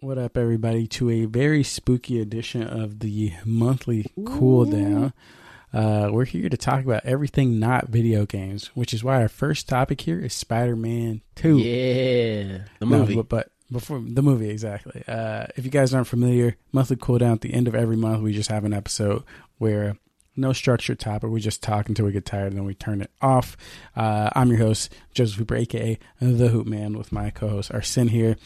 What 0.00 0.16
up, 0.18 0.36
everybody, 0.36 0.86
to 0.88 1.10
a 1.10 1.24
very 1.24 1.64
spooky 1.64 2.20
edition 2.20 2.62
of 2.62 3.00
the 3.00 3.32
monthly 3.44 4.06
cool 4.24 4.64
down. 4.64 5.12
Uh, 5.72 6.08
we're 6.12 6.24
here 6.24 6.48
to 6.48 6.56
talk 6.56 6.84
about 6.84 7.04
everything 7.04 7.58
not 7.58 7.88
video 7.88 8.24
games, 8.24 8.68
which 8.74 8.94
is 8.94 9.02
why 9.02 9.20
our 9.20 9.28
first 9.28 9.68
topic 9.68 10.00
here 10.02 10.20
is 10.20 10.32
Spider 10.32 10.76
Man 10.76 11.22
2. 11.34 11.58
Yeah, 11.58 12.58
the 12.78 12.86
No, 12.86 12.98
movie. 13.00 13.16
but, 13.16 13.28
but 13.28 13.50
before 13.72 14.00
the 14.00 14.22
movie, 14.22 14.48
exactly. 14.50 15.02
Uh, 15.08 15.46
if 15.56 15.64
you 15.64 15.70
guys 15.70 15.92
aren't 15.92 16.06
familiar, 16.06 16.56
monthly 16.72 16.96
cooldown 16.96 17.32
at 17.32 17.40
the 17.40 17.52
end 17.52 17.66
of 17.66 17.74
every 17.74 17.96
month, 17.96 18.22
we 18.22 18.32
just 18.32 18.50
have 18.50 18.64
an 18.64 18.72
episode 18.72 19.24
where 19.58 19.96
no 20.36 20.52
structured 20.52 21.00
topic. 21.00 21.28
We 21.28 21.40
just 21.40 21.60
talk 21.62 21.88
until 21.88 22.06
we 22.06 22.12
get 22.12 22.24
tired 22.24 22.46
and 22.52 22.56
then 22.56 22.64
we 22.64 22.74
turn 22.74 23.00
it 23.02 23.10
off. 23.20 23.56
Uh, 23.96 24.30
I'm 24.36 24.48
your 24.48 24.58
host, 24.58 24.94
Joseph 25.12 25.38
Hooper, 25.38 25.56
aka 25.56 25.98
The 26.20 26.48
Hoop 26.48 26.68
Man, 26.68 26.96
with 26.96 27.10
my 27.10 27.30
co 27.30 27.48
host, 27.48 27.72
Arsene 27.74 28.08
here. 28.08 28.36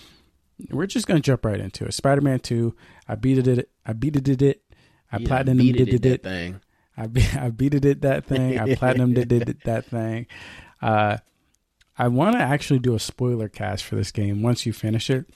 We're 0.70 0.86
just 0.86 1.06
going 1.06 1.20
to 1.20 1.24
jump 1.24 1.44
right 1.44 1.60
into 1.60 1.84
it. 1.84 1.94
Spider 1.94 2.20
Man 2.20 2.40
2. 2.40 2.74
I 3.08 3.14
beat 3.14 3.46
it. 3.46 3.68
I 3.84 3.92
beat 3.92 4.16
it. 4.16 4.42
it. 4.42 4.62
I 5.10 5.18
You 5.18 5.26
platinum 5.26 5.58
did 5.58 5.88
it, 5.88 5.94
it. 5.94 6.02
that 6.02 6.12
it. 6.12 6.22
thing. 6.22 6.60
I 6.96 7.06
be, 7.06 7.24
I 7.38 7.50
beat 7.50 7.74
it 7.74 8.00
that 8.02 8.26
thing. 8.26 8.58
I 8.58 8.74
platinum 8.76 9.14
did 9.14 9.32
it 9.32 9.64
that 9.64 9.86
thing. 9.86 10.26
Uh, 10.80 11.18
I 11.96 12.08
want 12.08 12.36
to 12.36 12.42
actually 12.42 12.78
do 12.78 12.94
a 12.94 13.00
spoiler 13.00 13.48
cast 13.48 13.84
for 13.84 13.96
this 13.96 14.10
game 14.10 14.42
once 14.42 14.66
you 14.66 14.72
finish 14.72 15.10
it. 15.10 15.26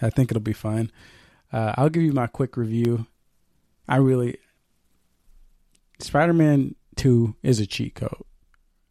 I 0.00 0.10
think 0.10 0.30
it'll 0.30 0.40
be 0.40 0.52
fun. 0.52 0.90
Uh, 1.52 1.74
I'll 1.76 1.88
give 1.88 2.02
you 2.02 2.12
my 2.12 2.26
quick 2.26 2.56
review. 2.56 3.06
I 3.88 3.96
really 3.96 4.38
Spider 5.98 6.32
Man 6.32 6.74
Two 6.96 7.34
is 7.42 7.60
a 7.60 7.66
cheat 7.66 7.94
code. 7.94 8.22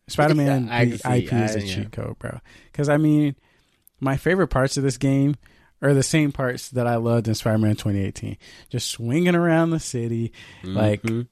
Spider 0.08 0.36
Man 0.36 0.70
I 0.72 0.86
the 0.86 0.98
can 0.98 1.12
see. 1.12 1.26
IP 1.26 1.34
is 1.34 1.56
a 1.56 1.62
yeah. 1.66 1.76
cheat 1.76 1.92
code, 1.92 2.20
bro. 2.20 2.40
Because 2.72 2.90
I 2.90 2.98
mean, 2.98 3.36
my 4.00 4.18
favorite 4.18 4.48
parts 4.48 4.78
of 4.78 4.84
this 4.84 4.98
game 4.98 5.36
are 5.82 5.94
the 5.94 6.04
same 6.04 6.32
parts 6.32 6.70
that 6.70 6.86
I 6.88 6.96
loved 6.98 7.28
in 7.28 7.36
Spider 7.36 7.58
Man 7.58 7.76
2018. 7.76 8.38
Just 8.70 8.90
swinging 8.90 9.36
around 9.36 9.72
the 9.72 9.80
city, 9.80 10.32
like 10.64 11.02
Mhm. 11.04 11.28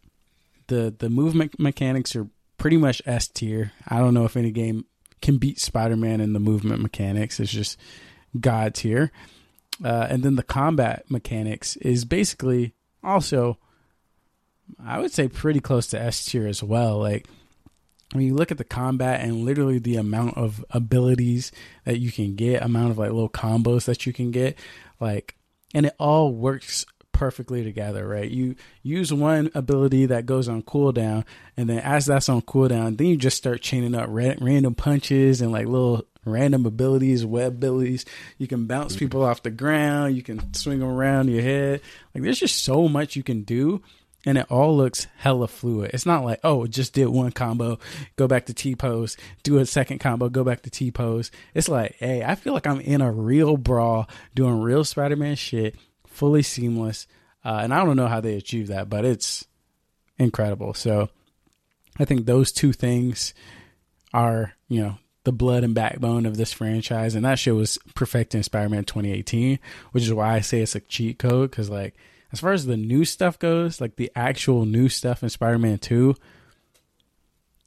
the 0.68 0.94
the 0.98 1.10
movement 1.10 1.60
mechanics 1.60 2.16
are 2.16 2.28
pretty 2.58 2.78
much 2.78 3.02
S 3.06 3.28
tier. 3.28 3.72
I 3.88 4.00
don't 4.00 4.14
know 4.14 4.26
if 4.26 4.36
any 4.36 4.52
game 4.52 4.86
can 5.22 5.38
beat 5.38 5.60
Spider 5.60 5.96
Man 5.96 6.20
in 6.22 6.34
the 6.34 6.40
movement 6.40 6.82
mechanics. 6.82 7.40
It's 7.40 7.52
just 7.52 7.78
god 8.40 8.74
tier. 8.76 9.12
Uh, 9.84 10.08
and 10.10 10.24
then 10.24 10.36
the 10.36 10.44
combat 10.44 11.06
mechanics 11.10 11.76
is 11.78 12.04
basically 12.04 12.74
also, 13.04 13.58
I 14.84 15.00
would 15.00 15.12
say, 15.12 15.28
pretty 15.28 15.60
close 15.62 15.88
to 15.88 16.02
S 16.02 16.26
tier 16.26 16.48
as 16.48 16.62
well. 16.62 16.98
Like 17.00 17.28
when 18.14 18.26
you 18.26 18.34
look 18.34 18.52
at 18.52 18.58
the 18.58 18.64
combat 18.64 19.22
and 19.22 19.46
literally 19.46 19.80
the 19.80 19.98
amount 19.98 20.38
of 20.38 20.66
abilities 20.72 21.52
that 21.86 22.00
you 22.00 22.12
can 22.12 22.36
get, 22.36 22.64
amount 22.64 22.92
of 22.92 22.98
like 22.98 23.12
little 23.12 23.30
combos 23.30 23.86
that 23.86 24.06
you 24.06 24.14
can 24.14 24.32
get, 24.32 24.58
like, 25.00 25.36
and 25.74 25.86
it 25.86 25.96
all 26.00 26.34
works 26.34 26.86
perfectly 27.12 27.64
together, 27.64 28.08
right? 28.08 28.32
You 28.32 28.56
use 28.82 29.14
one 29.14 29.52
ability 29.54 30.08
that 30.08 30.26
goes 30.26 30.48
on 30.48 30.64
cooldown, 30.64 31.26
and 31.58 31.70
then 31.70 31.80
as 31.80 32.06
that's 32.06 32.30
on 32.30 32.42
cooldown, 32.42 32.98
then 32.98 33.08
you 33.08 33.18
just 33.18 33.38
start 33.38 33.62
chaining 33.62 33.94
up 33.94 34.08
ra- 34.10 34.36
random 34.40 34.74
punches 34.74 35.42
and 35.42 35.52
like 35.52 35.68
little 35.68 36.06
random 36.26 36.66
abilities, 36.66 37.26
web 37.26 37.54
abilities. 37.54 38.06
You 38.38 38.48
can 38.48 38.66
bounce 38.66 38.94
mm-hmm. 38.94 39.00
people 39.06 39.24
off 39.24 39.44
the 39.44 39.52
ground, 39.52 40.16
you 40.16 40.24
can 40.24 40.54
swing 40.54 40.80
them 40.80 40.90
around 40.90 41.30
your 41.30 41.42
head. 41.42 41.82
Like, 42.16 42.24
there's 42.24 42.40
just 42.40 42.64
so 42.64 42.88
much 42.88 43.16
you 43.16 43.24
can 43.24 43.44
do 43.44 43.84
and 44.26 44.38
it 44.38 44.52
all 44.52 44.76
looks 44.76 45.08
hella 45.18 45.48
fluid. 45.48 45.92
It's 45.94 46.06
not 46.06 46.24
like, 46.24 46.40
oh, 46.44 46.68
just 46.68 46.94
did 46.94 47.08
one 47.08 47.32
combo, 47.32 47.80
go 48.16 48.28
back 48.28 48.46
to 48.48 48.54
T 48.54 48.76
pose, 48.76 49.18
do 49.44 49.58
a 49.58 49.66
second 49.66 50.00
combo, 50.00 50.30
go 50.30 50.44
back 50.44 50.64
to 50.64 50.70
T 50.70 50.92
pose. 50.92 51.32
It's 51.54 51.70
like, 51.70 51.96
hey, 52.00 52.24
I 52.24 52.36
feel 52.36 52.54
like 52.54 52.68
I'm 52.68 52.82
in 52.82 53.02
a 53.02 53.12
real 53.12 53.58
brawl 53.58 54.10
doing 54.36 54.62
real 54.62 54.84
Spider 54.84 55.16
Man 55.16 55.36
shit, 55.36 55.76
fully 56.08 56.44
seamless. 56.44 57.08
Uh, 57.44 57.60
and 57.64 57.74
I 57.74 57.84
don't 57.86 57.96
know 57.96 58.08
how 58.08 58.20
they 58.20 58.36
achieve 58.36 58.68
that, 58.68 58.90
but 58.90 59.06
it's 59.06 59.46
incredible. 60.18 60.74
So 60.74 61.10
I 61.98 62.06
think 62.06 62.26
those 62.26 62.52
two 62.52 62.74
things 62.74 63.34
are, 64.14 64.54
you 64.68 64.82
know, 64.82 64.98
the 65.24 65.32
blood 65.32 65.64
and 65.64 65.76
backbone 65.76 66.26
of 66.26 66.38
this 66.38 66.52
franchise. 66.52 67.16
And 67.16 67.24
that 67.26 67.40
shit 67.40 67.56
was 67.56 67.78
perfect 67.96 68.36
in 68.36 68.44
Spider 68.44 68.70
Man 68.70 68.84
2018, 68.84 69.60
which 69.92 70.04
is 70.04 70.14
why 70.14 70.34
I 70.34 70.42
say 70.42 70.62
it's 70.62 70.76
a 70.76 70.80
cheat 70.82 71.20
code 71.20 71.52
because, 71.52 71.70
like, 71.70 71.96
as 72.32 72.40
far 72.40 72.52
as 72.52 72.66
the 72.66 72.78
new 72.78 73.06
stuff 73.06 73.40
goes, 73.40 73.82
like 73.82 73.96
the 73.96 74.12
actual 74.16 74.66
new 74.66 74.90
stuff 74.90 75.24
in 75.24 75.30
Spider 75.30 75.58
Man 75.58 75.78
2, 75.80 76.16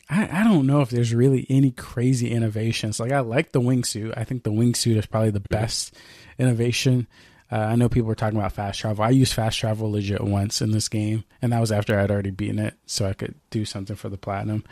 I, 0.09 0.41
I 0.41 0.45
don't 0.45 0.67
know 0.67 0.81
if 0.81 0.91
there's 0.91 1.15
really 1.15 1.47
any 1.49 1.71
crazy 1.71 2.31
innovations. 2.31 3.01
Like, 3.01 3.13
I 3.13 3.21
like 3.21 3.53
the 3.53 3.61
wingsuit. 3.61 4.15
I 4.17 4.25
think 4.25 4.43
the 4.43 4.51
wingsuit 4.51 4.97
is 4.97 5.07
probably 5.07 5.31
the 5.31 5.41
best 5.41 5.95
innovation. 6.39 7.07
Uh, 7.51 7.57
I 7.57 7.77
know 7.77 7.89
people 7.89 8.09
were 8.09 8.15
talking 8.15 8.39
about 8.39 8.53
fast 8.53 8.81
travel. 8.81 9.05
I 9.05 9.11
used 9.11 9.35
fast 9.35 9.59
travel 9.59 9.91
legit 9.91 10.23
once 10.23 10.63
in 10.63 10.71
this 10.71 10.89
game, 10.89 11.25
and 11.41 11.53
that 11.53 11.61
was 11.61 11.73
after 11.73 11.99
I'd 11.99 12.11
already 12.11 12.31
beaten 12.31 12.59
it, 12.59 12.75
so 12.87 13.07
I 13.07 13.13
could 13.13 13.35
do 13.51 13.65
something 13.65 13.97
for 13.97 14.09
the 14.09 14.17
platinum. 14.17 14.65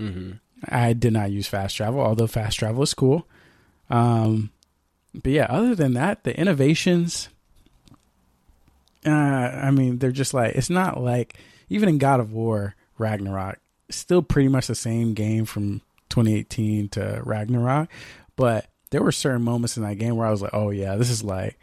Mhm. 0.00 0.40
I 0.68 0.94
did 0.94 1.12
not 1.12 1.30
use 1.30 1.46
fast 1.46 1.76
travel, 1.76 2.00
although 2.00 2.26
fast 2.26 2.58
travel 2.58 2.82
is 2.82 2.94
cool. 2.94 3.28
Um, 3.90 4.50
but 5.14 5.30
yeah, 5.30 5.46
other 5.48 5.74
than 5.74 5.94
that, 5.94 6.24
the 6.24 6.36
innovations, 6.38 7.28
uh, 9.06 9.10
I 9.10 9.70
mean, 9.70 9.98
they're 9.98 10.12
just 10.12 10.34
like 10.34 10.54
it's 10.54 10.70
not 10.70 11.00
like 11.00 11.38
even 11.68 11.88
in 11.88 11.98
God 11.98 12.20
of 12.20 12.32
War 12.32 12.74
Ragnarok, 12.98 13.58
still 13.90 14.22
pretty 14.22 14.48
much 14.48 14.66
the 14.66 14.74
same 14.74 15.14
game 15.14 15.44
from 15.44 15.80
2018 16.10 16.88
to 16.90 17.20
Ragnarok, 17.24 17.88
but 18.36 18.66
there 18.90 19.02
were 19.02 19.12
certain 19.12 19.42
moments 19.42 19.76
in 19.76 19.82
that 19.82 19.98
game 19.98 20.16
where 20.16 20.26
I 20.26 20.30
was 20.30 20.42
like, 20.42 20.54
oh 20.54 20.70
yeah, 20.70 20.96
this 20.96 21.10
is 21.10 21.24
like 21.24 21.58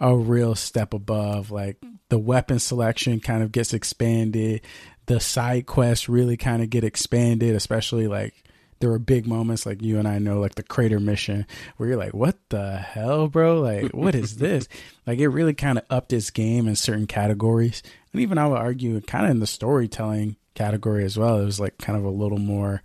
a 0.00 0.16
real 0.16 0.54
step 0.54 0.94
above. 0.94 1.50
Like 1.50 1.76
the 2.08 2.18
weapon 2.18 2.58
selection 2.58 3.20
kind 3.20 3.42
of 3.42 3.52
gets 3.52 3.74
expanded, 3.74 4.62
the 5.06 5.20
side 5.20 5.66
quests 5.66 6.08
really 6.08 6.36
kind 6.36 6.62
of 6.62 6.70
get 6.70 6.84
expanded, 6.84 7.56
especially 7.56 8.06
like 8.06 8.44
there 8.80 8.90
were 8.90 8.98
big 8.98 9.26
moments 9.26 9.66
like 9.66 9.82
you 9.82 9.98
and 9.98 10.08
I 10.08 10.18
know, 10.18 10.40
like 10.40 10.54
the 10.54 10.62
crater 10.62 10.98
mission, 10.98 11.46
where 11.76 11.90
you're 11.90 11.98
like, 11.98 12.14
what 12.14 12.38
the 12.48 12.78
hell, 12.78 13.28
bro? 13.28 13.60
Like, 13.60 13.92
what 13.92 14.14
is 14.14 14.36
this? 14.36 14.68
Like, 15.06 15.18
it 15.18 15.28
really 15.28 15.54
kind 15.54 15.76
of 15.76 15.84
upped 15.90 16.12
its 16.12 16.30
game 16.30 16.68
in 16.68 16.76
certain 16.76 17.08
categories. 17.08 17.82
And 18.12 18.22
even 18.22 18.38
I 18.38 18.46
would 18.46 18.58
argue, 18.58 19.00
kind 19.00 19.24
of 19.24 19.32
in 19.32 19.40
the 19.40 19.46
storytelling 19.46 20.36
category 20.54 21.04
as 21.04 21.18
well, 21.18 21.40
it 21.40 21.46
was 21.46 21.58
like 21.58 21.78
kind 21.78 21.98
of 21.98 22.04
a 22.04 22.10
little 22.10 22.38
more 22.38 22.82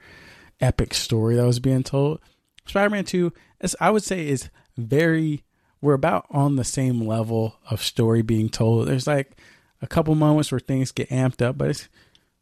epic 0.60 0.96
story 0.96 1.36
that 1.36 1.46
was 1.46 1.60
being 1.60 1.84
told. 1.84 2.20
Spider 2.66 2.90
Man 2.90 3.04
2, 3.04 3.32
is, 3.62 3.76
I 3.80 3.92
would 3.92 4.02
say, 4.02 4.28
is 4.28 4.50
very, 4.76 5.44
we're 5.82 5.94
about 5.94 6.26
on 6.32 6.56
the 6.56 6.64
same 6.64 7.06
level 7.06 7.58
of 7.70 7.84
story 7.84 8.24
being 8.24 8.50
told. 8.50 8.88
There's 8.88 9.06
like 9.06 9.40
a 9.84 9.88
couple 9.88 10.16
moments 10.16 10.52
where 10.52 10.60
things 10.60 10.92
get 10.92 11.10
amped 11.10 11.44
up, 11.44 11.60
but 11.60 11.70
it's, 11.70 11.90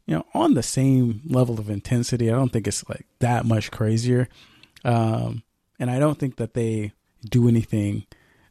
you 0.06 0.14
know, 0.16 0.26
on 0.34 0.54
the 0.54 0.62
same 0.62 1.22
level 1.26 1.58
of 1.58 1.70
intensity. 1.70 2.30
I 2.30 2.34
don't 2.34 2.52
think 2.52 2.66
it's 2.66 2.88
like 2.88 3.06
that 3.20 3.44
much 3.46 3.70
crazier. 3.70 4.28
Um, 4.84 5.42
and 5.78 5.90
I 5.90 5.98
don't 5.98 6.18
think 6.18 6.36
that 6.36 6.54
they 6.54 6.92
do 7.28 7.48
anything 7.48 8.06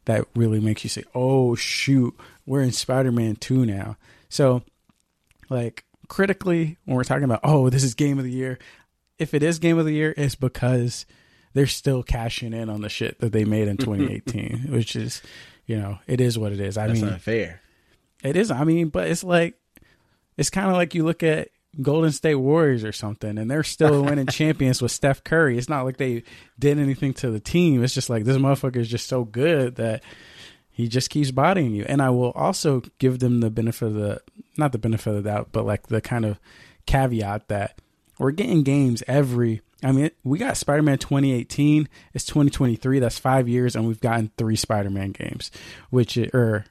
that 0.06 0.26
really 0.34 0.60
makes 0.60 0.84
you 0.84 0.90
say, 0.90 1.04
oh, 1.14 1.54
shoot, 1.54 2.14
we're 2.44 2.60
in 2.60 2.72
Spider 2.72 3.12
Man 3.12 3.36
2 3.36 3.64
now. 3.64 3.96
So, 4.28 4.62
like, 5.48 5.84
critically, 6.08 6.76
when 6.84 6.96
we're 6.96 7.04
talking 7.04 7.24
about, 7.24 7.40
oh, 7.44 7.70
this 7.70 7.84
is 7.84 7.94
game 7.94 8.18
of 8.18 8.24
the 8.24 8.30
year, 8.32 8.58
if 9.18 9.32
it 9.32 9.42
is 9.42 9.58
game 9.58 9.78
of 9.78 9.86
the 9.86 9.94
year, 9.94 10.12
it's 10.16 10.34
because 10.34 11.06
they're 11.54 11.66
still 11.66 12.02
cashing 12.02 12.52
in 12.52 12.68
on 12.68 12.80
the 12.80 12.88
shit 12.88 13.20
that 13.20 13.32
they 13.32 13.44
made 13.44 13.68
in 13.68 13.76
2018, 13.78 14.72
which 14.72 14.96
is, 14.96 15.22
you 15.66 15.76
know, 15.76 15.98
it 16.06 16.20
is 16.20 16.36
what 16.36 16.52
it 16.52 16.60
is. 16.60 16.76
I 16.76 16.88
That's 16.88 17.00
mean, 17.00 17.10
not 17.12 17.20
fair. 17.20 17.60
it 18.22 18.36
is. 18.36 18.50
I 18.50 18.64
mean, 18.64 18.88
but 18.88 19.08
it's 19.08 19.24
like 19.24 19.54
it's 20.36 20.50
kind 20.50 20.68
of 20.68 20.74
like 20.74 20.94
you 20.94 21.04
look 21.04 21.22
at 21.22 21.48
Golden 21.80 22.12
State 22.12 22.36
Warriors 22.36 22.84
or 22.84 22.92
something, 22.92 23.38
and 23.38 23.50
they're 23.50 23.62
still 23.62 24.02
winning 24.04 24.26
champions 24.26 24.80
with 24.80 24.92
Steph 24.92 25.24
Curry. 25.24 25.58
It's 25.58 25.68
not 25.68 25.84
like 25.84 25.96
they 25.96 26.22
did 26.58 26.78
anything 26.78 27.14
to 27.14 27.30
the 27.30 27.40
team. 27.40 27.82
It's 27.82 27.94
just 27.94 28.10
like 28.10 28.24
this 28.24 28.36
motherfucker 28.36 28.76
is 28.76 28.88
just 28.88 29.08
so 29.08 29.24
good 29.24 29.76
that 29.76 30.02
he 30.70 30.88
just 30.88 31.10
keeps 31.10 31.30
bodying 31.30 31.72
you. 31.72 31.84
And 31.88 32.02
I 32.02 32.10
will 32.10 32.32
also 32.32 32.82
give 32.98 33.20
them 33.20 33.40
the 33.40 33.50
benefit 33.50 33.86
of 33.86 33.94
the 33.94 34.20
not 34.56 34.72
the 34.72 34.78
benefit 34.78 35.10
of 35.10 35.22
the 35.22 35.30
doubt, 35.30 35.48
but 35.52 35.66
like 35.66 35.88
the 35.88 36.00
kind 36.00 36.24
of 36.24 36.38
caveat 36.86 37.48
that 37.48 37.80
we're 38.18 38.32
getting 38.32 38.62
games 38.62 39.02
every. 39.06 39.60
I 39.82 39.92
mean, 39.92 40.10
we 40.22 40.38
got 40.38 40.56
Spider 40.56 40.82
Man 40.82 40.98
2018. 40.98 41.88
It's 42.14 42.24
2023. 42.24 43.00
That's 43.00 43.18
five 43.18 43.48
years, 43.48 43.76
and 43.76 43.86
we've 43.86 44.00
gotten 44.00 44.30
three 44.38 44.56
Spider 44.56 44.90
Man 44.90 45.12
games, 45.12 45.50
which 45.90 46.16
or 46.16 46.64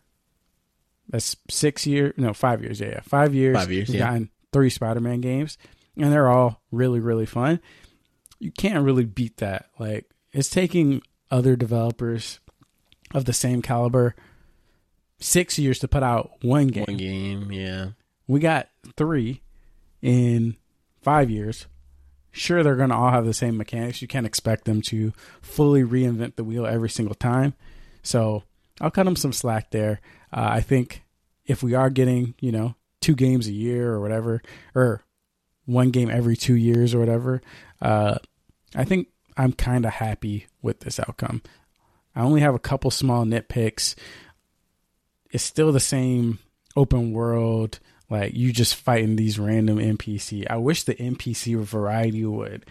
that's 1.09 1.35
six 1.49 1.85
years. 1.85 2.13
No, 2.17 2.33
five 2.33 2.61
years. 2.61 2.79
Yeah, 2.79 2.89
yeah. 2.89 3.01
five 3.01 3.33
years. 3.33 3.55
Five 3.55 3.71
years, 3.71 3.89
We've 3.89 3.99
yeah. 3.99 4.05
gotten 4.05 4.29
three 4.51 4.69
Spider 4.69 4.99
Man 4.99 5.21
games, 5.21 5.57
and 5.97 6.11
they're 6.11 6.29
all 6.29 6.61
really, 6.71 6.99
really 6.99 7.25
fun. 7.25 7.59
You 8.39 8.51
can't 8.51 8.83
really 8.83 9.05
beat 9.05 9.37
that. 9.37 9.67
Like 9.79 10.09
it's 10.31 10.49
taking 10.49 11.01
other 11.31 11.55
developers 11.55 12.39
of 13.13 13.25
the 13.25 13.33
same 13.33 13.61
caliber 13.61 14.15
six 15.19 15.57
years 15.57 15.79
to 15.79 15.87
put 15.87 16.03
out 16.03 16.31
one 16.41 16.67
game. 16.67 16.85
One 16.87 16.97
game, 16.97 17.51
yeah. 17.51 17.89
We 18.27 18.39
got 18.39 18.69
three 18.97 19.41
in 20.01 20.57
five 21.01 21.29
years. 21.29 21.67
Sure, 22.31 22.63
they're 22.63 22.75
going 22.75 22.89
to 22.89 22.95
all 22.95 23.11
have 23.11 23.25
the 23.25 23.33
same 23.33 23.57
mechanics. 23.57 24.01
You 24.01 24.07
can't 24.07 24.25
expect 24.25 24.65
them 24.65 24.81
to 24.83 25.13
fully 25.41 25.83
reinvent 25.83 26.35
the 26.35 26.43
wheel 26.43 26.65
every 26.65 26.89
single 26.89 27.15
time. 27.15 27.53
So 28.01 28.43
I'll 28.81 28.91
cut 28.91 29.07
him 29.07 29.15
some 29.15 29.33
slack 29.33 29.71
there. 29.71 30.01
Uh, 30.31 30.49
I 30.51 30.61
think 30.61 31.03
if 31.45 31.63
we 31.63 31.73
are 31.73 31.89
getting, 31.89 32.33
you 32.39 32.51
know, 32.51 32.75
two 33.01 33.15
games 33.15 33.47
a 33.47 33.53
year 33.53 33.91
or 33.91 33.99
whatever, 33.99 34.41
or 34.73 35.03
one 35.65 35.91
game 35.91 36.09
every 36.09 36.35
two 36.35 36.55
years 36.55 36.93
or 36.93 36.99
whatever, 36.99 37.41
uh, 37.81 38.17
I 38.75 38.83
think 38.83 39.09
I'm 39.37 39.53
kind 39.53 39.85
of 39.85 39.93
happy 39.93 40.47
with 40.61 40.79
this 40.81 40.99
outcome. 40.99 41.41
I 42.15 42.21
only 42.21 42.41
have 42.41 42.55
a 42.55 42.59
couple 42.59 42.91
small 42.91 43.25
nitpicks. 43.25 43.95
It's 45.31 45.43
still 45.43 45.71
the 45.71 45.79
same 45.79 46.39
open 46.75 47.11
world, 47.11 47.79
like 48.09 48.33
you 48.33 48.51
just 48.51 48.75
fighting 48.75 49.15
these 49.15 49.39
random 49.39 49.77
NPC. 49.77 50.45
I 50.49 50.57
wish 50.57 50.83
the 50.83 50.95
NPC 50.95 51.57
variety 51.63 52.25
would, 52.25 52.65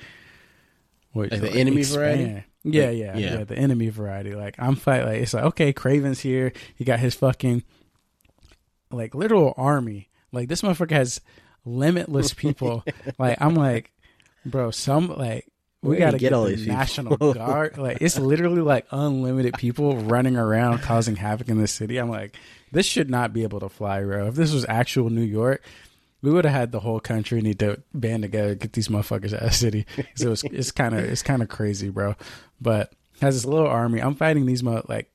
Like 1.14 1.30
the 1.30 1.50
enemy 1.50 1.82
variety? 1.82 2.22
Yeah, 2.24 2.34
Like, 2.34 2.44
yeah, 2.64 2.90
yeah. 2.90 3.16
yeah, 3.16 3.44
The 3.44 3.56
enemy 3.58 3.88
variety. 3.88 4.34
Like 4.34 4.56
I'm 4.58 4.76
fight. 4.76 5.04
Like 5.04 5.20
it's 5.22 5.34
like 5.34 5.44
okay, 5.44 5.72
Kraven's 5.72 6.20
here. 6.20 6.52
He 6.76 6.84
got 6.84 7.00
his 7.00 7.14
fucking 7.14 7.62
like 8.90 9.14
literal 9.14 9.54
army. 9.56 10.08
Like 10.32 10.48
this 10.48 10.62
motherfucker 10.62 10.92
has 10.92 11.20
limitless 11.64 12.34
people. 12.34 12.84
like 13.18 13.38
I'm 13.40 13.54
like, 13.54 13.90
bro, 14.44 14.70
some 14.70 15.08
like 15.08 15.46
we 15.82 15.96
gotta 15.96 16.12
get 16.18 16.30
get, 16.30 16.32
all 16.32 16.44
the 16.44 16.50
these 16.50 16.60
people? 16.62 16.76
national 16.76 17.16
guard. 17.34 17.76
Like 17.78 17.98
it's 18.00 18.18
literally 18.18 18.62
like 18.62 18.86
unlimited 18.90 19.54
people 19.54 19.96
running 19.96 20.36
around 20.36 20.78
causing 20.80 21.16
havoc 21.16 21.48
in 21.48 21.58
the 21.60 21.66
city. 21.66 21.98
I'm 21.98 22.08
like, 22.08 22.36
this 22.70 22.86
should 22.86 23.10
not 23.10 23.32
be 23.32 23.42
able 23.42 23.60
to 23.60 23.68
fly, 23.68 24.02
bro. 24.02 24.28
If 24.28 24.34
this 24.34 24.52
was 24.52 24.64
actual 24.68 25.10
New 25.10 25.22
York, 25.24 25.62
we 26.22 26.30
would 26.30 26.44
have 26.44 26.54
had 26.54 26.72
the 26.72 26.80
whole 26.80 27.00
country 27.00 27.40
need 27.42 27.58
to 27.58 27.82
band 27.92 28.22
together 28.22 28.54
get 28.54 28.72
these 28.72 28.88
motherfuckers 28.88 29.34
out 29.34 29.42
of 29.42 29.50
the 29.50 29.54
city. 29.54 29.86
So 30.14 30.32
it's 30.32 30.44
it's 30.44 30.70
kind 30.70 30.94
of 30.94 31.04
it's 31.04 31.22
kind 31.22 31.42
of 31.42 31.48
crazy, 31.48 31.90
bro. 31.90 32.14
But 32.60 32.92
has 33.20 33.34
this 33.34 33.44
little 33.44 33.68
army. 33.68 34.00
I'm 34.00 34.14
fighting 34.14 34.46
these 34.46 34.62
mo 34.62 34.84
like 34.88 35.10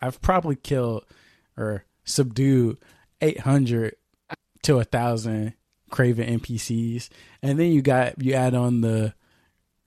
I've 0.00 0.20
probably 0.20 0.56
killed 0.56 1.04
or 1.56 1.84
subdued 2.04 2.78
800 3.20 3.96
to 4.62 4.78
a 4.78 4.84
thousand 4.84 5.54
Kraven 5.90 6.40
NPCs, 6.40 7.08
and 7.42 7.58
then 7.58 7.72
you 7.72 7.82
got 7.82 8.20
you 8.22 8.34
add 8.34 8.54
on 8.54 8.80
the 8.80 9.14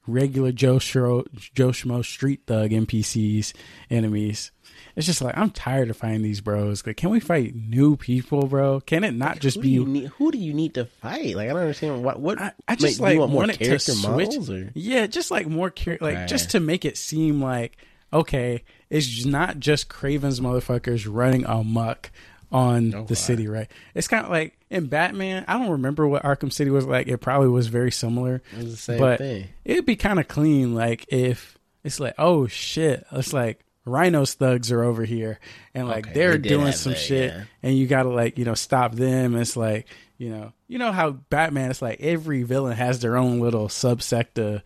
regular 0.08 0.52
Joe 0.52 0.78
Schro, 0.78 1.26
Joe 1.34 1.70
Schmo 1.70 2.04
street 2.04 2.42
thug 2.48 2.72
NPCs 2.72 3.54
enemies. 3.90 4.52
It's 5.00 5.06
just 5.08 5.22
like 5.22 5.38
I'm 5.38 5.50
tired 5.50 5.90
of 5.90 5.96
fighting 5.96 6.22
these 6.24 6.42
bros. 6.42 6.86
Like, 6.86 6.98
can 6.98 7.10
we 7.10 7.22
fight 7.22 7.56
new 7.56 7.96
people, 7.96 8.46
bro? 8.48 8.82
Can 8.82 9.06
it 9.06 9.14
not 9.14 9.40
just 9.40 9.56
who 9.56 9.62
be? 9.62 9.70
do 9.70 9.74
you 9.74 9.86
need, 9.86 10.08
who 10.18 10.30
do 10.30 10.38
you 10.38 10.54
need 10.54 10.74
to 10.74 10.84
fight? 10.86 11.36
Like 11.38 11.46
I 11.50 11.54
don't 11.54 11.62
understand 11.62 12.04
what 12.04 12.20
what. 12.20 12.40
I, 12.42 12.52
I 12.68 12.76
just 12.76 13.00
like 13.00 13.18
want 13.18 13.32
more 13.32 13.44
want 13.46 13.58
character 13.58 13.94
switch. 13.94 14.04
models 14.04 14.50
or 14.50 14.72
Yeah, 14.76 15.08
just 15.08 15.32
like 15.32 15.48
more 15.48 15.70
char- 15.70 16.00
like 16.02 16.28
just 16.28 16.50
to 16.52 16.60
make 16.60 16.84
it 16.84 16.98
seem 16.98 17.42
like 17.42 17.78
okay, 18.12 18.64
it's 18.90 19.24
not 19.26 19.58
just 19.60 19.88
Kraven's 19.88 20.42
motherfuckers 20.42 21.08
running 21.10 21.46
amok 21.46 22.12
on 22.52 22.94
Okay. 22.94 23.06
the 23.06 23.16
city, 23.16 23.48
right? 23.48 23.70
It's 23.96 24.10
kind 24.10 24.26
of 24.26 24.32
like 24.32 24.60
in 24.70 24.88
Batman. 24.88 25.46
I 25.48 25.58
don't 25.60 25.70
remember 25.70 26.08
what 26.10 26.24
Arkham 26.24 26.52
City 26.52 26.72
was 26.72 26.86
like. 26.86 27.08
It 27.08 27.20
probably 27.20 27.48
was 27.48 27.68
very 27.68 27.92
similar. 27.92 28.42
it 28.52 28.58
was 28.58 28.72
the 28.72 28.78
same 28.78 29.00
but 29.00 29.20
thing. 29.20 29.48
it'd 29.64 29.86
be 29.86 29.96
kind 29.96 30.20
of 30.20 30.28
clean, 30.28 30.76
like 30.76 31.06
if 31.08 31.58
it's 31.86 32.02
like, 32.02 32.16
oh 32.18 32.48
shit, 32.48 33.06
it's 33.14 33.32
like 33.32 33.62
Rhino's 33.90 34.34
thugs 34.34 34.72
are 34.72 34.84
over 34.84 35.04
here, 35.04 35.40
and 35.74 35.88
like 35.88 36.06
Okay, 36.08 36.14
they're 36.14 36.38
doing 36.38 36.68
have 36.68 36.76
some 36.76 36.96
shit, 36.96 37.32
yeah. 37.34 37.44
and 37.64 37.78
you 37.78 37.88
gotta 37.88 38.10
like 38.10 38.38
you 38.38 38.46
know 38.46 38.54
stop 38.54 38.94
them. 38.96 39.36
It's 39.36 39.58
like 39.58 39.88
you 40.18 40.30
know 40.30 40.54
you 40.68 40.78
know 40.80 40.92
how 40.92 41.12
Batman. 41.12 41.70
It's 41.72 41.82
like 41.82 42.00
every 42.02 42.44
villain 42.44 42.76
has 42.78 43.00
their 43.00 43.18
own 43.18 43.40
little 43.40 43.68
subsect 43.68 44.38
of 44.38 44.64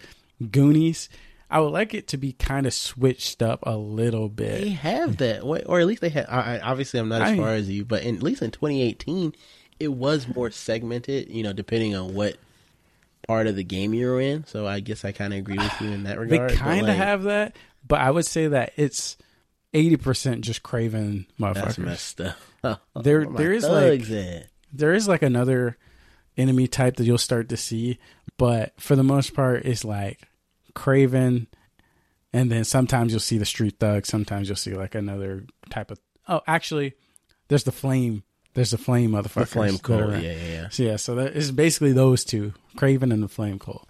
Goonies. 0.52 1.10
I 1.50 1.60
would 1.60 1.72
like 1.72 1.94
it 1.94 2.08
to 2.10 2.18
be 2.18 2.34
kind 2.34 2.66
of 2.66 2.74
switched 2.74 3.44
up 3.44 3.60
a 3.64 3.78
little 3.78 4.28
bit. 4.28 4.62
They 4.62 4.70
have 4.70 5.18
that, 5.18 5.42
or 5.42 5.80
at 5.80 5.86
least 5.86 6.02
they 6.02 6.10
had. 6.10 6.26
I, 6.28 6.60
obviously, 6.60 7.00
I'm 7.00 7.10
not 7.10 7.22
as 7.22 7.32
I- 7.32 7.38
far 7.38 7.50
as 7.50 7.70
you, 7.70 7.86
but 7.86 8.04
in, 8.04 8.16
at 8.18 8.24
least 8.24 8.42
in 8.42 8.50
2018, 8.52 9.34
it 9.80 9.90
was 9.90 10.28
more 10.28 10.50
segmented. 10.50 11.30
You 11.30 11.44
know, 11.44 11.54
depending 11.54 11.96
on 11.96 12.16
what 12.16 12.38
part 13.28 13.48
of 13.48 13.56
the 13.56 13.64
game 13.64 13.94
you're 13.94 14.20
in. 14.20 14.46
So 14.46 14.66
I 14.68 14.80
guess 14.80 15.06
I 15.06 15.12
kind 15.12 15.32
of 15.32 15.40
agree 15.40 15.58
with 15.58 15.80
you 15.82 15.92
in 15.92 16.04
that 16.04 16.20
regard. 16.20 16.50
but, 16.52 16.58
kind 16.58 16.82
of 16.82 16.88
like, 16.88 16.98
have 16.98 17.24
that, 17.24 17.56
but 17.88 18.00
I 18.02 18.12
would 18.12 18.26
say 18.26 18.48
that 18.48 18.74
it's 18.78 19.18
eighty 19.74 19.98
percent 19.98 20.42
just 20.42 20.64
Kraven 20.64 21.26
that's 21.40 21.58
motherfuckers. 21.60 21.78
messed 21.86 22.22
up. 22.22 22.38
There- 23.02 23.26
there 23.26 23.52
is, 23.52 23.64
like- 23.66 24.10
at? 24.10 24.48
there 24.72 24.94
is 24.94 25.08
like 25.08 25.22
another 25.22 25.78
enemy 26.38 26.68
type 26.68 26.96
that 26.96 27.04
you'll 27.04 27.18
start 27.18 27.50
to 27.50 27.58
see, 27.58 28.00
but 28.38 28.74
for 28.80 28.96
the 28.96 29.04
most 29.04 29.34
part, 29.34 29.66
it's 29.66 29.84
like 29.84 30.22
Kraven, 30.74 31.48
and 32.32 32.52
then 32.52 32.64
sometimes 32.64 33.12
you'll 33.12 33.20
see 33.20 33.38
the 33.38 33.46
street 33.46 33.76
thug. 33.80 34.06
Sometimes 34.06 34.48
you'll 34.48 34.56
see 34.56 34.74
like 34.74 34.96
another 34.96 35.46
type 35.70 35.92
of. 35.92 36.00
Oh, 36.28 36.42
actually, 36.48 36.94
there's 37.50 37.66
the 37.66 37.72
flame. 37.74 38.24
There's 38.54 38.72
the 38.72 38.78
flame 38.78 39.12
motherfuckers. 39.12 39.34
the 39.42 39.46
flame 39.48 39.78
cult. 39.80 40.12
Yeah, 40.12 40.18
yeah, 40.20 40.34
yeah. 40.48 40.70
So 40.70 40.84
yeah, 40.84 40.96
so 40.96 41.16
that 41.16 41.36
is 41.36 41.52
basically 41.52 41.92
those 41.92 42.24
two, 42.24 42.54
Kraven 42.78 43.12
and 43.12 43.22
the 43.22 43.28
flame 43.28 43.60
cult. 43.60 43.88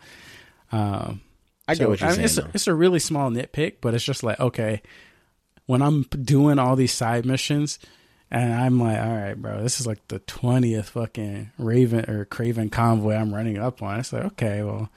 Um, 0.72 1.22
I 1.68 1.76
get 1.76 1.90
what 1.90 2.02
you're 2.02 2.10
I 2.10 2.18
mean, 2.18 2.28
saying. 2.28 2.46
It's 2.46 2.50
a, 2.50 2.52
it's 2.54 2.68
a 2.68 2.74
really 2.74 3.00
small 3.00 3.30
nitpick, 3.30 3.76
but 3.82 3.94
it's 3.94 4.04
just 4.04 4.24
like 4.24 4.40
okay, 4.40 4.82
when 5.66 5.82
I'm 5.82 6.04
doing 6.04 6.60
all 6.60 6.76
these 6.76 6.94
side 6.94 7.26
missions, 7.26 7.80
and 8.30 8.54
I'm 8.54 8.80
like, 8.80 9.00
all 9.00 9.16
right, 9.16 9.36
bro, 9.36 9.62
this 9.62 9.80
is 9.80 9.88
like 9.88 10.08
the 10.08 10.20
twentieth 10.20 10.90
fucking 10.90 11.52
Raven 11.58 12.10
or 12.10 12.26
Kraven 12.26 12.72
convoy 12.72 13.16
I'm 13.16 13.34
running 13.34 13.58
up 13.58 13.82
on. 13.82 14.00
It's 14.00 14.14
like 14.14 14.26
okay, 14.26 14.64
well, 14.64 14.90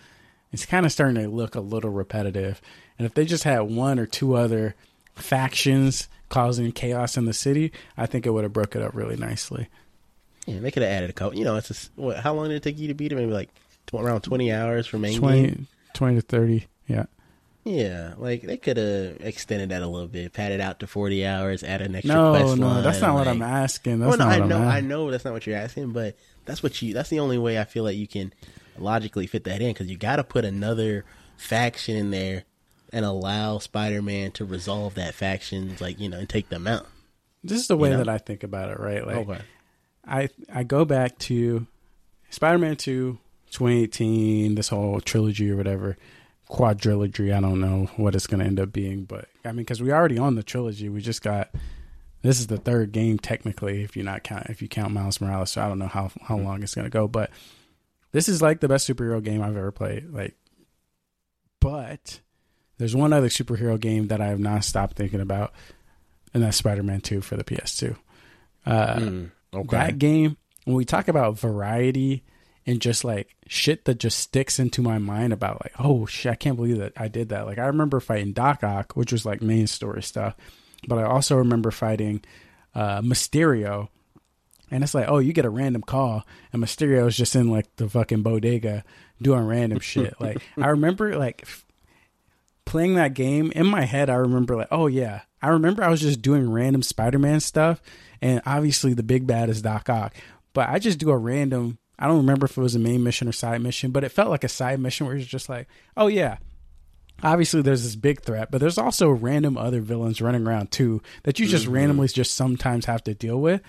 it's 0.52 0.66
kind 0.66 0.86
of 0.86 0.92
starting 0.92 1.22
to 1.22 1.28
look 1.28 1.54
a 1.54 1.60
little 1.60 1.90
repetitive, 1.90 2.60
and 2.98 3.06
if 3.06 3.14
they 3.14 3.24
just 3.24 3.44
had 3.44 3.60
one 3.60 3.98
or 3.98 4.06
two 4.06 4.34
other 4.34 4.74
factions 5.14 6.08
causing 6.28 6.72
chaos 6.72 7.16
in 7.16 7.24
the 7.24 7.32
city, 7.32 7.72
I 7.96 8.06
think 8.06 8.26
it 8.26 8.30
would 8.30 8.44
have 8.44 8.52
broke 8.52 8.74
it 8.74 8.82
up 8.82 8.94
really 8.94 9.16
nicely. 9.16 9.68
Yeah, 10.46 10.60
they 10.60 10.70
could 10.70 10.82
have 10.82 10.92
added 10.92 11.10
a 11.10 11.12
couple. 11.12 11.38
You 11.38 11.44
know, 11.44 11.56
it's 11.56 11.68
just, 11.68 11.90
what? 11.96 12.18
How 12.18 12.32
long 12.32 12.48
did 12.48 12.56
it 12.56 12.62
take 12.62 12.78
you 12.78 12.88
to 12.88 12.94
beat 12.94 13.12
it? 13.12 13.16
Maybe 13.16 13.32
like 13.32 13.50
tw- 13.86 13.94
around 13.94 14.20
20 14.22 14.52
hours 14.52 14.86
for 14.86 14.98
main 14.98 15.20
game. 15.20 15.66
20, 15.96 16.14
20 16.14 16.20
to 16.20 16.26
thirty, 16.26 16.66
yeah. 16.86 17.06
Yeah, 17.64 18.14
like 18.16 18.42
they 18.42 18.58
could 18.58 18.76
have 18.76 19.16
extended 19.20 19.70
that 19.70 19.82
a 19.82 19.88
little 19.88 20.06
bit, 20.06 20.32
padded 20.32 20.60
out 20.60 20.78
to 20.80 20.86
40 20.86 21.26
hours, 21.26 21.64
add 21.64 21.82
an 21.82 21.96
extra 21.96 22.14
No, 22.14 22.30
quest 22.30 22.56
no, 22.58 22.66
line, 22.68 22.84
that's 22.84 23.00
not 23.00 23.14
what 23.14 23.26
I'm 23.26 23.42
asking. 23.42 23.98
That's 23.98 24.10
Well, 24.10 24.18
no, 24.18 24.24
not 24.26 24.40
I 24.40 24.46
know, 24.46 24.62
I 24.62 24.80
know 24.80 25.10
that's 25.10 25.24
not 25.24 25.34
what 25.34 25.48
you're 25.48 25.56
asking, 25.56 25.90
but 25.90 26.16
that's 26.44 26.62
what 26.62 26.80
you. 26.80 26.94
That's 26.94 27.10
the 27.10 27.18
only 27.18 27.38
way 27.38 27.58
I 27.58 27.64
feel 27.64 27.82
like 27.82 27.96
you 27.96 28.06
can 28.06 28.32
logically 28.78 29.26
fit 29.26 29.42
that 29.44 29.60
in 29.60 29.72
because 29.72 29.88
you 29.90 29.96
got 29.96 30.16
to 30.16 30.24
put 30.24 30.44
another 30.44 31.04
faction 31.36 31.96
in 31.96 32.12
there 32.12 32.44
and 32.92 33.04
allow 33.04 33.58
Spider-Man 33.58 34.30
to 34.32 34.44
resolve 34.44 34.94
that 34.94 35.14
faction, 35.14 35.76
like 35.80 35.98
you 35.98 36.08
know, 36.08 36.18
and 36.18 36.28
take 36.28 36.48
them 36.50 36.68
out. 36.68 36.86
This 37.42 37.58
is 37.58 37.66
the 37.66 37.76
way 37.76 37.90
know? 37.90 37.98
that 37.98 38.08
I 38.08 38.18
think 38.18 38.44
about 38.44 38.70
it, 38.70 38.78
right? 38.78 39.04
Like 39.04 39.16
okay. 39.16 39.40
I 40.06 40.28
I 40.52 40.62
go 40.62 40.84
back 40.84 41.18
to 41.18 41.66
Spider-Man 42.30 42.76
2, 42.76 43.18
2018, 43.50 44.54
this 44.54 44.68
whole 44.68 45.00
trilogy 45.00 45.50
or 45.50 45.56
whatever, 45.56 45.96
quadrilogy. 46.50 47.34
I 47.34 47.40
don't 47.40 47.60
know 47.60 47.88
what 47.96 48.14
it's 48.14 48.26
going 48.26 48.40
to 48.40 48.46
end 48.46 48.60
up 48.60 48.72
being, 48.72 49.04
but 49.04 49.28
I 49.44 49.48
mean, 49.48 49.58
because 49.58 49.82
we 49.82 49.92
already 49.92 50.18
on 50.18 50.34
the 50.34 50.42
trilogy, 50.42 50.88
we 50.88 51.00
just 51.00 51.22
got 51.22 51.50
this 52.22 52.40
is 52.40 52.48
the 52.48 52.56
third 52.56 52.92
game 52.92 53.18
technically, 53.18 53.82
if 53.82 53.96
you 53.96 54.02
not 54.02 54.22
count 54.24 54.46
if 54.48 54.60
you 54.62 54.68
count 54.68 54.92
Miles 54.92 55.20
Morales. 55.20 55.50
So 55.52 55.62
I 55.62 55.68
don't 55.68 55.78
know 55.78 55.86
how 55.88 56.10
how 56.22 56.36
long 56.36 56.62
it's 56.62 56.74
going 56.74 56.86
to 56.86 56.90
go, 56.90 57.06
but 57.08 57.30
this 58.12 58.28
is 58.28 58.40
like 58.42 58.60
the 58.60 58.68
best 58.68 58.88
superhero 58.88 59.22
game 59.22 59.42
I've 59.42 59.56
ever 59.56 59.72
played. 59.72 60.12
Like, 60.12 60.34
but 61.60 62.20
there's 62.78 62.94
one 62.96 63.12
other 63.12 63.28
superhero 63.28 63.78
game 63.80 64.08
that 64.08 64.20
I 64.20 64.26
have 64.26 64.40
not 64.40 64.64
stopped 64.64 64.96
thinking 64.96 65.20
about, 65.20 65.52
and 66.34 66.42
that's 66.42 66.56
Spider-Man 66.56 67.00
2 67.00 67.20
for 67.20 67.36
the 67.36 67.44
PS2. 67.44 67.96
Uh, 68.64 68.96
Mm, 68.96 69.30
okay. 69.54 69.76
that 69.76 69.98
game 69.98 70.36
when 70.64 70.76
we 70.76 70.84
talk 70.84 71.08
about 71.08 71.38
variety 71.38 72.24
and 72.66 72.80
just 72.80 73.04
like 73.04 73.36
shit 73.46 73.84
that 73.84 73.98
just 73.98 74.18
sticks 74.18 74.58
into 74.58 74.82
my 74.82 74.98
mind 74.98 75.32
about 75.32 75.62
like 75.64 75.72
oh 75.78 76.04
shit 76.04 76.32
i 76.32 76.34
can't 76.34 76.56
believe 76.56 76.78
that 76.78 76.92
i 76.96 77.08
did 77.08 77.28
that. 77.28 77.46
Like 77.46 77.58
i 77.58 77.66
remember 77.66 78.00
fighting 78.00 78.32
doc 78.32 78.64
ock 78.64 78.94
which 78.94 79.12
was 79.12 79.24
like 79.24 79.40
main 79.40 79.66
story 79.66 80.02
stuff 80.02 80.34
but 80.88 80.98
i 80.98 81.04
also 81.04 81.36
remember 81.36 81.70
fighting 81.70 82.22
uh 82.74 83.00
mysterio. 83.00 83.88
And 84.70 84.82
it's 84.82 84.94
like 84.94 85.08
oh 85.08 85.18
you 85.18 85.32
get 85.32 85.44
a 85.44 85.50
random 85.50 85.82
call 85.82 86.26
and 86.52 86.62
mysterio 86.62 87.06
is 87.06 87.16
just 87.16 87.36
in 87.36 87.50
like 87.50 87.74
the 87.76 87.88
fucking 87.88 88.22
bodega 88.22 88.84
doing 89.22 89.46
random 89.46 89.78
shit. 89.80 90.20
Like 90.20 90.42
i 90.58 90.68
remember 90.68 91.16
like 91.16 91.42
f- 91.42 91.64
playing 92.64 92.96
that 92.96 93.14
game 93.14 93.52
in 93.54 93.64
my 93.64 93.82
head 93.82 94.10
i 94.10 94.14
remember 94.14 94.56
like 94.56 94.68
oh 94.72 94.88
yeah. 94.88 95.22
I 95.40 95.50
remember 95.50 95.84
i 95.84 95.88
was 95.88 96.00
just 96.00 96.22
doing 96.22 96.50
random 96.50 96.82
spider-man 96.82 97.38
stuff 97.38 97.80
and 98.20 98.42
obviously 98.44 98.94
the 98.94 99.04
big 99.04 99.26
bad 99.26 99.48
is 99.48 99.62
doc 99.62 99.88
ock 99.88 100.12
but 100.52 100.68
i 100.68 100.80
just 100.80 100.98
do 100.98 101.10
a 101.10 101.16
random 101.16 101.78
i 101.98 102.06
don't 102.06 102.18
remember 102.18 102.46
if 102.46 102.56
it 102.56 102.60
was 102.60 102.74
a 102.74 102.80
main 102.80 103.02
mission 103.02 103.28
or 103.28 103.32
side 103.32 103.60
mission 103.60 103.90
but 103.90 104.04
it 104.04 104.10
felt 104.10 104.30
like 104.30 104.44
a 104.44 104.48
side 104.48 104.80
mission 104.80 105.06
where 105.06 105.16
it's 105.16 105.26
just 105.26 105.48
like 105.48 105.68
oh 105.96 106.06
yeah. 106.06 106.38
Obviously 107.22 107.62
there's 107.62 107.82
this 107.82 107.96
big 107.96 108.20
threat 108.20 108.50
but 108.50 108.60
there's 108.60 108.76
also 108.76 109.08
random 109.08 109.56
other 109.56 109.80
villains 109.80 110.20
running 110.20 110.46
around 110.46 110.70
too 110.70 111.00
that 111.22 111.38
you 111.38 111.46
just 111.46 111.64
mm-hmm. 111.64 111.72
randomly 111.72 112.08
just 112.08 112.34
sometimes 112.34 112.84
have 112.84 113.02
to 113.04 113.14
deal 113.14 113.40
with 113.40 113.62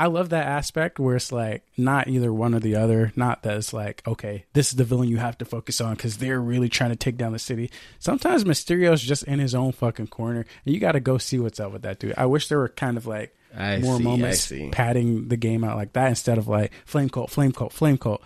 I 0.00 0.06
love 0.06 0.30
that 0.30 0.46
aspect 0.46 0.98
where 0.98 1.16
it's 1.16 1.30
like 1.30 1.62
not 1.76 2.08
either 2.08 2.32
one 2.32 2.54
or 2.54 2.60
the 2.60 2.76
other. 2.76 3.12
Not 3.16 3.42
that 3.42 3.56
it's 3.56 3.72
like, 3.72 4.02
okay, 4.06 4.46
this 4.54 4.70
is 4.70 4.76
the 4.76 4.84
villain 4.84 5.08
you 5.08 5.18
have 5.18 5.36
to 5.38 5.44
focus 5.44 5.80
on 5.80 5.94
because 5.94 6.16
they're 6.16 6.40
really 6.40 6.68
trying 6.68 6.90
to 6.90 6.96
take 6.96 7.16
down 7.18 7.32
the 7.32 7.38
city. 7.38 7.70
Sometimes 7.98 8.44
Mysterio's 8.44 9.02
just 9.02 9.24
in 9.24 9.38
his 9.38 9.54
own 9.54 9.72
fucking 9.72 10.06
corner, 10.08 10.46
and 10.64 10.74
you 10.74 10.80
got 10.80 10.92
to 10.92 11.00
go 11.00 11.18
see 11.18 11.38
what's 11.38 11.60
up 11.60 11.72
with 11.72 11.82
that 11.82 11.98
dude. 11.98 12.14
I 12.16 12.26
wish 12.26 12.48
there 12.48 12.58
were 12.58 12.68
kind 12.70 12.96
of 12.96 13.06
like 13.06 13.36
I 13.56 13.78
more 13.78 13.98
see, 13.98 14.02
moments 14.04 14.52
padding 14.72 15.28
the 15.28 15.36
game 15.36 15.64
out 15.64 15.76
like 15.76 15.92
that 15.92 16.08
instead 16.08 16.38
of 16.38 16.48
like 16.48 16.72
flame 16.86 17.10
cult, 17.10 17.30
flame 17.30 17.52
cult, 17.52 17.72
flame 17.72 17.98
cult, 17.98 18.22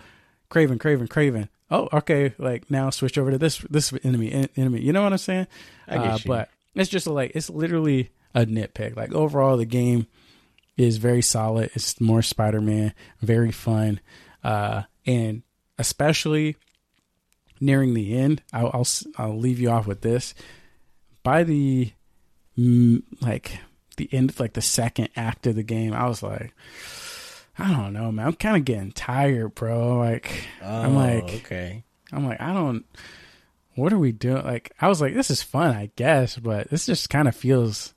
Kraven, 0.49 0.77
Kraven, 0.77 1.07
Kraven. 1.09 1.49
Oh, 1.71 1.89
okay. 1.91 2.33
Like 2.37 2.71
now 2.71 2.89
switch 2.91 3.17
over 3.17 3.31
to 3.31 3.37
this 3.37 3.57
this 3.69 3.91
enemy 4.03 4.31
en- 4.31 4.49
enemy. 4.55 4.79
You 4.81 4.93
know 4.93 5.03
what 5.03 5.11
I'm 5.11 5.17
saying? 5.17 5.47
I 5.87 5.97
get 5.97 6.07
Uh, 6.07 6.17
you. 6.23 6.27
but 6.27 6.49
it's 6.75 6.89
just 6.89 7.07
like 7.07 7.31
it's 7.35 7.49
literally 7.49 8.11
a 8.33 8.45
nitpick. 8.45 8.95
Like 8.95 9.11
overall, 9.13 9.57
the 9.57 9.65
game 9.65 10.07
is 10.77 10.97
very 10.97 11.21
solid. 11.21 11.71
It's 11.73 11.99
more 12.01 12.21
Spider 12.21 12.61
Man, 12.61 12.93
very 13.21 13.51
fun, 13.51 13.99
uh, 14.43 14.83
and 15.05 15.43
especially 15.77 16.57
nearing 17.59 17.93
the 17.93 18.17
end. 18.17 18.41
I'll, 18.53 18.71
I'll 18.73 18.87
I'll 19.17 19.37
leave 19.37 19.59
you 19.59 19.69
off 19.69 19.87
with 19.87 20.01
this. 20.01 20.33
By 21.23 21.43
the 21.43 21.91
mm, 22.57 23.01
like 23.21 23.59
the 23.97 24.09
end, 24.11 24.37
like 24.39 24.53
the 24.53 24.61
second 24.61 25.09
act 25.15 25.47
of 25.47 25.55
the 25.55 25.63
game, 25.63 25.93
I 25.93 26.07
was 26.07 26.21
like, 26.21 26.53
I 27.57 27.71
don't 27.71 27.93
know, 27.93 28.11
man. 28.11 28.27
I'm 28.27 28.33
kind 28.33 28.57
of 28.57 28.65
getting 28.65 28.91
tired, 28.91 29.55
bro. 29.55 29.97
Like 29.97 30.45
I'm 30.61 30.95
Oh, 30.95 30.99
like, 30.99 31.23
okay. 31.23 31.83
I'm 32.11 32.27
like, 32.27 32.41
I 32.41 32.53
don't. 32.53 32.85
What 33.75 33.91
are 33.91 33.97
we 33.99 34.11
doing? 34.11 34.43
Like, 34.43 34.71
I 34.79 34.87
was 34.87 35.01
like, 35.01 35.13
this 35.15 35.29
is 35.31 35.41
fun, 35.41 35.75
I 35.75 35.89
guess, 35.95 36.37
but 36.37 36.69
this 36.69 36.85
just 36.85 37.09
kind 37.09 37.27
of 37.27 37.35
feels 37.35 37.94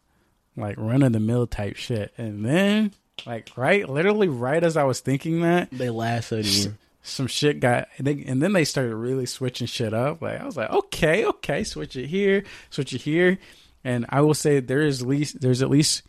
like 0.60 0.76
run 0.78 1.02
of 1.02 1.12
the 1.12 1.20
mill 1.20 1.46
type 1.46 1.76
shit. 1.76 2.12
And 2.18 2.44
then, 2.44 2.92
like, 3.26 3.50
right, 3.56 3.88
literally, 3.88 4.28
right 4.28 4.62
as 4.62 4.76
I 4.76 4.84
was 4.84 5.00
thinking 5.00 5.40
that, 5.42 5.70
They 5.70 5.90
lassoed 5.90 6.44
you. 6.46 6.74
some 7.02 7.26
shit 7.26 7.60
got, 7.60 7.88
they, 7.98 8.24
and 8.26 8.42
then 8.42 8.52
they 8.52 8.64
started 8.64 8.94
really 8.94 9.26
switching 9.26 9.66
shit 9.66 9.94
up. 9.94 10.22
Like, 10.22 10.40
I 10.40 10.44
was 10.44 10.56
like, 10.56 10.70
okay, 10.70 11.24
okay, 11.24 11.64
switch 11.64 11.96
it 11.96 12.06
here, 12.06 12.44
switch 12.70 12.92
it 12.92 13.02
here, 13.02 13.38
and 13.84 14.06
I 14.08 14.20
will 14.20 14.34
say 14.34 14.60
there 14.60 14.82
is 14.82 15.04
least, 15.04 15.40
there's 15.40 15.62
at 15.62 15.70
least, 15.70 16.02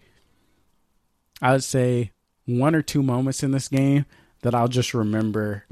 I 1.41 1.53
would 1.53 1.63
say 1.63 2.11
one 2.45 2.75
or 2.75 2.81
two 2.81 3.03
moments 3.03 3.43
in 3.43 3.51
this 3.51 3.67
game 3.67 4.05
that 4.41 4.55
I'll 4.55 4.67
just 4.67 4.93
remember. 4.93 5.65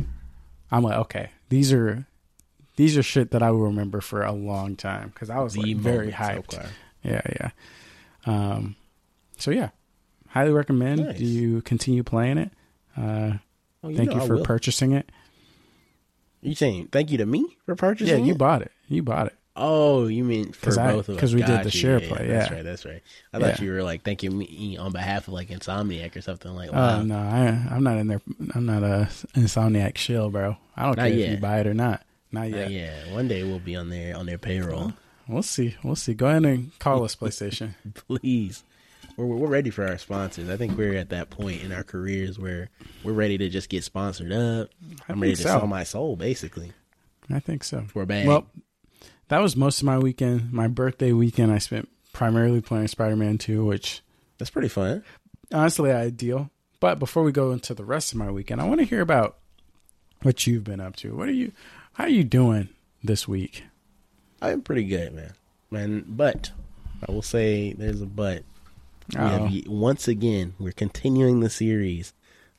I'm 0.71 0.83
like, 0.83 0.97
okay, 0.97 1.29
these 1.49 1.73
are 1.73 2.05
these 2.75 2.97
are 2.97 3.03
shit 3.03 3.31
that 3.31 3.41
I 3.41 3.51
will 3.51 3.63
remember 3.63 4.01
for 4.01 4.23
a 4.23 4.31
long 4.31 4.75
time 4.75 5.09
because 5.09 5.29
I 5.29 5.39
was 5.39 5.53
The 5.53 5.61
like 5.73 5.77
very 5.77 6.11
hyped. 6.11 6.53
so. 6.53 6.65
Yeah, 7.03 7.21
yeah. 7.39 7.49
Um, 8.27 8.75
so 9.37 9.51
yeah, 9.51 9.69
highly 10.27 10.51
recommend. 10.51 11.05
Nice. 11.05 11.17
Do 11.17 11.25
you 11.25 11.61
continue 11.63 12.03
playing 12.03 12.37
it? 12.37 12.51
Uh, 12.95 13.33
Oh, 13.83 13.95
thank 13.95 14.13
you 14.13 14.25
for 14.25 14.39
purchasing 14.43 14.91
it. 14.93 15.09
You 16.41 16.55
saying 16.55 16.89
thank 16.91 17.11
you 17.11 17.17
to 17.19 17.25
me 17.25 17.57
for 17.65 17.75
purchasing? 17.75 18.19
Yeah, 18.19 18.25
you 18.25 18.33
it? 18.33 18.37
bought 18.37 18.61
it. 18.63 18.71
You 18.89 19.03
bought 19.03 19.27
it. 19.27 19.35
Oh, 19.55 20.07
you 20.07 20.23
mean 20.23 20.51
for 20.51 20.65
'Cause 20.65 20.77
I- 20.77 20.91
both 20.91 21.09
of 21.09 21.15
us? 21.15 21.19
'cause 21.21 21.33
we 21.35 21.41
did 21.41 21.59
the 21.61 21.65
you. 21.65 21.69
share 21.71 21.99
Yeah, 22.01 22.07
play, 22.09 22.27
That's 22.27 22.51
right. 22.51 22.63
That's 22.63 22.85
right. 22.85 23.01
I 23.33 23.39
thought 23.39 23.59
you 23.59 23.71
were 23.71 23.81
like 23.83 24.03
thanking 24.03 24.37
me 24.37 24.77
on 24.77 24.91
behalf 24.91 25.27
of 25.27 25.33
like 25.33 25.49
Insomniac 25.49 26.15
or 26.15 26.21
something 26.21 26.51
like. 26.53 26.69
Oh 26.69 26.73
Wow. 26.73 27.01
no, 27.03 27.17
I, 27.17 27.47
I'm 27.73 27.83
not 27.83 27.97
in 27.97 28.07
there. 28.07 28.21
I'm 28.53 28.65
not 28.65 28.83
a 28.83 29.09
insomniac 29.35 29.97
shill, 29.97 30.29
bro. 30.29 30.57
I 30.75 30.83
don't 30.83 30.97
Not 30.97 31.07
care 31.09 31.17
if 31.19 31.31
you 31.31 31.37
buy 31.37 31.59
it 31.59 31.67
or 31.67 31.73
not. 31.73 32.03
Not 32.31 32.49
yeah. 32.49 32.67
yet. 32.67 32.71
yeah. 32.71 33.13
One 33.13 33.27
day 33.27 33.43
we'll 33.43 33.59
be 33.59 33.75
on 33.75 33.89
their 33.89 34.15
on 34.17 34.25
their 34.25 34.37
payroll. 34.37 34.93
We'll 35.27 35.43
see. 35.43 35.75
We'll 35.83 35.95
see. 35.95 36.13
Go 36.13 36.27
ahead 36.27 36.45
and 36.45 36.77
call 36.79 37.03
us 37.03 37.15
PlayStation. 37.15 37.73
Please. 37.93 38.63
We're, 39.17 39.25
we're 39.25 39.47
ready 39.47 39.69
for 39.69 39.85
our 39.87 39.97
sponsors. 39.97 40.49
I 40.49 40.57
think 40.57 40.77
we're 40.77 40.95
at 40.95 41.09
that 41.09 41.29
point 41.29 41.63
in 41.63 41.71
our 41.71 41.83
careers 41.83 42.37
where 42.37 42.69
we're 43.03 43.13
ready 43.13 43.37
to 43.39 43.49
just 43.49 43.69
get 43.69 43.83
sponsored 43.83 44.31
up. 44.31 44.69
I 45.07 45.13
I'm 45.13 45.19
ready 45.19 45.33
think 45.35 45.47
to 45.47 45.53
so. 45.53 45.59
sell 45.59 45.67
my 45.67 45.83
soul, 45.83 46.15
basically, 46.15 46.71
I 47.29 47.39
think 47.39 47.63
so. 47.63 47.85
a 47.95 48.05
bag. 48.05 48.27
Well, 48.27 48.45
that 49.29 49.39
was 49.41 49.55
most 49.55 49.79
of 49.79 49.85
my 49.85 49.97
weekend. 49.97 50.53
My 50.53 50.67
birthday 50.67 51.11
weekend, 51.11 51.51
I 51.51 51.57
spent 51.57 51.89
primarily 52.13 52.61
playing 52.61 52.87
Spider-Man 52.87 53.37
2, 53.39 53.65
which 53.65 54.01
that's 54.37 54.51
pretty 54.51 54.69
fun. 54.69 55.03
honestly 55.53 55.91
ideal. 55.91 56.49
But 56.79 56.99
before 56.99 57.23
we 57.23 57.31
go 57.31 57.51
into 57.51 57.73
the 57.73 57.83
rest 57.85 58.11
of 58.11 58.19
my 58.19 58.29
weekend, 58.29 58.61
I 58.61 58.65
want 58.65 58.79
to 58.81 58.85
hear 58.85 59.01
about 59.01 59.37
what 60.21 60.45
you've 60.45 60.63
been 60.63 60.79
up 60.79 60.95
to. 60.97 61.15
What 61.15 61.27
are 61.27 61.33
you? 61.33 61.51
How 61.93 62.03
are 62.03 62.09
you 62.09 62.23
doing 62.23 62.69
this 63.03 63.27
week? 63.27 63.63
I'm 64.41 64.61
pretty 64.61 64.83
good, 64.83 65.13
man. 65.13 65.33
Man, 65.71 66.05
but 66.07 66.51
I 67.07 67.11
will 67.11 67.21
say 67.21 67.73
there's 67.73 68.01
a 68.01 68.05
but. 68.05 68.43
Have, 69.15 69.49
once 69.67 70.07
again, 70.09 70.53
we're 70.59 70.73
continuing 70.73 71.39
the 71.39 71.49
series 71.49 72.13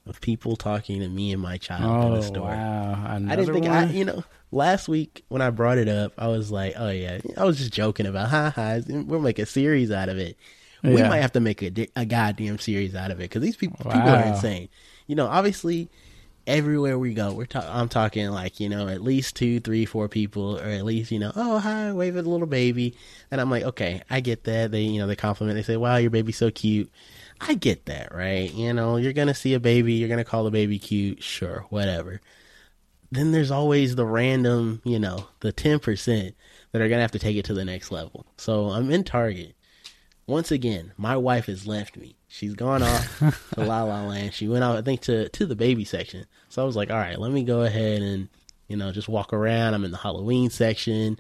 of 0.07 0.19
people 0.23 0.57
talking 0.57 1.01
to 1.01 1.09
me 1.09 1.31
and 1.33 1.43
my 1.43 1.59
child 1.59 1.83
in 1.83 2.13
Oh 2.13 2.17
the 2.17 2.23
store. 2.23 2.49
wow! 2.49 3.05
Another 3.07 3.33
I 3.33 3.37
didn't 3.37 3.53
think 3.55 3.67
one? 3.67 3.75
I, 3.77 3.93
you 3.93 4.05
know, 4.07 4.25
last 4.51 4.89
week 4.89 5.25
when 5.29 5.43
I 5.43 5.51
brought 5.51 5.77
it 5.77 5.89
up, 5.89 6.13
I 6.17 6.29
was 6.29 6.51
like, 6.51 6.73
oh 6.79 6.89
yeah, 6.89 7.19
I 7.37 7.45
was 7.45 7.59
just 7.59 7.71
joking 7.73 8.07
about, 8.07 8.31
ha 8.31 8.51
ha, 8.55 8.79
we'll 8.89 9.21
make 9.21 9.39
a 9.39 9.45
series 9.45 9.91
out 9.91 10.09
of 10.09 10.17
it. 10.17 10.39
We 10.83 11.03
might 11.03 11.21
have 11.21 11.33
to 11.33 11.41
make 11.41 11.61
a, 11.63 11.87
a 11.97 12.07
goddamn 12.07 12.59
series 12.59 12.95
out 12.95 13.11
of 13.11 13.19
it 13.21 13.25
because 13.25 13.43
these 13.43 13.57
people, 13.57 13.77
people 13.91 14.09
are 14.09 14.25
insane. 14.25 14.69
You 15.07 15.17
know, 15.17 15.27
obviously, 15.27 15.91
everywhere 16.49 16.99
we 16.99 17.15
go, 17.15 17.33
we're 17.33 17.47
ta- 17.47 17.71
I'm 17.71 17.89
talking 17.89 18.29
like 18.31 18.59
you 18.59 18.69
know 18.69 18.89
at 18.89 19.03
least 19.03 19.37
two, 19.37 19.61
three, 19.61 19.85
four 19.85 20.09
people, 20.09 20.59
or 20.59 20.65
at 20.65 20.85
least 20.85 21.13
you 21.13 21.21
know, 21.21 21.31
oh 21.37 21.59
hi, 21.59 21.93
wave 21.93 22.17
at 22.17 22.25
the 22.25 22.31
little 22.31 22.47
baby, 22.47 22.97
and 23.31 23.41
I'm 23.41 23.51
like, 23.51 23.63
okay, 23.65 24.03
I 24.11 24.21
get 24.21 24.45
that. 24.45 24.73
They 24.73 24.83
you 24.83 24.99
know 24.99 25.07
they 25.07 25.15
compliment, 25.17 25.57
they 25.57 25.63
say, 25.63 25.77
wow, 25.77 25.97
your 25.97 26.11
baby's 26.11 26.39
so 26.39 26.51
cute. 26.51 26.91
I 27.41 27.55
get 27.55 27.87
that, 27.87 28.13
right? 28.13 28.53
You 28.53 28.73
know, 28.73 28.97
you're 28.97 29.13
gonna 29.13 29.35
see 29.35 29.55
a 29.55 29.61
baby, 29.61 29.95
you're 29.95 30.09
gonna 30.09 30.25
call 30.25 30.45
the 30.45 30.51
baby 30.51 30.79
cute, 30.79 31.23
sure, 31.23 31.67
whatever. 31.71 32.21
Then 33.13 33.33
there's 33.33 33.51
always 33.51 33.95
the 33.95 34.07
random, 34.07 34.83
you 34.85 34.99
know, 34.99 35.29
the 35.41 35.53
ten 35.53 35.79
percent 35.79 36.35
that 36.73 36.83
are 36.83 36.89
gonna 36.89 37.03
have 37.03 37.13
to 37.13 37.19
take 37.19 37.37
it 37.37 37.45
to 37.47 37.55
the 37.55 37.65
next 37.65 37.93
level. 37.93 38.27
So 38.37 38.71
I'm 38.71 38.91
in 38.91 39.05
Target. 39.05 39.55
Once 40.29 40.51
again, 40.51 40.93
my 40.99 41.17
wife 41.17 41.47
has 41.47 41.67
left 41.67 41.97
me. 41.97 42.15
She's 42.29 42.55
gone 42.55 42.83
off 42.83 43.19
to 43.55 43.65
La 43.65 43.83
La 43.83 44.05
Land. 44.05 44.35
She 44.35 44.47
went 44.47 44.63
out, 44.63 44.77
I 44.77 44.83
think, 44.83 45.01
to 45.03 45.31
to 45.31 45.47
the 45.47 45.57
baby 45.57 45.85
section. 45.85 46.27
So 46.51 46.63
I 46.63 46.67
was 46.67 46.77
like, 46.77 46.91
all 46.91 46.99
right, 46.99 47.19
let 47.19 47.33
me 47.33 47.43
go 47.43 47.63
ahead 47.63 48.03
and 48.03 48.29
you 48.69 48.77
know 48.77 48.93
just 48.93 49.09
walk 49.09 49.33
around. 49.33 49.73
I'm 49.73 49.85
in 49.85 49.91
the 49.91 49.97
Halloween 49.97 50.51
section. 50.51 51.19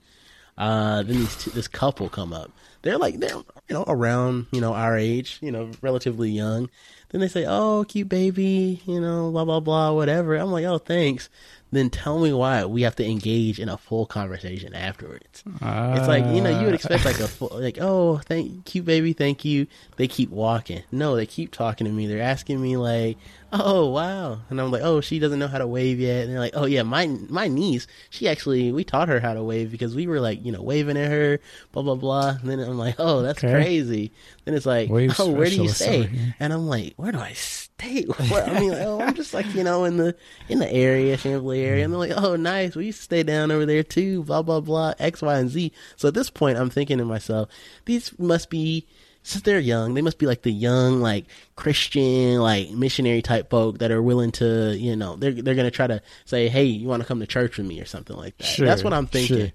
Uh, 0.59 1.05
then 1.05 1.17
these 1.17 1.37
t- 1.43 1.51
this 1.53 1.69
couple 1.69 2.11
come 2.11 2.35
up. 2.35 2.51
They're 2.83 2.99
like 2.99 3.19
they're 3.19 3.31
you 3.31 3.45
know 3.71 3.85
around 3.89 4.47
you 4.53 4.61
know 4.61 4.75
our 4.75 4.99
age, 4.99 5.39
you 5.41 5.51
know 5.53 5.71
relatively 5.81 6.31
young. 6.31 6.69
Then 7.09 7.23
they 7.23 7.29
say, 7.29 7.47
"Oh, 7.49 7.87
cute 7.89 8.11
baby," 8.11 8.83
you 8.85 9.01
know, 9.01 9.31
blah 9.31 9.47
blah 9.47 9.61
blah, 9.61 9.93
whatever. 9.93 10.35
I'm 10.35 10.53
like, 10.53 10.67
"Oh, 10.67 10.77
thanks." 10.79 11.31
Then 11.71 11.91
tell 11.91 12.19
me 12.19 12.33
why 12.33 12.65
we 12.65 12.83
have 12.83 12.97
to 12.97 13.07
engage 13.07 13.61
in 13.61 13.69
a 13.69 13.77
full 13.77 14.07
conversation 14.07 14.75
afterwards. 14.75 15.43
It's 15.47 16.09
like 16.09 16.25
you 16.27 16.41
know 16.41 16.51
you 16.51 16.65
would 16.65 16.73
ah. 16.73 16.77
expect 16.77 17.05
like 17.05 17.21
a 17.21 17.29
full, 17.29 17.51
like 17.53 17.79
oh 17.81 18.19
thank 18.19 18.65
cute 18.65 18.85
baby 18.85 19.13
thank 19.13 19.45
you. 19.45 19.67
They 19.97 20.09
keep 20.09 20.31
walking. 20.31 20.83
No, 20.91 21.17
they 21.17 21.27
keep 21.27 21.53
talking 21.53 21.87
to 21.87 21.93
me. 21.93 22.07
They're 22.07 22.23
asking 22.23 22.61
me 22.61 22.77
like 22.77 23.19
oh 23.53 23.87
wow, 23.89 24.41
and 24.51 24.61
I'm 24.61 24.71
like 24.71 24.83
oh 24.83 25.01
she 25.01 25.19
doesn't 25.19 25.39
know 25.39 25.49
how 25.49 25.59
to 25.59 25.67
wave 25.67 25.99
yet. 26.01 26.25
And 26.25 26.33
they're 26.33 26.41
like 26.41 26.55
oh 26.55 26.67
yeah 26.67 26.83
my 26.83 27.07
my 27.29 27.49
niece 27.49 27.87
she 28.11 28.29
actually 28.29 28.73
we 28.73 28.85
taught 28.85 29.09
her 29.09 29.21
how 29.21 29.35
to 29.35 29.43
wave 29.43 29.71
because 29.71 29.95
we 29.95 30.07
were 30.07 30.21
like 30.21 30.45
you 30.45 30.53
know 30.53 30.63
waving 30.63 30.97
at 30.97 31.11
her 31.11 31.41
blah 31.73 31.83
blah 31.83 31.95
blah. 31.95 32.29
And 32.41 32.51
then 32.51 32.61
I'm 32.61 32.79
like 32.79 32.97
oh 32.99 33.23
that's 33.23 33.43
Okay. 33.43 33.53
crazy. 33.53 34.13
Then 34.45 34.55
it's 34.55 34.67
like 34.67 34.91
Wave 34.91 35.15
oh 35.19 35.31
where 35.31 35.49
do 35.49 35.63
you 35.63 35.69
stay? 35.69 36.11
And 36.41 36.53
I'm 36.53 36.67
like 36.67 36.95
where 36.97 37.13
do 37.13 37.19
I 37.19 37.33
stay? 37.33 37.59
What? 38.29 38.49
I 38.49 38.59
mean 38.59 38.73
like, 38.73 38.83
oh 38.83 39.01
I'm 39.01 39.15
just 39.15 39.33
like 39.33 39.47
you 39.55 39.63
know 39.63 39.85
in 39.85 39.99
the 39.99 40.17
in 40.49 40.59
the 40.59 40.71
area 40.71 41.17
Champlain 41.17 41.65
area. 41.65 41.85
And 41.85 41.93
they're 41.93 41.99
like 42.01 42.13
oh 42.17 42.35
nice 42.37 42.75
we 42.75 42.87
used 42.87 42.99
to 42.99 43.05
stay 43.05 43.23
down 43.23 43.51
over 43.51 43.65
there 43.67 43.83
too 43.85 44.25
blah 44.25 44.43
blah 44.43 44.61
blah 44.61 44.95
X 44.99 45.23
Y 45.23 45.39
and 45.39 45.49
Z. 45.49 45.73
So 45.97 46.09
at 46.09 46.15
this 46.15 46.29
point 46.29 46.59
I'm 46.59 46.71
thinking 46.71 46.99
to 46.99 47.05
myself 47.05 47.49
these 47.85 48.19
must 48.19 48.51
be 48.51 48.87
since 49.29 49.43
they're 49.45 49.61
young, 49.61 49.95
they 49.95 50.03
must 50.03 50.19
be 50.19 50.27
like 50.27 50.43
the 50.43 50.51
young, 50.51 51.01
like 51.01 51.27
Christian, 51.57 52.39
like 52.39 52.71
missionary 52.71 53.21
type 53.23 53.51
folk 53.51 53.79
that 53.79 53.91
are 53.91 54.01
willing 54.03 54.31
to, 54.33 54.75
you 54.77 54.97
know, 54.97 55.17
they're 55.17 55.33
they're 55.33 55.55
gonna 55.55 55.71
try 55.71 55.87
to 55.87 56.01
say, 56.25 56.49
"Hey, 56.49 56.65
you 56.65 56.89
want 56.89 57.03
to 57.03 57.07
come 57.07 57.21
to 57.21 57.27
church 57.27 57.59
with 57.59 57.67
me?" 57.67 57.81
or 57.81 57.85
something 57.85 58.17
like 58.17 58.37
that. 58.39 58.45
Sure, 58.45 58.67
That's 58.67 58.83
what 58.83 58.95
I'm 58.95 59.07
thinking. 59.07 59.37
sure. 59.39 59.53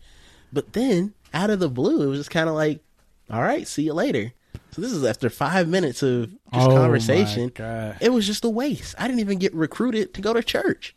But 0.51 0.73
then, 0.73 1.13
out 1.33 1.49
of 1.49 1.59
the 1.59 1.69
blue, 1.69 2.03
it 2.03 2.05
was 2.07 2.19
just 2.19 2.29
kind 2.31 2.47
of 2.49 2.55
like, 2.55 2.83
"All 3.31 3.41
right, 3.41 3.67
see 3.67 3.83
you 3.83 3.93
later." 3.93 4.33
So 4.71 4.81
this 4.81 4.91
is 4.91 5.03
after 5.03 5.29
five 5.29 5.67
minutes 5.67 6.03
of 6.03 6.29
just 6.53 6.67
Oh, 6.69 6.75
conversation. 6.75 7.51
It 8.01 8.11
was 8.11 8.25
just 8.27 8.43
a 8.45 8.49
waste. 8.49 8.95
I 8.97 9.07
didn't 9.07 9.19
even 9.21 9.39
get 9.39 9.53
recruited 9.53 10.13
to 10.15 10.21
go 10.21 10.33
to 10.33 10.43
church. 10.43 10.95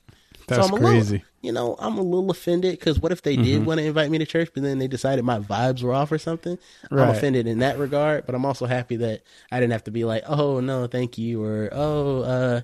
That's 0.49 0.69
I'm 0.69 0.75
a 0.75 0.79
crazy. 0.79 1.13
Little, 1.17 1.27
you 1.43 1.53
know, 1.53 1.77
I'm 1.79 1.99
a 1.99 2.03
little 2.03 2.31
offended 2.31 2.79
because 2.79 3.01
what 3.01 3.13
if 3.13 3.23
they 3.23 3.35
Mm-hmm. 3.35 3.45
did 3.45 3.67
want 3.67 3.79
to 3.81 3.87
invite 3.87 4.11
me 4.11 4.19
to 4.19 4.27
church, 4.27 4.51
but 4.55 4.63
then 4.63 4.79
they 4.79 4.89
decided 4.89 5.25
my 5.25 5.39
vibes 5.39 5.83
were 5.83 5.93
off 5.93 6.11
or 6.13 6.19
something? 6.19 6.59
I'm 6.91 6.99
offended 6.99 7.47
in 7.47 7.59
that 7.61 7.79
regard, 7.79 8.27
but 8.27 8.35
I'm 8.35 8.45
also 8.45 8.67
happy 8.67 8.97
that 8.97 9.23
I 9.51 9.59
didn't 9.61 9.73
have 9.73 9.85
to 9.85 9.91
be 9.91 10.05
like, 10.05 10.23
oh 10.27 10.61
no, 10.61 10.87
thank 10.87 11.19
you, 11.19 11.43
or 11.43 11.69
oh, 11.73 12.21
uh, 12.23 12.61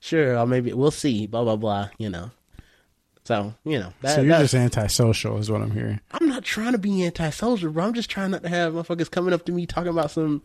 sure, 0.00 0.36
I'll 0.36 0.46
maybe 0.46 0.72
we'll 0.72 0.90
see, 0.90 1.26
blah 1.26 1.44
blah 1.44 1.56
blah. 1.56 1.90
You 1.98 2.08
know, 2.10 2.30
so 3.24 3.54
you 3.64 3.78
know, 3.80 3.92
that, 4.02 4.14
so 4.16 4.20
you're 4.22 4.28
that's- 4.30 4.52
just 4.52 4.54
antisocial, 4.54 5.38
is 5.38 5.50
what 5.50 5.60
I'm 5.62 5.70
hearing. 5.72 6.00
I'm 6.12 6.28
not 6.28 6.42
trying 6.44 6.72
to 6.72 6.78
be 6.78 7.04
anti-social, 7.04 7.70
bro. 7.70 7.84
I'm 7.84 7.94
just 7.94 8.08
trying 8.10 8.30
not 8.30 8.42
to 8.44 8.48
have 8.48 8.72
motherfuckers 8.74 9.10
coming 9.10 9.34
up 9.34 9.44
to 9.46 9.52
me 9.52 9.66
talking 9.66 9.90
about 9.90 10.10
some. 10.10 10.42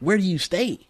Where 0.00 0.16
do 0.16 0.22
you 0.24 0.38
stay? 0.38 0.80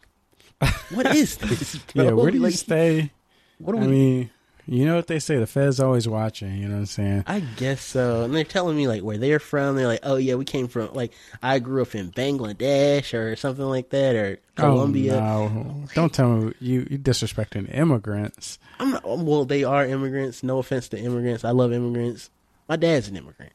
what 0.91 1.15
is 1.15 1.37
this? 1.39 1.79
yeah, 1.95 2.11
where 2.13 2.31
do 2.31 2.37
you 2.39 2.43
Like, 2.45 2.55
stay? 2.55 3.11
What 3.59 3.73
do 3.75 3.79
I 3.83 3.87
we? 3.87 3.93
mean, 3.93 4.31
you 4.67 4.87
know 4.87 4.95
what 4.95 5.09
they 5.09 5.19
say, 5.19 5.37
the 5.39 5.47
Fed's 5.47 5.81
always 5.81 6.07
watching, 6.07 6.57
you 6.57 6.69
know 6.69 6.75
what 6.75 6.81
I'm 6.81 6.87
saying? 6.87 7.25
I 7.27 7.41
guess 7.41 7.83
so. 7.83 8.23
And 8.23 8.35
they're 8.35 8.45
telling 8.45 8.77
me 8.77 8.87
like 8.87 9.03
where 9.03 9.19
they're 9.19 9.41
from. 9.41 9.77
They're 9.77 9.87
like, 9.89 10.01
oh 10.03 10.17
yeah, 10.17 10.35
we 10.35 10.45
came 10.45 10.69
from 10.69 10.93
like 10.95 11.13
I 11.43 11.59
grew 11.59 11.83
up 11.83 11.95
in 11.95 12.13
Bangladesh 12.13 13.13
or 13.19 13.35
something 13.37 13.65
like 13.65 13.91
that 13.91 14.15
or 14.15 14.39
oh, 14.59 14.63
Colombia. 14.63 15.17
Oh, 15.17 15.49
no. 15.49 15.85
Don't 15.95 16.13
tell 16.13 16.29
me 16.29 16.55
you 16.61 16.87
you 16.91 16.99
disrespecting 16.99 17.75
immigrants. 17.75 18.59
I'm 18.79 18.91
not, 18.93 19.05
well, 19.05 19.45
they 19.45 19.65
are 19.65 19.85
immigrants. 19.85 20.43
No 20.43 20.59
offense 20.59 20.89
to 20.91 20.99
immigrants. 20.99 21.45
I 21.45 21.51
love 21.51 21.73
immigrants. 21.73 22.31
My 22.69 22.77
dad's 22.77 23.09
an 23.09 23.17
immigrant, 23.17 23.53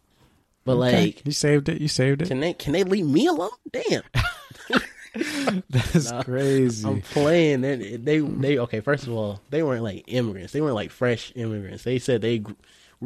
but 0.65 0.73
Okay, 0.77 1.05
like, 1.05 1.25
you 1.25 1.31
saved 1.31 1.69
it, 1.69 1.81
you 1.81 1.87
saved 1.87 2.21
it. 2.21 2.27
can 2.27 2.41
they 2.41 2.53
can 2.53 2.73
they 2.73 2.83
leave 2.83 3.05
me 3.07 3.27
alone? 3.27 3.49
Damn, 3.71 4.03
That's 5.69 6.11
Nah, 6.11 6.23
crazy. 6.23 6.87
I'm 6.87 7.01
playing. 7.01 7.61
They, 7.61 7.97
they 7.97 8.19
they 8.19 8.59
okay. 8.59 8.79
First 8.79 9.03
of 9.07 9.13
all, 9.13 9.41
they 9.49 9.63
weren't 9.63 9.83
like 9.83 10.03
immigrants. 10.07 10.53
They 10.53 10.61
weren't 10.61 10.75
like 10.75 10.91
fresh 10.91 11.31
immigrants. 11.35 11.83
They 11.83 11.99
said 11.99 12.21
they 12.21 12.39
gr- 12.39 12.53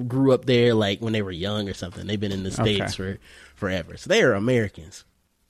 grew 0.07 0.31
up 0.33 0.45
there 0.45 0.73
like 0.73 1.01
when 1.01 1.13
they 1.13 1.21
were 1.21 1.31
young 1.31 1.69
or 1.69 1.73
something. 1.73 2.07
They've 2.07 2.19
been 2.19 2.31
in 2.31 2.43
the 2.43 2.51
states 2.51 2.95
for 2.95 3.17
forever, 3.55 3.97
so 3.97 4.07
they 4.09 4.21
are 4.23 4.33
Americans. 4.33 5.03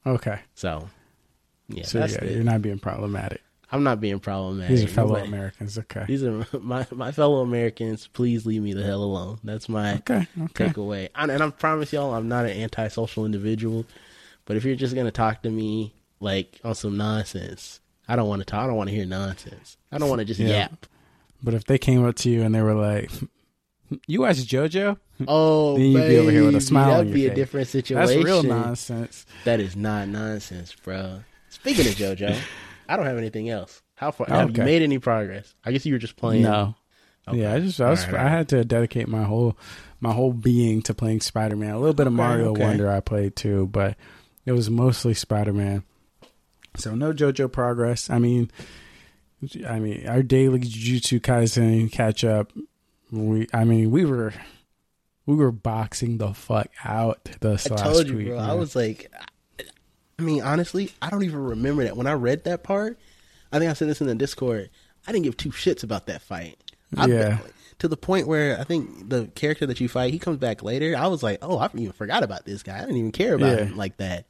okay. 0.05 0.39
So 0.55 0.89
yeah, 1.69 1.83
So 1.85 1.99
that's 1.99 2.13
yeah, 2.13 2.19
the- 2.25 2.33
you're 2.33 2.43
not 2.43 2.61
being 2.61 2.79
problematic. 2.79 3.41
I'm 3.73 3.83
not 3.83 4.01
being 4.01 4.19
problematic. 4.19 4.69
These 4.75 4.83
are 4.83 4.87
fellow 4.89 5.13
Nobody- 5.13 5.27
Americans. 5.29 5.77
Okay. 5.77 6.03
These 6.05 6.23
are 6.25 6.45
my 6.59 6.85
my 6.91 7.11
fellow 7.13 7.39
Americans. 7.39 8.07
Please 8.07 8.45
leave 8.45 8.61
me 8.61 8.73
the 8.73 8.83
hell 8.83 9.01
alone. 9.01 9.39
That's 9.45 9.69
my 9.69 9.95
Okay. 9.95 10.27
Okay. 10.43 10.67
takeaway. 10.67 11.07
And, 11.15 11.31
and 11.31 11.41
I 11.41 11.49
promise 11.51 11.93
y'all, 11.93 12.13
I'm 12.13 12.27
not 12.27 12.45
an 12.45 12.51
antisocial 12.51 13.25
individual. 13.25 13.85
But 14.43 14.57
if 14.57 14.65
you're 14.65 14.75
just 14.75 14.93
gonna 14.95 15.11
talk 15.11 15.43
to 15.43 15.49
me 15.49 15.93
like 16.21 16.59
on 16.63 16.75
some 16.75 16.95
nonsense, 16.97 17.81
I 18.07 18.15
don't 18.15 18.29
want 18.29 18.39
to 18.41 18.45
talk. 18.45 18.63
I 18.63 18.67
don't 18.67 18.75
want 18.77 18.89
to 18.89 18.95
hear 18.95 19.05
nonsense. 19.05 19.77
I 19.91 19.97
don't 19.97 20.09
want 20.09 20.19
to 20.19 20.25
just 20.25 20.39
Yeah. 20.39 20.47
yap. 20.49 20.85
But 21.43 21.53
if 21.53 21.65
they 21.65 21.77
came 21.77 22.05
up 22.05 22.15
to 22.17 22.29
you 22.29 22.43
and 22.43 22.53
they 22.53 22.61
were 22.61 22.75
like, 22.75 23.11
"You 24.07 24.21
watch 24.21 24.37
JoJo?" 24.37 24.97
Oh, 25.27 25.73
Then 25.77 25.85
you'd 25.87 26.07
be 26.07 26.17
over 26.17 26.31
here 26.31 26.45
with 26.45 26.55
a 26.55 26.61
smile 26.61 26.91
on 26.91 26.97
That'd 26.99 27.13
be 27.13 27.27
a 27.27 27.35
different 27.35 27.67
situation. 27.67 28.13
That's 28.15 28.25
real 28.25 28.43
nonsense. 28.43 29.25
That 29.43 29.59
is 29.59 29.75
not 29.75 30.07
nonsense, 30.07 30.73
bro. 30.83 31.23
Speaking 31.49 31.87
of 31.87 31.93
JoJo, 31.93 32.37
I 32.87 32.95
don't 32.95 33.05
have 33.05 33.17
anything 33.17 33.49
else. 33.49 33.81
How 33.95 34.11
far 34.11 34.27
have 34.27 34.55
you 34.55 34.63
made 34.63 34.81
any 34.81 34.99
progress? 34.99 35.53
I 35.63 35.71
guess 35.71 35.85
you 35.85 35.93
were 35.93 35.99
just 35.99 36.15
playing. 36.15 36.43
No. 36.43 36.75
Okay. 37.27 37.39
Yeah, 37.41 37.53
I 37.53 37.59
just 37.59 37.79
I 37.79 37.89
was 37.89 38.05
right, 38.07 38.15
I 38.25 38.29
had 38.29 38.49
to 38.49 38.65
dedicate 38.65 39.07
my 39.07 39.23
whole 39.23 39.55
my 39.99 40.11
whole 40.11 40.33
being 40.33 40.81
to 40.83 40.93
playing 40.95 41.21
Spider 41.21 41.55
Man. 41.55 41.71
A 41.71 41.79
little 41.79 41.93
bit 41.93 42.07
of 42.07 42.13
Okay, 42.13 42.17
Mario 42.17 42.49
okay. 42.49 42.63
Wonder 42.63 42.89
I 42.91 42.99
played 42.99 43.35
too, 43.35 43.67
but 43.67 43.95
it 44.45 44.53
was 44.53 44.69
mostly 44.71 45.13
Spider 45.13 45.53
Man. 45.53 45.83
So 46.75 46.95
no 46.95 47.13
JoJo 47.13 47.51
progress. 47.51 48.09
I 48.09 48.17
mean, 48.19 48.49
I 49.67 49.79
mean 49.79 50.07
our 50.07 50.23
daily 50.23 50.59
Jujutsu 50.59 51.19
Kaisen 51.19 51.91
catch 51.91 52.23
up. 52.23 52.51
We 53.11 53.47
I 53.53 53.63
mean 53.65 53.91
we 53.91 54.05
were 54.05 54.33
we 55.25 55.35
were 55.35 55.51
boxing 55.51 56.17
the 56.17 56.33
fuck 56.33 56.67
out 56.83 57.23
this 57.41 57.69
I 57.69 57.75
last 57.75 57.83
told 57.83 58.07
you, 58.07 58.17
week. 58.17 58.27
bro. 58.27 58.37
I 58.37 58.53
was 58.53 58.75
like, 58.75 59.11
I 60.17 60.21
mean, 60.23 60.41
honestly, 60.41 60.91
I 61.01 61.09
don't 61.09 61.23
even 61.23 61.43
remember 61.43 61.83
that. 61.83 61.95
When 61.97 62.07
I 62.07 62.13
read 62.13 62.43
that 62.45 62.63
part, 62.63 62.97
I 63.51 63.59
think 63.59 63.69
I 63.69 63.73
said 63.73 63.87
this 63.87 64.01
in 64.01 64.07
the 64.07 64.15
Discord. 64.15 64.69
I 65.07 65.11
didn't 65.11 65.25
give 65.25 65.37
two 65.37 65.49
shits 65.51 65.83
about 65.83 66.05
that 66.07 66.21
fight. 66.21 66.57
I, 66.97 67.05
Yeah. 67.07 67.37
To 67.79 67.87
the 67.87 67.97
point 67.97 68.27
where 68.27 68.59
I 68.59 68.63
think 68.63 69.09
the 69.09 69.25
character 69.33 69.65
that 69.65 69.79
you 69.79 69.89
fight, 69.89 70.13
he 70.13 70.19
comes 70.19 70.37
back 70.37 70.61
later. 70.61 70.95
I 70.95 71.07
was 71.07 71.23
like, 71.23 71.39
oh, 71.41 71.57
I 71.57 71.65
even 71.73 71.91
forgot 71.93 72.21
about 72.23 72.45
this 72.45 72.61
guy. 72.61 72.77
I 72.77 72.81
didn't 72.81 72.97
even 72.97 73.11
care 73.11 73.33
about 73.33 73.57
Yeah. 73.57 73.65
him 73.65 73.77
like 73.77 73.97
that. 73.97 74.25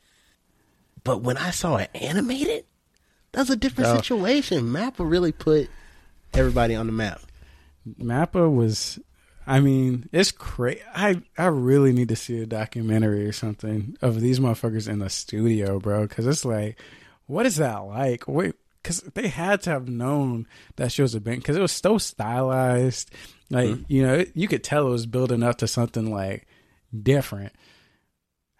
But 1.03 1.21
when 1.21 1.37
I 1.37 1.51
saw 1.51 1.77
it 1.77 1.89
animated, 1.95 2.65
that's 3.31 3.49
a 3.49 3.55
different 3.55 3.89
Oh. 3.89 3.95
situation. 3.97 4.65
Mappa 4.65 5.09
really 5.09 5.31
put 5.31 5.69
everybody 6.33 6.75
on 6.75 6.85
the 6.85 6.91
map. 6.93 7.21
Mappa 7.99 8.53
was 8.53 8.99
I 9.47 9.59
mean, 9.59 10.07
it's 10.11 10.31
crazy. 10.31 10.81
I 10.93 11.21
I 11.37 11.45
really 11.45 11.91
need 11.93 12.09
to 12.09 12.15
see 12.15 12.39
a 12.41 12.45
documentary 12.45 13.25
or 13.25 13.31
something 13.31 13.97
of 14.01 14.21
these 14.21 14.39
motherfuckers 14.39 14.87
in 14.87 14.99
the 14.99 15.09
studio, 15.09 15.79
bro. 15.79 16.03
Because 16.03 16.27
it's 16.27 16.45
like, 16.45 16.79
what 17.25 17.45
is 17.47 17.55
that 17.55 17.79
like? 17.79 18.27
Wait, 18.27 18.53
because 18.83 19.01
they 19.15 19.27
had 19.29 19.61
to 19.63 19.71
have 19.71 19.87
known 19.89 20.45
that 20.75 20.91
shows 20.91 21.15
a 21.15 21.19
been 21.19 21.37
because 21.37 21.57
it 21.57 21.61
was 21.61 21.71
so 21.71 21.97
stylized. 21.97 23.09
Like 23.49 23.69
Mm-hmm. 23.69 23.83
you 23.87 24.03
know, 24.05 24.13
it, 24.19 24.31
you 24.35 24.47
could 24.47 24.63
tell 24.63 24.87
it 24.87 24.91
was 24.91 25.07
building 25.07 25.41
up 25.41 25.57
to 25.57 25.67
something 25.67 26.11
like 26.11 26.47
different. 27.01 27.51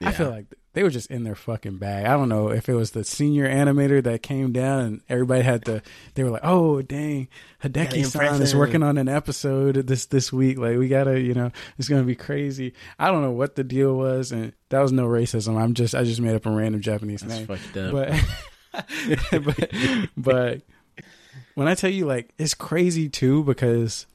I 0.04 0.12
feel 0.14 0.30
like 0.32 0.48
they 0.74 0.84
were 0.84 0.90
just 0.90 1.12
in 1.12 1.24
their 1.24 1.36
fucking 1.36 1.78
bag. 1.78 2.06
I 2.06 2.12
don't 2.12 2.30
know 2.30 2.50
if 2.50 2.70
it 2.70 2.76
was 2.76 2.92
the 2.92 3.04
senior 3.04 3.48
animator 3.48 4.02
that 4.04 4.24
came 4.24 4.54
down 4.54 4.80
and 4.80 5.02
everybody 5.10 5.42
had 5.42 5.66
to. 5.66 5.82
They 6.14 6.24
were 6.24 6.30
like, 6.30 6.46
"Oh 6.46 6.82
dang, 6.82 7.28
Gotta 7.62 7.80
Hideki-san 7.88 8.42
is 8.42 8.56
working 8.56 8.82
on 8.82 8.98
an 8.98 9.10
episode 9.10 9.76
this 9.88 10.06
this 10.06 10.32
week. 10.32 10.58
Like 10.58 10.78
we 10.78 10.88
gotta, 10.88 11.20
you 11.20 11.34
know, 11.34 11.52
it's 11.78 11.90
gonna 11.90 12.04
be 12.04 12.16
crazy." 12.16 12.74
I 12.98 13.12
don't 13.12 13.22
know 13.22 13.32
what 13.32 13.56
the 13.56 13.64
deal 13.64 13.96
was, 13.96 14.32
and 14.32 14.54
that 14.70 14.80
was 14.80 14.92
no 14.92 15.08
racism. 15.08 15.62
I'm 15.62 15.74
just 15.74 15.94
I 15.94 16.04
just 16.04 16.22
made 16.22 16.36
up 16.36 16.46
a 16.46 16.52
random 16.52 16.82
Japanese 16.82 17.22
That's 17.22 17.36
name, 17.36 17.48
fucked 17.48 17.78
up. 17.78 17.92
but 17.92 19.44
but 19.44 19.72
but 20.16 20.62
when 21.56 21.68
I 21.68 21.76
tell 21.76 21.90
you 21.90 22.06
like 22.06 22.34
it's 22.38 22.54
crazy 22.54 23.10
too 23.10 23.44
because 23.44 24.06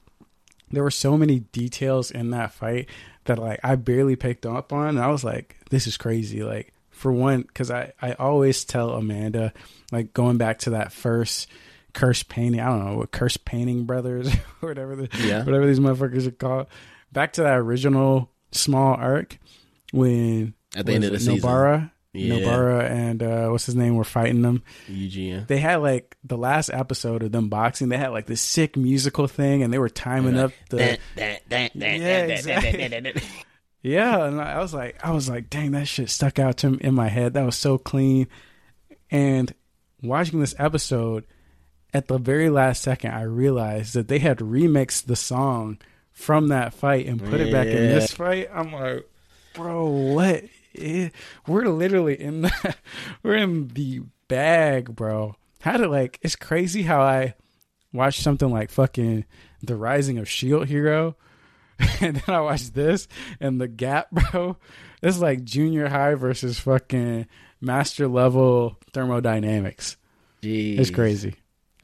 there 0.71 0.83
were 0.83 0.91
so 0.91 1.17
many 1.17 1.39
details 1.39 2.11
in 2.11 2.31
that 2.31 2.51
fight 2.51 2.89
that 3.27 3.39
like 3.39 3.59
I 3.63 3.75
barely 3.75 4.15
picked 4.15 4.45
up 4.45 4.73
on. 4.73 4.89
And 4.89 4.99
I 4.99 5.07
was 5.07 5.23
like, 5.23 5.55
this 5.69 5.87
is 5.87 5.95
crazy. 5.97 6.43
Like 6.43 6.73
for 6.89 7.11
one, 7.11 7.43
because 7.43 7.69
I 7.71 7.93
I 8.01 8.13
always 8.13 8.65
tell 8.65 8.91
Amanda 8.91 9.53
like 9.91 10.13
going 10.13 10.37
back 10.37 10.59
to 10.59 10.71
that 10.71 10.91
first 10.91 11.47
curse 11.93 12.23
painting. 12.23 12.59
I 12.59 12.65
don't 12.67 12.85
know 12.85 12.97
what 12.97 13.11
curse 13.11 13.37
painting 13.37 13.85
brothers 13.85 14.27
or 14.33 14.39
whatever 14.69 14.95
the, 14.95 15.09
Yeah. 15.19 15.43
whatever 15.43 15.65
these 15.65 15.79
motherfuckers 15.79 16.27
are 16.27 16.31
called. 16.31 16.67
Back 17.13 17.33
to 17.33 17.43
that 17.43 17.57
original 17.57 18.29
small 18.51 18.93
arc 18.95 19.37
when 19.93 20.53
At 20.75 20.85
the 20.85 20.93
end 20.93 21.03
of 21.05 21.11
the 21.11 21.15
it, 21.17 21.19
season. 21.19 21.91
Nobara. 22.17 22.39
Yeah. 22.39 22.45
Nobara 22.47 22.89
and 22.91 23.23
uh, 23.23 23.47
what's 23.49 23.65
his 23.65 23.75
name 23.75 23.95
were 23.95 24.03
fighting 24.03 24.41
them 24.41 24.63
Yuji. 24.89 25.45
they 25.47 25.57
had 25.57 25.77
like 25.77 26.15
the 26.23 26.37
last 26.37 26.69
episode 26.69 27.23
of 27.23 27.31
them 27.31 27.49
boxing. 27.49 27.89
They 27.89 27.97
had 27.97 28.09
like 28.09 28.25
this 28.25 28.41
sick 28.41 28.75
musical 28.75 29.27
thing, 29.27 29.63
and 29.63 29.73
they 29.73 29.79
were 29.79 29.89
timing 29.89 30.37
up 30.37 30.51
the 30.69 30.99
Yeah, 31.15 32.25
exactly. 32.25 33.21
yeah. 33.81 34.25
And 34.25 34.41
I 34.41 34.59
was 34.59 34.73
like, 34.73 35.03
I 35.03 35.11
was 35.11 35.29
like, 35.29 35.49
dang, 35.49 35.71
that 35.71 35.87
shit 35.87 36.09
stuck 36.09 36.39
out 36.39 36.57
to 36.57 36.71
me 36.71 36.77
in 36.81 36.93
my 36.95 37.07
head. 37.07 37.33
That 37.33 37.45
was 37.45 37.55
so 37.55 37.77
clean. 37.77 38.27
And 39.09 39.53
watching 40.01 40.39
this 40.39 40.55
episode, 40.59 41.25
at 41.93 42.07
the 42.07 42.17
very 42.17 42.49
last 42.49 42.81
second, 42.81 43.11
I 43.11 43.21
realized 43.23 43.93
that 43.93 44.07
they 44.07 44.19
had 44.19 44.39
remixed 44.39 45.05
the 45.05 45.15
song 45.15 45.79
from 46.11 46.49
that 46.49 46.73
fight 46.73 47.05
and 47.05 47.23
put 47.23 47.39
it 47.39 47.51
back 47.51 47.67
in 47.67 47.75
this 47.75 48.11
fight. 48.11 48.49
I'm 48.53 48.73
like, 48.73 49.07
bro, 49.53 49.85
what? 49.87 50.43
Eh, 50.79 51.09
We're 51.47 51.67
literally 51.67 52.19
in 52.19 52.41
the 52.41 52.75
we're 53.23 53.35
in 53.37 53.67
the 53.69 54.01
bag, 54.27 54.95
bro. 54.95 55.35
How 55.61 55.77
to 55.77 55.87
like 55.87 56.19
it's 56.21 56.35
crazy 56.35 56.83
how 56.83 57.01
I 57.01 57.35
watched 57.93 58.21
something 58.21 58.49
like 58.49 58.69
fucking 58.69 59.25
The 59.63 59.75
Rising 59.75 60.17
of 60.17 60.29
Shield 60.29 60.67
Hero, 60.67 61.15
and 62.01 62.17
then 62.17 62.35
I 62.35 62.41
watched 62.41 62.73
this 62.73 63.07
and 63.39 63.59
the 63.59 63.67
Gap, 63.67 64.09
bro. 64.31 64.57
It's 65.01 65.19
like 65.19 65.43
junior 65.43 65.87
high 65.89 66.15
versus 66.15 66.59
fucking 66.59 67.27
master 67.61 68.07
level 68.07 68.77
thermodynamics. 68.93 69.97
It's 70.79 70.89
crazy. 70.91 71.35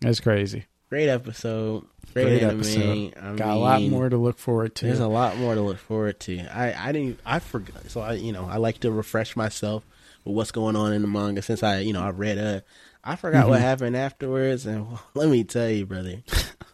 It's 0.01 0.19
crazy. 0.19 0.65
Great 0.93 1.10
episode. 1.10 1.86
Great, 2.13 2.25
Great 2.25 2.43
anime. 2.43 2.60
episode. 2.60 3.13
I 3.19 3.36
Got 3.36 3.56
a 3.58 3.60
lot 3.60 3.82
more 3.82 4.08
to 4.10 4.17
look 4.17 4.38
forward 4.38 4.75
to. 4.75 4.86
There's 4.86 4.99
a 4.99 5.08
lot 5.08 5.38
more 5.38 5.56
to 5.56 5.62
look 5.62 5.79
forward 5.79 6.19
to. 6.19 6.38
I 6.56 6.89
I 6.89 6.91
didn't 6.91 7.19
I 7.25 7.39
forgot. 7.39 7.89
So 7.89 8.01
I 8.01 8.13
you 8.13 8.32
know 8.32 8.45
I 8.45 8.58
like 8.58 8.77
to 8.82 8.91
refresh 8.91 9.36
myself 9.36 9.84
with 10.23 10.36
what's 10.36 10.51
going 10.51 10.75
on 10.75 10.93
in 10.93 11.01
the 11.01 11.08
manga 11.08 11.41
since 11.41 11.63
I 11.63 11.79
you 11.79 11.93
know 11.93 12.03
I 12.03 12.12
read 12.12 12.38
uh 12.38 12.60
I 13.03 13.15
forgot 13.15 13.49
what 13.49 13.58
Mhm. 13.60 13.63
happened 13.63 13.97
afterwards 13.97 14.67
and 14.67 14.86
let 15.15 15.29
me 15.29 15.43
tell 15.43 15.67
you, 15.67 15.88
brother. 15.88 16.21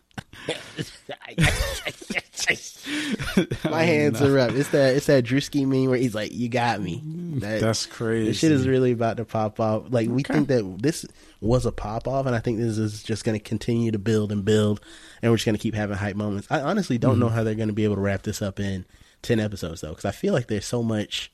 My 3.70 3.84
hands 3.84 4.22
are 4.22 4.40
up. 4.40 4.52
It's 4.52 4.70
that 4.70 4.96
it's 4.96 5.06
that 5.08 5.24
Drewski 5.24 5.66
meme 5.66 5.90
where 5.90 5.98
he's 6.00 6.16
like, 6.16 6.32
"You 6.34 6.50
got 6.50 6.82
me." 6.82 7.02
That, 7.40 7.62
That's 7.62 7.86
crazy. 7.86 8.28
this 8.28 8.40
shit 8.40 8.52
is 8.52 8.68
really 8.68 8.92
about 8.92 9.18
to 9.18 9.26
pop 9.26 9.60
off. 9.60 9.86
Like 9.90 10.10
we 10.10 10.22
Okay. 10.22 10.34
think 10.34 10.48
that 10.50 10.78
this 10.82 11.06
was 11.42 11.66
a 11.66 11.72
pop 11.72 12.08
off, 12.08 12.26
and 12.26 12.36
I 12.36 12.40
think 12.40 12.58
this 12.58 12.78
is 12.78 13.04
just 13.04 13.24
going 13.24 13.38
to 13.38 13.44
continue 13.44 13.92
to 13.92 14.00
build 14.00 14.32
and 14.32 14.44
build, 14.44 14.82
and 15.22 15.32
we're 15.32 15.38
just 15.38 15.46
going 15.46 15.56
to 15.56 15.62
keep 15.62 15.76
having 15.76 15.98
hype 15.98 16.16
moments. 16.16 16.48
I 16.50 16.62
honestly 16.62 16.98
don't 16.98 17.14
Mm-hmm. 17.14 17.20
know 17.22 17.30
how 17.30 17.44
they're 17.44 17.56
going 17.56 17.68
to 17.70 17.74
be 17.74 17.84
able 17.84 17.96
to 17.96 18.02
wrap 18.02 18.24
this 18.24 18.42
up 18.42 18.60
in 18.60 18.86
ten 19.22 19.40
episodes 19.40 19.82
though, 19.82 19.90
because 19.90 20.06
I 20.06 20.12
feel 20.12 20.34
like 20.34 20.48
there's 20.48 20.66
so 20.66 20.84
much 20.84 21.32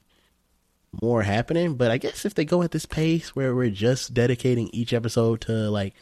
more 1.01 1.23
happening. 1.23 1.75
But 1.75 1.91
I 1.91 1.97
guess 1.97 2.25
if 2.25 2.35
they 2.35 2.45
go 2.45 2.61
at 2.61 2.71
this 2.71 2.85
pace 2.85 3.35
where 3.35 3.55
we're 3.55 3.69
just 3.69 4.13
dedicating 4.13 4.69
each 4.73 4.93
episode 4.93 5.41
to 5.41 5.51
like 5.69 5.93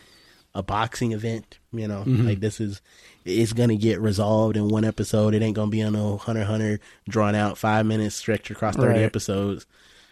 a 0.55 0.61
boxing 0.63 1.11
event, 1.13 1.57
you 1.71 1.87
know, 1.87 2.03
Mhm. 2.05 2.25
like 2.27 2.39
this 2.39 2.59
is 2.59 2.81
it's 3.25 3.53
gonna 3.53 3.75
get 3.77 3.99
resolved 4.01 4.55
in 4.57 4.67
one 4.67 4.83
episode. 4.85 5.33
It 5.33 5.41
ain't 5.41 5.55
gonna 5.55 5.71
be 5.71 5.81
on 5.81 5.93
no 5.93 6.17
Hunter 6.17 6.43
Hunter 6.43 6.79
drawn 7.09 7.35
out 7.35 7.57
five 7.57 7.85
minutes 7.85 8.15
stretched 8.15 8.51
across 8.51 8.75
thirty 8.75 8.99
Right. 8.99 9.03
episodes. 9.03 9.65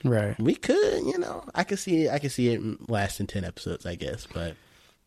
right. 0.03 0.39
We 0.39 0.55
could, 0.55 1.03
you 1.05 1.19
know, 1.19 1.43
I 1.53 1.63
could 1.63 1.77
see 1.77 2.05
it. 2.05 2.11
I 2.11 2.17
could 2.19 2.31
see 2.31 2.47
it 2.49 2.89
lasting 2.89 3.27
ten 3.27 3.43
episodes, 3.45 3.85
I 3.85 3.95
guess. 3.95 4.27
But 4.33 4.55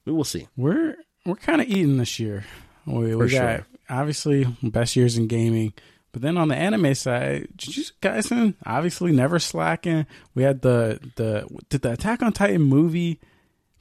we 0.05 0.12
will 0.12 0.23
see. 0.25 0.47
We're 0.57 0.97
we're 1.27 1.35
kind 1.37 1.61
of 1.61 1.66
eating 1.68 1.97
this 1.97 2.20
year. 2.20 2.44
We, 2.87 3.14
we 3.16 3.29
got 3.31 3.57
sure. 3.57 3.66
obviously 3.88 4.44
best 4.62 4.94
years 4.94 5.16
in 5.16 5.27
gaming, 5.27 5.73
but 6.12 6.20
then 6.23 6.37
on 6.37 6.49
the 6.49 6.55
anime 6.57 6.94
side, 6.94 7.49
Jujutsu 7.57 7.92
Kaisen 8.03 8.55
obviously 8.66 9.11
never 9.11 9.38
slacking. 9.38 10.07
We 10.35 10.42
had 10.42 10.61
the 10.62 11.01
the 11.16 11.47
did 11.70 11.81
the 11.83 11.92
Attack 11.92 12.23
on 12.23 12.33
Titan 12.35 12.61
movie 12.62 13.18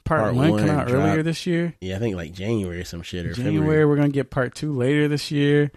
part, 0.04 0.20
Part 0.22 0.34
one, 0.34 0.50
one 0.50 0.60
come 0.60 0.70
out 0.70 0.90
earlier 0.90 1.22
this 1.22 1.46
year. 1.46 1.74
Yeah, 1.80 1.96
I 1.96 1.98
think 1.98 2.16
like 2.16 2.32
January 2.32 2.80
or 2.80 2.84
some 2.84 3.02
shit 3.02 3.26
or 3.26 3.32
January 3.32 3.58
February. 3.58 3.84
we're 3.86 3.96
gonna 3.96 4.08
get 4.08 4.30
part 4.30 4.54
two 4.54 4.72
later 4.72 5.08
this 5.08 5.30
year. 5.30 5.70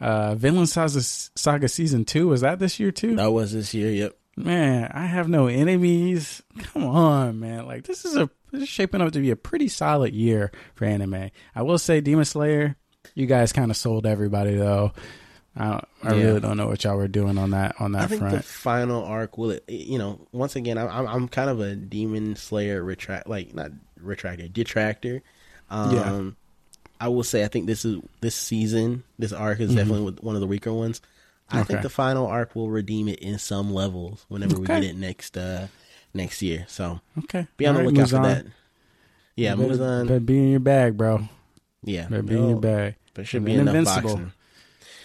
Uh, 0.00 0.34
Vinland 0.34 0.68
Saga, 0.68 1.00
Saga 1.00 1.68
season 1.68 2.04
two 2.04 2.28
was 2.28 2.42
that 2.42 2.58
this 2.58 2.78
year 2.78 2.90
too? 2.90 3.16
That 3.16 3.32
was 3.32 3.52
this 3.52 3.72
year. 3.74 3.90
Yep. 3.90 4.16
Man, 4.36 4.90
I 4.92 5.06
have 5.06 5.28
no 5.28 5.46
enemies. 5.46 6.42
Come 6.58 6.84
on, 6.84 7.40
man. 7.40 7.66
Like 7.66 7.84
this 7.84 8.04
is 8.04 8.16
a 8.16 8.28
this 8.52 8.62
is 8.62 8.68
shaping 8.68 9.00
up 9.00 9.12
to 9.12 9.20
be 9.20 9.30
a 9.30 9.36
pretty 9.36 9.68
solid 9.68 10.12
year 10.14 10.52
for 10.74 10.84
anime. 10.84 11.30
I 11.54 11.62
will 11.62 11.78
say 11.78 12.00
Demon 12.00 12.24
Slayer, 12.26 12.76
you 13.14 13.26
guys 13.26 13.52
kind 13.52 13.70
of 13.70 13.76
sold 13.76 14.04
everybody 14.06 14.54
though. 14.54 14.92
I 15.56 15.82
I 16.02 16.14
Yeah. 16.14 16.24
really 16.24 16.40
don't 16.40 16.56
know 16.56 16.66
what 16.66 16.84
y'all 16.84 16.96
were 16.96 17.08
doing 17.08 17.38
on 17.38 17.50
that 17.52 17.76
on 17.80 17.92
that 17.92 18.02
I 18.02 18.06
think 18.06 18.20
the 18.22 18.28
front. 18.30 18.44
final 18.44 19.04
arc 19.04 19.38
will, 19.38 19.50
it, 19.50 19.64
you 19.68 19.98
know, 19.98 20.20
once 20.32 20.54
again, 20.56 20.76
I'm 20.78 21.06
I'm, 21.08 21.28
kind 21.28 21.48
of 21.50 21.60
a 21.60 21.74
Demon 21.74 22.36
Slayer 22.36 22.82
retract, 22.82 23.26
like 23.28 23.54
not 23.54 23.70
retractor, 24.02 24.52
detractor. 24.52 25.22
Um, 25.70 25.92
Yeah. 25.92 26.30
I 26.98 27.08
will 27.08 27.24
say 27.24 27.44
I 27.44 27.48
think 27.48 27.66
this 27.66 27.84
is 27.84 28.00
this 28.20 28.34
season, 28.34 29.02
this 29.18 29.32
arc 29.32 29.60
is 29.60 29.74
definitely 29.74 30.12
one 30.20 30.34
of 30.34 30.40
the 30.40 30.46
weaker 30.46 30.72
ones. 30.72 31.00
I 31.48 31.54
Mm-hmm. 31.54 31.60
Okay. 31.60 31.66
think 31.68 31.82
the 31.82 31.90
final 31.90 32.26
arc 32.26 32.56
will 32.56 32.70
redeem 32.70 33.08
it 33.08 33.20
in 33.20 33.38
some 33.38 33.72
levels 33.72 34.24
whenever 34.28 34.58
we 34.58 34.66
get 34.66 34.82
it 34.84 34.96
next 34.96 35.36
uh 35.38 35.68
next 36.12 36.42
year. 36.42 36.64
So 36.68 37.00
okay, 37.18 37.46
be 37.56 37.66
on 37.66 37.74
the 37.74 37.80
All 37.80 37.86
right, 37.86 37.94
lookout 37.94 38.10
for 38.10 38.22
that. 38.22 38.46
Yeah, 39.36 39.54
better, 39.54 39.74
Muzan. 39.74 40.08
better 40.08 40.20
be 40.20 40.38
in 40.38 40.50
your 40.50 40.60
bag, 40.60 40.96
bro. 40.96 41.28
Yeah, 41.84 42.08
Better 42.08 42.22
be 42.22 42.36
in 42.36 42.48
your 42.48 42.60
bag. 42.60 42.96
There 43.14 43.24
should 43.24 43.38
And 43.38 43.46
be 43.46 43.52
enough 43.54 43.74
Invincible. 43.76 44.16
boxing. 44.16 44.32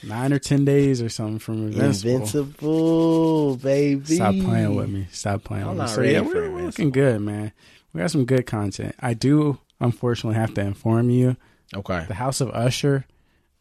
Nine 0.03 0.33
or 0.33 0.39
ten 0.39 0.65
days 0.65 1.01
or 1.01 1.09
something 1.09 1.39
from 1.39 1.67
Invincible. 1.67 2.11
Invincible, 2.11 3.57
baby. 3.57 4.15
Stop 4.15 4.35
playing 4.35 4.75
with 4.75 4.89
me. 4.89 5.07
Stop 5.11 5.43
playing 5.43 5.63
I'm 5.63 5.77
with 5.77 5.87
me. 5.87 5.87
So 5.93 6.01
ready 6.01 6.13
yeah, 6.13 6.23
for 6.23 6.27
we're, 6.27 6.51
we're 6.51 6.61
looking 6.63 6.91
good, 6.91 7.21
man. 7.21 7.51
We 7.93 8.01
got 8.01 8.11
some 8.11 8.25
good 8.25 8.45
content. 8.47 8.95
I 8.99 9.13
do 9.13 9.59
unfortunately 9.79 10.39
have 10.39 10.53
to 10.55 10.61
inform 10.61 11.09
you 11.09 11.37
Okay. 11.75 12.05
the 12.07 12.13
House 12.15 12.41
of 12.41 12.49
Usher 12.49 13.05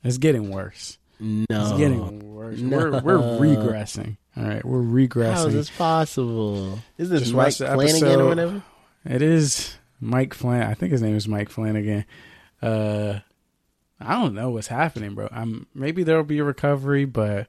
is 0.02 0.18
getting 0.18 0.50
worse. 0.50 0.98
No. 1.18 1.44
It's 1.50 1.72
getting 1.72 2.34
worse. 2.34 2.58
No. 2.58 2.78
We're 2.78 3.00
we're 3.18 3.18
regressing. 3.18 4.16
All 4.36 4.44
right, 4.44 4.64
we're 4.64 4.80
regressing. 4.80 5.34
How 5.34 5.46
is 5.48 5.54
this 5.54 5.70
possible? 5.70 6.78
Isn't 6.96 7.12
this 7.14 7.30
Just 7.30 7.34
Mike 7.34 7.52
Flanagan 7.54 8.20
or 8.20 8.26
whatever? 8.26 8.62
It 9.04 9.20
is 9.22 9.76
Mike 10.00 10.32
Flan. 10.34 10.62
I 10.62 10.74
think 10.74 10.92
his 10.92 11.02
name 11.02 11.16
is 11.16 11.28
Mike 11.28 11.50
Flanagan. 11.50 12.04
Uh, 12.62 13.18
I 14.00 14.20
don't 14.20 14.34
know 14.34 14.50
what's 14.50 14.68
happening, 14.68 15.14
bro. 15.14 15.28
I'm 15.30 15.66
maybe 15.74 16.02
there'll 16.02 16.24
be 16.24 16.38
a 16.38 16.44
recovery, 16.44 17.04
but 17.04 17.48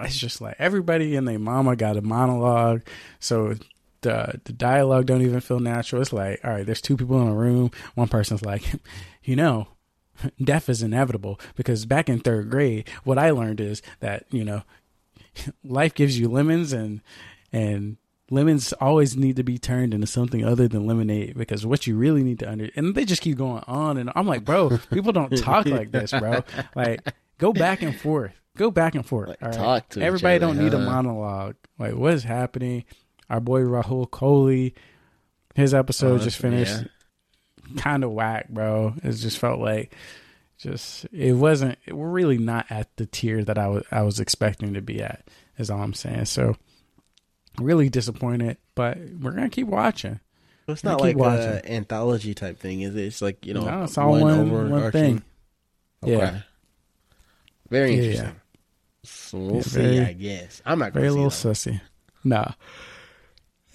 it's 0.00 0.18
just 0.18 0.40
like 0.40 0.56
everybody 0.58 1.16
and 1.16 1.26
their 1.26 1.38
mama 1.38 1.76
got 1.76 1.96
a 1.96 2.02
monologue, 2.02 2.82
so 3.18 3.54
the 4.02 4.40
the 4.44 4.52
dialogue 4.52 5.06
don't 5.06 5.22
even 5.22 5.40
feel 5.40 5.60
natural. 5.60 6.02
It's 6.02 6.12
like, 6.12 6.40
all 6.44 6.52
right, 6.52 6.66
there's 6.66 6.80
two 6.80 6.96
people 6.96 7.20
in 7.20 7.28
a 7.28 7.34
room. 7.34 7.70
One 7.94 8.08
person's 8.08 8.44
like, 8.44 8.62
you 9.24 9.36
know, 9.36 9.68
death 10.42 10.68
is 10.68 10.82
inevitable 10.82 11.40
because 11.56 11.86
back 11.86 12.08
in 12.08 12.20
third 12.20 12.50
grade, 12.50 12.88
what 13.04 13.18
I 13.18 13.30
learned 13.30 13.60
is 13.60 13.82
that 14.00 14.24
you 14.30 14.44
know, 14.44 14.62
life 15.64 15.94
gives 15.94 16.18
you 16.18 16.28
lemons 16.28 16.72
and 16.72 17.00
and 17.52 17.96
lemons 18.30 18.72
always 18.74 19.16
need 19.16 19.36
to 19.36 19.42
be 19.42 19.58
turned 19.58 19.92
into 19.92 20.06
something 20.06 20.44
other 20.44 20.68
than 20.68 20.86
lemonade 20.86 21.36
because 21.36 21.66
what 21.66 21.86
you 21.86 21.96
really 21.96 22.22
need 22.22 22.38
to 22.38 22.50
under 22.50 22.70
and 22.76 22.94
they 22.94 23.04
just 23.04 23.22
keep 23.22 23.36
going 23.36 23.62
on 23.66 23.98
and 23.98 24.10
I'm 24.14 24.26
like, 24.26 24.44
bro, 24.44 24.78
people 24.92 25.12
don't 25.12 25.36
talk 25.36 25.66
like 25.66 25.90
this, 25.90 26.12
bro. 26.12 26.44
Like, 26.74 27.12
go 27.38 27.52
back 27.52 27.82
and 27.82 27.94
forth, 27.94 28.32
go 28.56 28.70
back 28.70 28.94
and 28.94 29.04
forth. 29.04 29.28
Like, 29.30 29.42
right? 29.42 29.52
talk 29.52 29.88
to 29.90 30.02
Everybody 30.02 30.36
other, 30.36 30.46
don't 30.46 30.64
need 30.64 30.72
a 30.72 30.78
monologue. 30.78 31.56
Like, 31.78 31.94
what 31.94 32.14
is 32.14 32.24
happening? 32.24 32.84
Our 33.28 33.40
boy 33.40 33.62
Rahul 33.62 34.08
Kohli, 34.08 34.74
his 35.54 35.74
episode 35.74 36.20
Oh, 36.20 36.24
just 36.24 36.38
finished. 36.38 36.84
Kind 37.76 38.04
of 38.04 38.10
whack, 38.10 38.48
bro. 38.48 38.94
It 39.02 39.12
just 39.12 39.38
felt 39.38 39.60
like 39.60 39.94
just 40.58 41.06
it 41.12 41.32
wasn't. 41.32 41.78
We're 41.88 42.10
really 42.10 42.38
not 42.38 42.66
at 42.70 42.96
the 42.96 43.06
tier 43.06 43.44
that 43.44 43.58
I 43.58 43.68
was 43.68 43.84
I 43.90 44.02
was 44.02 44.20
expecting 44.20 44.74
to 44.74 44.80
be 44.80 45.02
at. 45.02 45.28
Is 45.58 45.70
all 45.70 45.82
I'm 45.82 45.94
saying. 45.94 46.24
So 46.24 46.56
really 47.58 47.88
disappointed, 47.88 48.56
but 48.74 48.98
we're 49.20 49.32
gonna 49.32 49.50
keep 49.50 49.66
watching. 49.66 50.20
It's 50.68 50.84
not 50.84 51.00
like 51.00 51.16
watching. 51.16 51.48
an 51.48 51.66
anthology 51.66 52.32
type 52.34 52.58
thing, 52.60 52.82
is 52.82 52.94
it? 52.94 53.02
It's 53.06 53.20
like 53.22 53.44
you 53.44 53.54
know, 53.54 53.64
No, 53.64 53.82
it's 53.84 53.98
all 53.98 54.12
one- 54.12 54.22
one 54.22 54.72
overarching- 54.72 54.90
thing. 54.92 55.22
Okay. 56.04 56.12
Yeah. 56.12 56.40
Very 57.70 57.94
Yeah, 57.94 58.02
interesting. 58.02 58.36
So 59.02 59.38
we'll 59.38 59.54
Yeah, 59.56 59.62
see. 59.62 59.80
very- 59.80 60.00
I 60.00 60.12
guess 60.12 60.62
I'm 60.64 60.78
not 60.78 60.92
Very 60.92 61.10
little 61.10 61.30
see 61.30 61.48
that. 61.48 61.54
sussy. 61.54 61.80
Nah. 62.24 62.52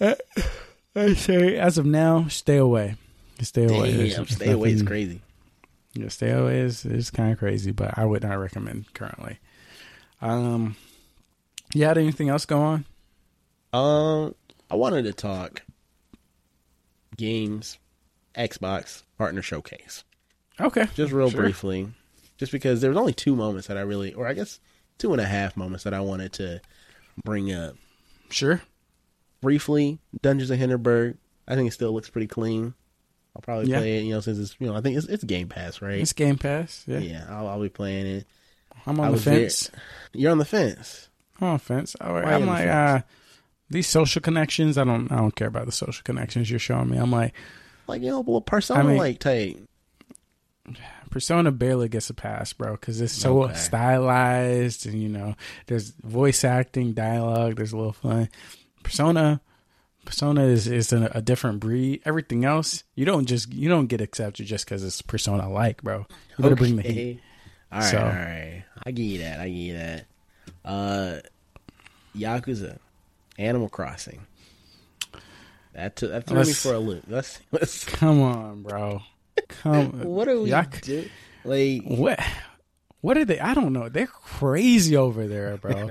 I 0.94 1.14
say 1.14 1.56
as 1.56 1.78
of 1.78 1.84
now, 1.86 2.28
stay 2.28 2.56
away. 2.56 2.96
Stay 3.42 3.64
away. 3.66 3.92
There's- 3.92 4.30
stay 4.34 4.50
away 4.52 4.72
is 4.72 4.82
crazy. 4.82 5.20
Yeah, 5.92 6.08
stay 6.08 6.30
away 6.30 6.60
is 6.60 6.84
is 6.86 7.10
kind 7.10 7.32
of 7.32 7.38
crazy, 7.38 7.70
but 7.72 7.96
I 7.98 8.04
would 8.04 8.22
not 8.22 8.34
recommend 8.38 8.92
currently. 8.94 9.38
Um, 10.22 10.76
you 11.74 11.84
had 11.84 11.98
anything 11.98 12.28
else 12.30 12.46
go 12.46 12.58
on? 12.60 12.84
Um, 13.76 14.34
I 14.70 14.74
wanted 14.76 15.02
to 15.04 15.12
talk 15.12 15.62
games, 17.16 17.78
Xbox 18.36 19.02
partner 19.18 19.42
showcase. 19.42 20.04
Okay, 20.60 20.86
just 20.94 21.12
real 21.12 21.30
Sure. 21.30 21.42
briefly, 21.42 21.88
just 22.38 22.52
because 22.52 22.80
there 22.80 22.90
was 22.90 22.96
only 22.98 23.12
two 23.12 23.36
moments 23.36 23.66
that 23.68 23.76
I 23.76 23.82
really, 23.82 24.14
or 24.14 24.26
I 24.26 24.32
guess 24.32 24.58
two 24.98 25.12
and 25.12 25.20
a 25.20 25.26
half 25.26 25.56
moments 25.56 25.84
that 25.84 25.92
I 25.94 26.00
wanted 26.00 26.32
to 26.34 26.60
bring 27.24 27.52
up 27.52 27.76
sure. 28.30 28.62
briefly. 29.42 29.98
Dungeons 30.22 30.50
of 30.50 30.58
Hinterberg, 30.58 31.16
I 31.46 31.54
think 31.54 31.68
it 31.68 31.72
still 31.72 31.92
looks 31.92 32.08
pretty 32.10 32.26
clean. 32.26 32.74
I'll 33.34 33.42
probably 33.42 33.70
Yeah. 33.70 33.78
play 33.80 33.98
it, 33.98 34.04
you 34.04 34.14
know, 34.14 34.20
since 34.20 34.38
it's 34.38 34.56
you 34.58 34.66
know, 34.66 34.74
I 34.74 34.80
think 34.80 34.96
it's 34.96 35.06
it's 35.06 35.24
Game 35.24 35.48
Pass, 35.48 35.82
right? 35.82 36.00
It's 36.00 36.14
Game 36.14 36.38
Pass. 36.38 36.84
Yeah, 36.86 36.98
yeah, 37.00 37.26
I'll, 37.28 37.46
I'll 37.48 37.60
be 37.60 37.68
playing 37.68 38.06
it. 38.06 38.26
I'm 38.86 38.98
I 38.98 39.04
on 39.04 39.08
the 39.08 39.12
was 39.12 39.24
there- 39.24 39.40
fence. 39.40 39.70
You're 40.14 40.32
on 40.32 40.38
the 40.38 40.44
fence. 40.46 41.08
I'm 41.40 41.48
on 41.48 41.52
the 41.56 41.58
fence. 41.58 41.94
Oh, 42.00 42.14
Why 42.14 42.20
you 42.22 42.26
I'm 42.28 42.46
like, 42.46 42.64
fence? 42.64 43.04
uh, 43.04 43.06
these 43.70 43.86
social 43.88 44.20
connections. 44.22 44.78
I 44.78 44.84
don't. 44.84 45.10
I 45.10 45.16
don't 45.16 45.34
care 45.34 45.48
about 45.48 45.66
the 45.66 45.72
social 45.72 46.02
connections 46.04 46.50
you're 46.50 46.58
showing 46.58 46.90
me. 46.90 46.98
I'm 46.98 47.10
like, 47.10 47.34
Like 47.86 48.02
you 48.02 48.10
know, 48.10 48.18
little 48.18 48.40
persona 48.40 48.80
I 48.80 48.82
mean- 48.84 48.96
like 48.98 49.18
type. 49.18 49.58
Persona 51.10 51.52
barely 51.52 51.88
gets 51.88 52.10
a 52.10 52.14
pass, 52.14 52.52
bro, 52.52 52.72
because 52.72 53.00
it's 53.00 53.12
so 53.12 53.44
Okay. 53.44 53.54
stylized, 53.54 54.84
and 54.86 55.00
you 55.00 55.08
know, 55.08 55.34
there's 55.66 55.90
voice 56.02 56.44
acting, 56.44 56.92
dialogue. 56.92 57.56
There's 57.56 57.72
a 57.72 57.76
little 57.76 57.92
fun. 57.92 58.28
Persona, 58.82 59.40
Persona 60.04 60.42
is 60.42 60.66
is 60.66 60.92
a, 60.92 61.10
a 61.14 61.22
different 61.22 61.60
breed. 61.60 62.02
Everything 62.04 62.44
else, 62.44 62.82
you 62.96 63.04
don't 63.04 63.26
just 63.26 63.52
you 63.52 63.68
don't 63.68 63.86
get 63.86 64.00
accepted 64.00 64.46
just 64.46 64.64
because 64.66 64.82
it's 64.84 65.00
Persona 65.00 65.48
like, 65.48 65.82
bro. 65.82 66.06
You 66.36 66.42
better 66.42 66.56
bring 66.56 66.76
the 66.76 66.82
heat. 66.82 67.20
All 67.72 67.78
right, 67.80 67.90
So- 67.90 67.98
all 67.98 68.04
right. 68.04 68.64
I 68.84 68.90
give 68.90 69.06
you 69.06 69.18
that. 69.20 69.40
I 69.40 69.48
give 69.48 69.56
you 69.56 69.72
that. 69.74 70.04
Uh, 70.64 71.18
Yakuza, 72.16 72.78
Animal 73.38 73.68
Crossing. 73.68 74.26
That 75.74 75.96
took 75.96 76.10
that 76.10 76.26
threw 76.26 76.36
me 76.38 76.44
Let's- 76.44 76.62
for 76.62 76.74
a 76.74 76.78
loop. 76.78 77.04
Let's 77.08 77.38
let's. 77.52 77.84
Come 77.96 78.22
on, 78.22 78.62
bro. 78.62 79.02
Come. 79.48 80.00
What 80.04 80.28
are 80.28 80.40
we 80.40 80.50
doing? 80.80 81.10
Like, 81.44 81.82
What? 81.84 82.18
What 83.02 83.16
are 83.18 83.24
they? 83.24 83.38
I 83.38 83.54
don't 83.54 83.72
know. 83.72 83.88
They're 83.88 84.06
crazy 84.06 84.96
over 84.96 85.26
there, 85.28 85.56
bro. 85.58 85.90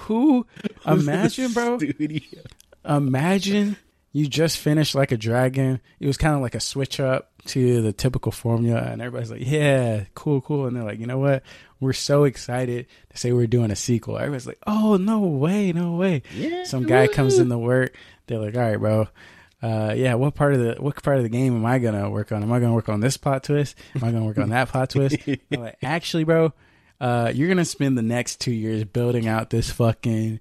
Who? 0.00 0.46
Imagine, 0.86 1.52
bro. 1.52 1.78
Studio. 1.78 2.42
Imagine 2.84 3.76
you 4.14 4.28
just 4.28 4.58
finished 4.58 4.94
like 4.94 5.10
a 5.10 5.16
dragon. 5.16 5.80
It 5.98 6.06
was 6.06 6.16
kind 6.16 6.36
of 6.36 6.40
like 6.40 6.54
a 6.54 6.60
switch 6.60 7.00
up 7.00 7.32
to 7.46 7.82
the 7.82 7.92
typical 7.92 8.30
formula, 8.30 8.80
and 8.80 9.02
everybody's 9.02 9.32
like, 9.32 9.44
"Yeah, 9.44 10.04
cool, 10.14 10.40
cool." 10.40 10.66
And 10.66 10.76
they're 10.76 10.84
like, 10.84 11.00
"You 11.00 11.06
know 11.06 11.18
what? 11.18 11.42
We're 11.80 11.92
so 11.92 12.22
excited 12.22 12.86
to 13.10 13.18
say 13.18 13.32
we're 13.32 13.48
doing 13.48 13.72
a 13.72 13.76
sequel." 13.76 14.16
Everybody's 14.16 14.46
like, 14.46 14.60
"Oh, 14.68 14.96
no 14.96 15.18
way, 15.18 15.72
no 15.72 15.96
way!" 15.96 16.22
Yeah, 16.32 16.62
Some 16.62 16.84
guy 16.84 17.08
comes 17.08 17.38
in 17.38 17.48
the 17.48 17.58
work. 17.58 17.96
They're 18.28 18.38
like, 18.38 18.54
"All 18.56 18.62
right, 18.62 18.78
bro." 18.78 19.08
Uh, 19.60 19.94
yeah, 19.96 20.14
what 20.14 20.36
part 20.36 20.54
of 20.54 20.60
the 20.60 20.76
what 20.80 21.02
part 21.02 21.16
of 21.16 21.24
the 21.24 21.28
game 21.28 21.56
am 21.56 21.66
I 21.66 21.80
gonna 21.80 22.08
work 22.08 22.30
on? 22.30 22.42
Am 22.44 22.52
I 22.52 22.60
gonna 22.60 22.74
work 22.74 22.88
on 22.88 23.00
this 23.00 23.16
plot 23.16 23.42
twist? 23.42 23.76
Am 23.96 24.04
I 24.04 24.12
gonna 24.12 24.26
work 24.26 24.38
on 24.38 24.50
that 24.50 24.68
plot 24.68 24.90
twist? 24.90 25.16
I'm 25.26 25.60
like, 25.60 25.78
actually, 25.82 26.22
bro, 26.22 26.52
uh, 27.00 27.32
you're 27.34 27.48
gonna 27.48 27.64
spend 27.64 27.98
the 27.98 28.02
next 28.02 28.40
two 28.40 28.52
years 28.52 28.84
building 28.84 29.26
out 29.26 29.50
this 29.50 29.70
fucking 29.70 30.38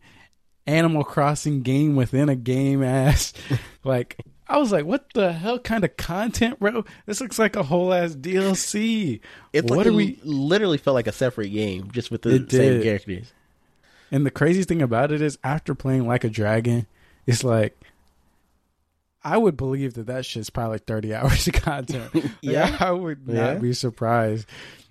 Animal 0.68 1.04
Crossing 1.04 1.62
game 1.62 1.96
within 1.96 2.30
a 2.30 2.36
game 2.36 2.84
ass. 2.84 3.34
like, 3.84 4.18
I 4.48 4.58
was 4.58 4.72
like, 4.72 4.86
what 4.86 5.12
the 5.14 5.34
hell 5.34 5.60
kind 5.60 5.84
of 5.84 5.96
content, 5.98 6.60
bro? 6.60 6.86
This 7.06 7.22
looks 7.22 7.40
like 7.40 7.56
a 7.56 7.64
whole 7.64 7.94
ass 7.94 8.16
DLC. 8.16 9.20
It's 9.52 9.70
what 9.70 9.78
like 9.78 9.86
are 9.88 9.90
it 9.90 9.94
we? 9.96 10.20
literally 10.24 10.78
felt 10.78 10.96
like 10.96 11.08
a 11.08 11.12
separate 11.12 11.50
game, 11.50 11.90
just 11.92 12.12
with 12.12 12.22
the 12.24 12.36
It 12.36 12.52
same 12.52 12.74
did. 12.74 12.84
characters. 12.84 13.34
And 14.12 14.26
the 14.26 14.32
crazy 14.32 14.64
thing 14.64 14.82
about 14.82 15.12
it 15.12 15.22
is, 15.22 15.38
after 15.44 15.74
playing 15.74 16.08
Like 16.08 16.24
a 16.24 16.30
Dragon, 16.30 16.86
it's 17.26 17.44
like 17.44 17.76
I 19.24 19.38
would 19.38 19.56
believe 19.56 19.94
that 19.94 20.08
that 20.08 20.26
shit's 20.26 20.50
probably 20.50 20.74
like 20.76 20.86
30 20.86 21.14
hours 21.16 21.48
of 21.48 21.54
content. 21.54 22.14
Like, 22.14 22.26
Yeah. 22.42 22.78
I 22.80 22.92
would 22.92 23.28
not 23.28 23.36
Yeah. 23.36 23.54
be 23.56 23.74
surprised. 23.74 24.46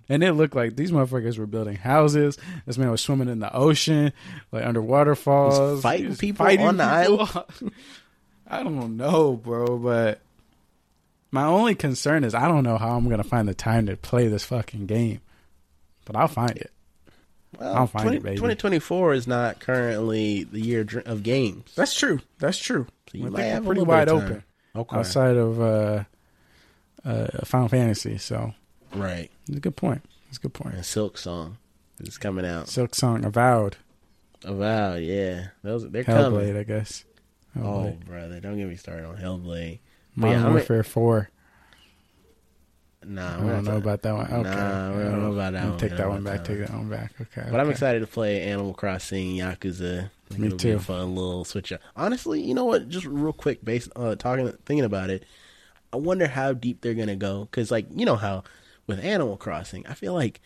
And 0.08 0.22
it 0.22 0.32
looked 0.32 0.54
like 0.54 0.76
these 0.76 0.90
motherfuckers 0.90 1.38
were 1.38 1.46
building 1.46 1.76
houses. 1.76 2.38
This 2.66 2.76
man 2.78 2.90
was 2.90 3.00
swimming 3.00 3.28
in 3.28 3.38
the 3.38 3.54
ocean, 3.54 4.12
like 4.50 4.64
under 4.64 4.82
waterfalls. 4.82 5.82
fighting 5.82 6.04
He 6.04 6.08
was 6.10 6.18
people 6.18 6.46
on 6.46 6.76
the 6.76 6.84
island. 6.84 7.44
I 8.46 8.62
don't 8.62 8.96
know, 8.96 9.34
bro, 9.34 9.78
but 9.78 10.20
my 11.30 11.44
only 11.44 11.74
concern 11.74 12.24
is 12.24 12.34
I 12.34 12.48
don't 12.48 12.64
know 12.64 12.76
how 12.76 12.96
I'm 12.96 13.08
gonna 13.08 13.24
find 13.24 13.48
the 13.48 13.54
time 13.54 13.86
to 13.86 13.96
play 13.96 14.28
this 14.28 14.44
fucking 14.44 14.86
game. 14.86 15.20
But 16.04 16.16
I'll 16.16 16.28
find 16.28 16.50
it. 16.50 16.70
Well, 17.58 17.74
I'll 17.74 17.86
find 17.86 18.14
it, 18.14 18.22
baby. 18.22 18.36
2024 18.36 19.14
is 19.14 19.26
not 19.26 19.60
currently 19.60 20.44
the 20.44 20.60
year 20.60 20.86
of 21.06 21.22
games. 21.22 21.72
That's 21.74 21.94
true. 21.94 22.20
That's 22.38 22.58
true. 22.58 22.86
So 23.10 23.18
you 23.18 23.30
might 23.30 23.42
have 23.44 23.64
pretty 23.64 23.82
wide 23.82 24.08
open. 24.08 24.42
Okay. 24.74 24.96
outside 24.96 25.36
of 25.36 25.60
uh, 25.60 26.04
uh, 27.04 27.26
Final 27.44 27.68
Fantasy. 27.68 28.16
So 28.18 28.54
Right. 28.94 29.31
it's 29.48 29.57
a 29.57 29.61
good 29.61 29.76
point. 29.76 30.02
It's 30.28 30.38
a 30.38 30.40
good 30.42 30.55
point. 30.55 30.74
And 30.74 30.85
Silksong 30.85 31.57
is 32.00 32.18
coming 32.18 32.44
out. 32.46 32.66
Silksong, 32.66 33.24
Avowed, 33.24 33.76
Avowed, 34.44 35.02
yeah. 35.02 35.48
Those 35.62 35.88
they're 35.90 36.05
Hellblade, 36.05 36.31
coming. 36.48 36.57
I 36.57 36.62
guess. 36.64 37.05
Oh, 37.57 37.61
Hellblade. 37.61 38.05
brother, 38.07 38.40
don't 38.40 38.57
get 38.59 38.68
me 38.68 38.76
started 38.76 39.05
on 39.07 39.16
Hellblade. 39.16 39.78
But 40.16 40.20
Modern 40.20 40.38
yeah, 40.38 40.44
I'm- 40.44 40.52
Warfare 40.55 40.83
Four. 40.83 41.31
Nah, 43.05 43.37
I 43.37 43.44
we're 43.44 43.52
don't 43.55 43.64
know 43.64 43.76
about 43.78 44.02
that 44.02 44.14
one. 44.14 44.26
Okay, 44.26 44.42
Nah, 44.48 44.96
we 44.96 45.02
don't 45.02 45.20
know 45.22 45.33
about 45.33 45.55
that 45.55 45.64
I'll 45.64 45.70
one. 45.70 45.78
Take 45.78 45.96
that 45.96 46.09
one 46.09 46.22
back. 46.22 46.44
Take 46.44 46.59
that 46.61 46.68
that 46.68 46.76
one 46.76 46.88
back. 46.88 47.12
Okay, 47.20 47.48
But 47.50 47.59
I'm 47.59 47.68
excited 47.68 47.98
to 47.98 48.07
play 48.07 48.42
Animal 48.42 48.74
Crossing 48.74 49.35
Yakuza. 49.38 50.05
I 50.05 50.09
think 50.28 50.38
Me 50.40 50.46
it'll 50.46 50.59
Be 50.59 50.70
a 50.70 50.78
fun 50.78 51.16
little 51.16 51.44
switch 51.44 51.72
up. 51.72 51.81
Honestly, 51.96 52.40
you 52.40 52.55
know 52.55 52.64
what? 52.64 52.88
Just 52.88 53.05
real 53.07 53.33
quick, 53.33 53.64
based 53.64 53.90
uh, 53.96 54.14
talking, 54.14 54.52
thinking 54.66 54.85
about 54.85 55.11
it, 55.11 55.24
I 55.92 55.96
wonder 55.96 56.28
how 56.28 56.52
deep 56.52 56.81
they're 56.81 56.94
gonna 56.94 57.16
go. 57.16 57.40
Because, 57.50 57.72
like, 57.72 57.87
you 57.92 58.07
know 58.07 58.14
how 58.14 58.44
with 58.86 58.98
Animal 59.04 59.36
Crossing, 59.36 59.86
I 59.86 59.94
feel 59.94 60.14
like 60.14 60.40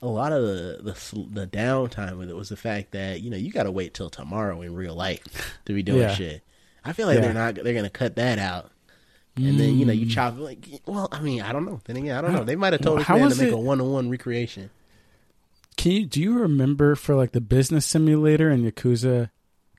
a 0.00 0.06
lot 0.08 0.32
of 0.32 0.42
the 0.42 0.78
the 0.82 1.24
the 1.30 1.46
downtime 1.46 2.18
with 2.18 2.28
it 2.30 2.34
was 2.36 2.48
the 2.48 2.56
fact 2.56 2.90
that 2.92 3.20
you 3.20 3.30
know 3.30 3.36
you 3.36 3.52
got 3.52 3.64
to 3.64 3.70
wait 3.70 3.94
till 3.94 4.10
tomorrow 4.10 4.60
in 4.62 4.74
real 4.74 4.94
life 4.94 5.24
to 5.66 5.72
be 5.74 5.82
doing 5.82 6.00
Yeah. 6.00 6.14
shit. 6.14 6.42
I 6.84 6.92
feel 6.92 7.06
like 7.06 7.16
Yeah. 7.16 7.20
they're 7.26 7.34
not. 7.34 7.54
They're 7.54 7.74
gonna 7.74 7.88
cut 7.90 8.16
that 8.16 8.38
out. 8.38 8.70
And 9.36 9.58
then 9.58 9.78
you 9.78 9.86
know 9.86 9.92
Mm. 9.94 9.98
you 10.00 10.06
chop 10.10 10.38
like 10.38 10.66
well 10.84 11.08
I 11.10 11.20
mean 11.22 11.40
I 11.40 11.52
don't 11.52 11.64
know 11.64 11.80
then 11.84 11.96
again 11.96 12.16
I 12.16 12.20
don't 12.20 12.32
know 12.34 12.44
they 12.44 12.54
might 12.56 12.74
have 12.74 12.82
told 12.82 12.96
Well, 12.98 13.04
how 13.04 13.16
man 13.16 13.30
to 13.30 13.36
make 13.36 13.48
it- 13.48 13.54
a 13.54 13.56
one 13.56 13.80
on 13.80 13.90
one 13.90 14.10
recreation 14.10 14.68
Can 15.78 15.92
you 15.92 16.04
do 16.06 16.20
you 16.20 16.38
remember 16.38 16.94
for 16.96 17.14
like 17.14 17.32
the 17.32 17.40
business 17.40 17.86
simulator 17.86 18.50
in 18.50 18.62
Yakuza? 18.70 19.30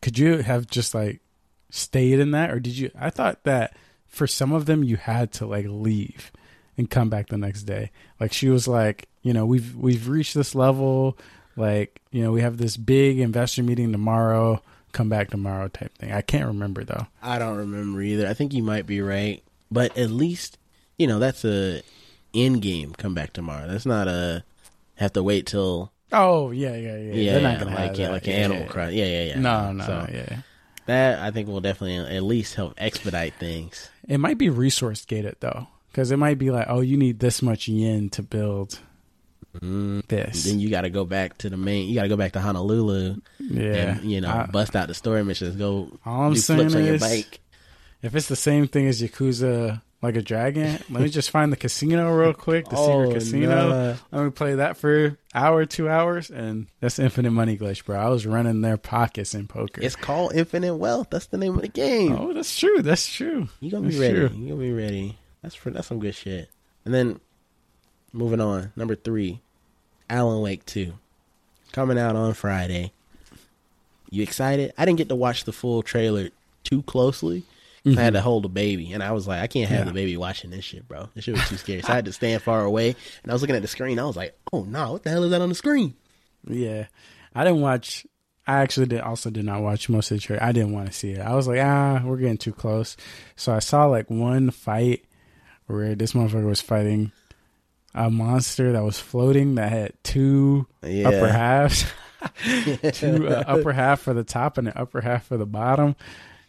Could 0.02 0.18
you 0.18 0.38
have 0.38 0.66
just 0.68 0.96
like 0.96 1.22
stayed 1.70 2.20
in 2.20 2.32
that, 2.32 2.50
or 2.50 2.60
did 2.60 2.78
you? 2.78 2.90
I 3.00 3.10
thought 3.12 3.44
that 3.44 3.76
for 4.08 4.26
some 4.26 4.52
of 4.54 4.66
them 4.66 4.84
you 4.84 4.98
had 4.98 5.32
to 5.34 5.46
like 5.46 5.66
leave 5.68 6.32
and 6.78 6.90
come 6.90 7.10
back 7.10 7.28
the 7.28 7.38
next 7.38 7.64
day. 7.64 7.92
Like 8.20 8.34
she 8.34 8.50
was 8.50 8.68
like, 8.68 9.08
you 9.22 9.34
know, 9.34 9.46
we've 9.46 9.76
we've 9.76 10.08
reached 10.08 10.34
this 10.34 10.56
level. 10.56 11.18
Like 11.56 12.02
you 12.12 12.24
know, 12.24 12.32
we 12.32 12.42
have 12.42 12.58
this 12.58 12.78
big 12.78 13.20
investor 13.20 13.64
meeting 13.64 13.92
tomorrow. 13.92 14.62
Come 14.92 15.10
back 15.10 15.32
tomorrow, 15.32 15.68
type 15.70 15.98
thing. 15.98 16.12
I 16.12 16.22
can't 16.22 16.46
remember 16.46 16.84
though. 16.84 17.08
I 17.22 17.40
don't 17.40 17.58
remember 17.58 18.02
either. 18.02 18.28
I 18.28 18.34
think 18.36 18.54
you 18.54 18.62
might 18.62 18.86
be 18.86 19.02
right, 19.02 19.42
but 19.72 19.98
at 19.98 20.12
least 20.12 20.58
you 20.98 21.08
know 21.08 21.20
that's 21.20 21.44
a 21.46 21.82
in 22.34 22.60
game 22.60 22.94
come 22.94 23.14
back 23.16 23.34
tomorrow. 23.34 23.68
That's 23.68 23.86
not 23.86 24.08
a 24.08 24.44
have 24.96 25.14
to 25.14 25.24
wait 25.24 25.48
till 25.48 25.92
Oh 26.12 26.52
yeah, 26.52 26.76
yeah, 26.76 26.96
yeah. 26.98 27.14
yeah, 27.14 27.34
They're 27.34 27.42
not 27.42 27.60
gonna 27.60 27.76
like 27.76 27.90
have 27.90 28.00
yeah, 28.00 28.10
like 28.10 28.28
Yeah, 28.28 28.34
an 28.34 28.40
Animal 28.44 28.58
yeah, 28.60 28.66
yeah. 28.66 28.72
Crossing. 28.72 28.98
Yeah, 28.98 29.06
yeah, 29.06 29.24
yeah. 29.24 29.40
No, 29.40 29.72
no, 29.72 29.84
So 29.86 30.08
yeah. 30.14 30.38
that 30.86 31.20
I 31.20 31.32
think 31.32 31.48
will 31.48 31.62
definitely 31.62 32.16
at 32.16 32.22
least 32.24 32.54
help 32.54 32.76
expedite 32.78 33.34
things. 33.36 33.90
It 34.08 34.20
might 34.20 34.38
be 34.38 34.50
resource 34.50 35.04
gated 35.06 35.38
though, 35.40 35.68
because 35.94 36.12
it 36.12 36.18
might 36.18 36.38
be 36.40 36.50
like, 36.52 36.66
oh, 36.68 36.82
you 36.82 36.98
need 36.98 37.20
this 37.20 37.42
much 37.42 37.68
yen 37.70 38.10
to 38.10 38.22
build 38.24 38.80
Mm. 39.62 40.04
this. 40.08 40.46
Then 40.46 40.60
you 40.60 40.72
got 40.72 40.82
to 40.82 40.90
go 40.90 41.06
back 41.06 41.38
to 41.40 41.50
the 41.50 41.58
main. 41.58 41.88
You 41.88 41.94
got 41.94 42.04
to 42.04 42.10
go 42.10 42.18
back 42.18 42.32
to 42.32 42.40
Honolulu 42.40 43.18
yeah, 43.40 43.98
and 44.00 44.12
you 44.12 44.20
know 44.20 44.30
I- 44.30 44.46
bust 44.48 44.76
out 44.76 44.88
the 44.88 44.96
story 44.96 45.24
missions. 45.24 45.56
Go 45.56 45.92
all 46.04 46.24
I'm 46.24 46.36
saying 46.36 46.60
flips 46.62 46.76
on 46.76 46.84
your 46.86 46.96
is, 46.96 47.02
bike. 47.02 47.40
if 48.02 48.16
it's 48.16 48.28
the 48.28 48.36
same 48.36 48.68
thing 48.68 48.88
as 48.88 49.00
Yakuza 49.00 49.80
like 50.02 50.16
a 50.18 50.24
dragon, 50.24 50.80
let 50.90 51.04
me 51.04 51.08
just 51.10 51.30
find 51.30 51.52
the 51.52 51.56
casino 51.56 52.12
real 52.16 52.34
quick, 52.34 52.68
the 52.68 52.76
Oh, 52.80 53.04
secret 53.06 53.20
casino. 53.20 53.70
nah. 53.70 53.96
Let 54.12 54.24
me 54.26 54.32
play 54.32 54.56
that 54.56 54.76
for 54.76 55.20
hour, 55.36 55.66
two 55.68 55.88
hours, 55.88 56.32
and 56.32 56.66
that's 56.80 56.98
infinite 56.98 57.30
money 57.32 57.56
glitch, 57.56 57.86
bro. 57.86 58.00
I 58.00 58.10
was 58.10 58.26
running 58.26 58.62
their 58.62 58.78
pockets 58.78 59.36
in 59.36 59.48
poker. 59.48 59.82
It's 59.84 59.96
called 59.96 60.34
Infinite 60.34 60.76
Wealth. 60.78 61.10
That's 61.12 61.28
the 61.28 61.38
name 61.38 61.54
of 61.56 61.62
the 61.62 61.68
game. 61.68 62.14
oh, 62.20 62.34
that's 62.34 62.58
true. 62.60 62.82
That's 62.82 63.08
true. 63.08 63.48
You 63.60 63.70
gonna 63.70 63.88
be 63.88 64.00
ready. 64.00 64.16
true. 64.16 64.30
You 64.36 64.50
gonna 64.50 64.60
be 64.62 64.74
ready. 64.74 65.18
That's 65.44 65.54
for 65.56 65.70
that's 65.70 65.88
some 65.88 66.00
good 66.00 66.16
shit. 66.16 66.50
And 66.86 66.94
then 66.94 67.20
moving 68.12 68.42
on, 68.42 68.72
number 68.76 68.96
three, 68.96 69.42
Alan 70.10 70.42
Wake 70.42 70.66
two, 70.66 70.94
coming 71.72 72.00
out 72.00 72.16
on 72.16 72.34
Friday. 72.34 72.92
You 74.10 74.24
excited? 74.24 74.74
I 74.78 74.86
didn't 74.86 74.98
get 75.00 75.10
to 75.10 75.16
watch 75.16 75.44
the 75.44 75.52
full 75.52 75.82
trailer 75.84 76.30
too 76.64 76.82
closely. 76.84 77.44
'cause 77.84 77.98
I 77.98 78.02
had 78.04 78.14
to 78.14 78.22
hold 78.22 78.46
a 78.46 78.48
baby, 78.48 78.94
and 78.94 79.04
I 79.04 79.12
was 79.12 79.28
like, 79.28 79.42
I 79.42 79.48
can't 79.48 79.68
have 79.70 79.80
Yeah. 79.80 79.84
the 79.84 79.92
baby 79.92 80.16
watching 80.16 80.52
this 80.52 80.64
shit, 80.64 80.88
bro. 80.88 81.10
This 81.16 81.26
shit 81.26 81.34
was 81.34 81.50
too 81.50 81.58
scary. 81.58 81.82
So 81.82 81.92
I 81.92 81.96
had 81.96 82.06
to 82.06 82.14
stand 82.14 82.42
far 82.42 82.64
away, 82.64 82.96
and 83.24 83.30
I 83.30 83.34
was 83.36 83.42
looking 83.42 83.58
at 83.58 83.62
the 83.62 83.68
screen. 83.68 84.00
I 84.00 84.06
was 84.06 84.16
like, 84.16 84.38
Oh 84.54 84.64
no, 84.64 84.94
what 84.94 85.04
the 85.04 85.10
hell 85.10 85.26
is 85.26 85.32
that 85.32 85.42
on 85.42 85.50
the 85.50 85.56
screen? 85.56 85.94
Yeah, 86.48 86.86
I 87.36 87.44
didn't 87.44 87.60
watch. 87.60 88.06
I 88.48 88.62
actually 88.62 88.86
did 88.86 89.02
also 89.02 89.30
did 89.30 89.44
not 89.44 89.62
watch 89.62 89.90
most 89.90 90.12
of 90.12 90.18
the 90.18 90.22
trailer. 90.22 90.42
I 90.42 90.54
didn't 90.54 90.72
want 90.72 90.88
to 90.88 90.94
see 90.94 91.12
it. 91.12 91.20
I 91.20 91.36
was 91.36 91.46
like, 91.46 91.60
ah, 91.62 92.02
we're 92.06 92.16
getting 92.18 92.38
too 92.38 92.54
close. 92.54 92.96
So 93.36 93.54
I 93.54 93.60
saw 93.60 93.86
like 93.88 94.10
one 94.10 94.50
fight 94.52 95.04
where 95.68 95.96
this 95.96 96.14
motherfucker 96.14 96.46
was 96.48 96.62
fighting 96.62 97.12
a 97.96 98.10
monster 98.10 98.72
that 98.72 98.84
was 98.84 99.00
floating 99.00 99.56
that 99.56 99.72
had 99.72 99.94
two 100.04 100.66
Yeah. 100.84 101.10
upper 101.10 101.28
halves, 101.28 101.86
two 102.94 103.28
uh, 103.28 103.44
upper 103.48 103.72
half 103.72 104.02
for 104.02 104.14
the 104.14 104.24
top 104.24 104.58
and 104.58 104.68
the 104.68 104.78
upper 104.80 105.02
half 105.02 105.26
for 105.28 105.38
the 105.38 105.46
bottom, 105.46 105.96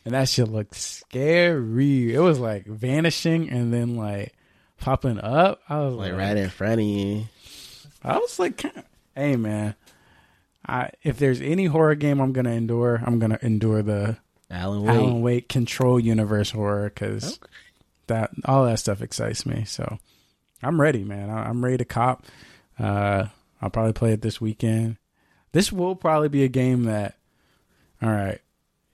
and 0.05 0.15
that 0.15 0.29
shit 0.29 0.49
looked 0.49 0.75
scary. 0.75 2.15
It 2.15 2.21
was 2.21 2.39
like 2.39 2.67
vanishing 2.67 3.51
and 3.51 3.73
then 3.73 3.97
like 3.97 4.33
popping 4.79 5.21
up. 5.21 5.61
I 5.69 5.81
was 5.81 5.95
Like 5.95 6.13
like, 6.13 6.19
right 6.21 6.37
in 6.37 6.49
front 6.51 6.81
of 6.81 6.87
you. 6.87 7.25
I 8.03 8.19
was 8.19 8.39
like, 8.39 8.65
hey 9.15 9.37
man, 9.37 9.75
I 10.67 10.91
if 11.03 11.19
there's 11.19 11.41
any 11.41 11.67
horror 11.67 11.95
game 11.95 12.21
I'm 12.21 12.33
gonna 12.33 12.53
endure, 12.53 13.03
I'm 13.05 13.19
gonna 13.19 13.39
endure 13.43 13.83
the 13.83 14.17
Alan 14.51 14.83
Wake. 14.83 14.95
Alan 14.95 15.21
Wake 15.23 15.49
Control 15.49 15.99
Universe 16.01 16.51
horror 16.51 16.85
because 16.89 17.39
that 18.09 18.31
all 18.45 18.65
that 18.67 18.79
stuff 18.79 19.01
excites 19.03 19.45
me. 19.47 19.65
So 19.65 19.99
I'm 20.63 20.81
ready, 20.81 21.05
man. 21.05 21.31
I, 21.31 21.49
I'm 21.49 21.65
ready 21.65 21.79
to 21.79 21.85
cop. 21.85 22.25
Uh, 22.79 23.27
I'll 23.63 23.71
probably 23.71 23.93
play 23.93 24.13
it 24.13 24.23
this 24.23 24.41
weekend. 24.41 24.97
This 25.53 25.73
will 25.73 25.95
probably 25.95 26.29
be 26.29 26.43
a 26.45 26.49
game 26.49 26.85
that, 26.85 27.17
all 28.03 28.11
right, 28.11 28.41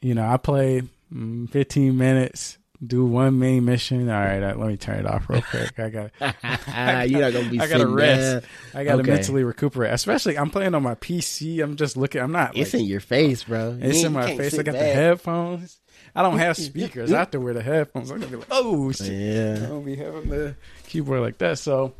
you 0.02 0.14
know, 0.14 0.26
I 0.26 0.36
play 0.36 0.82
mm, 1.12 1.48
15 1.50 1.96
minutes, 1.96 2.58
do 2.86 3.04
one 3.04 3.38
main 3.38 3.64
mission. 3.64 4.08
All 4.10 4.20
right, 4.20 4.40
let 4.40 4.68
me 4.68 4.76
turn 4.76 4.98
it 5.00 5.06
off 5.06 5.28
real 5.30 5.42
quick. 5.42 5.78
I 5.80 5.88
got. 5.88 6.10
You're 7.10 7.20
not 7.22 7.32
gonna 7.32 7.50
be 7.50 7.60
I 7.60 7.66
gotta 7.66 7.86
rest. 7.86 8.42
down. 8.72 8.80
I 8.80 8.84
gotta 8.84 9.00
Okay. 9.00 9.10
mentally 9.10 9.42
recuperate. 9.44 9.92
Especially, 9.92 10.36
I'm 10.38 10.50
playing 10.50 10.74
on 10.74 10.82
my 10.82 10.94
PC. 10.96 11.62
I'm 11.62 11.76
just 11.76 11.96
looking. 11.96 12.20
I'm 12.20 12.32
not. 12.32 12.56
It's 12.56 12.74
like, 12.74 12.82
in 12.82 12.86
your 12.88 13.00
face, 13.00 13.44
bro. 13.44 13.78
It's 13.80 13.98
ain't- 13.98 14.06
in 14.06 14.12
my 14.12 14.36
face. 14.36 14.58
I 14.58 14.62
got 14.62 14.72
the 14.72 14.78
headphones. 14.78 15.79
I 16.14 16.22
don't 16.22 16.38
have 16.38 16.56
speakers. 16.58 17.12
I 17.12 17.18
have 17.20 17.30
to 17.32 17.40
wear 17.40 17.54
the 17.54 17.62
headphones. 17.62 18.10
I'm 18.10 18.18
gonna 18.20 18.30
be 18.30 18.36
like, 18.38 18.48
oh 18.50 18.90
shit. 18.92 19.08
I 19.10 19.12
Yeah. 19.12 19.66
don't 19.66 19.84
be 19.84 19.96
having 19.96 20.28
the 20.28 20.54
keyboard 20.86 21.20
like 21.20 21.38
that. 21.38 21.58
So 21.58 21.94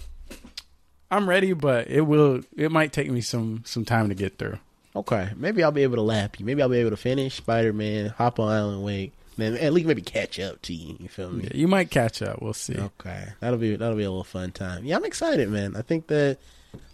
I'm 1.11 1.29
ready, 1.29 1.53
but 1.53 1.89
it 1.89 2.03
will. 2.03 2.43
It 2.57 2.71
might 2.71 2.93
take 2.93 3.11
me 3.11 3.21
some 3.21 3.63
some 3.67 3.85
time 3.85 4.09
to 4.09 4.15
get 4.15 4.39
through. 4.39 4.59
Okay. 4.95 5.31
Maybe 5.37 5.63
I'll 5.63 5.73
be 5.73 5.83
able 5.83 5.97
to 5.97 6.03
lap 6.03 6.39
you. 6.39 6.47
Maybe 6.47 6.63
I'll 6.63 6.69
be 6.69 6.79
able 6.79 6.91
to 6.91 6.97
finish 6.97 7.37
Spider 7.37 7.73
Man, 7.73 8.09
hop 8.11 8.39
on 8.41 8.53
Alan 8.53 8.83
Wake, 8.83 9.13
then 9.37 9.57
at 9.57 9.73
least 9.73 9.87
maybe 9.87 10.03
catch 10.03 10.39
up 10.41 10.61
to 10.63 10.75
you. 10.75 10.97
You 10.99 11.09
feel 11.09 11.31
me? 11.31 11.45
Yeah, 11.45 11.51
you 11.57 11.69
might 11.69 11.91
catch 11.91 12.23
up. 12.23 12.43
We'll 12.43 12.53
see. 12.55 12.77
Okay. 12.77 13.29
That'll 13.41 13.59
be 13.59 13.77
that'll 13.77 13.97
be 13.97 14.03
a 14.05 14.11
little 14.11 14.25
fun 14.25 14.51
time. 14.53 14.85
Yeah, 14.85 14.97
I'm 14.97 15.05
excited, 15.05 15.49
man. 15.49 15.77
I 15.77 15.83
think 15.83 16.07
that 16.09 16.39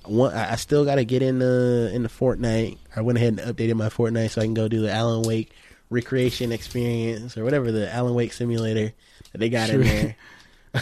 one 0.04 0.32
I 0.34 0.52
I 0.52 0.56
still 0.56 0.84
gotta 0.84 1.04
get 1.04 1.22
in 1.22 1.38
the 1.38 1.90
in 1.94 2.02
the 2.02 2.08
Fortnite. 2.08 2.78
I 2.94 3.00
went 3.02 3.18
ahead 3.18 3.38
and 3.38 3.56
updated 3.56 3.74
my 3.74 3.88
Fortnite 3.88 4.30
so 4.30 4.40
I 4.40 4.44
can 4.44 4.54
go 4.54 4.68
do 4.68 4.80
the 4.80 4.92
Alan 4.92 5.22
Wake 5.26 5.50
recreation 5.90 6.52
experience 6.52 7.36
or 7.36 7.44
whatever 7.44 7.70
the 7.72 7.92
Alan 7.92 8.14
Wake 8.14 8.32
simulator 8.32 8.92
that 9.32 9.38
they 9.38 9.48
got 9.48 9.70
in 9.70 9.82
there. 9.82 10.16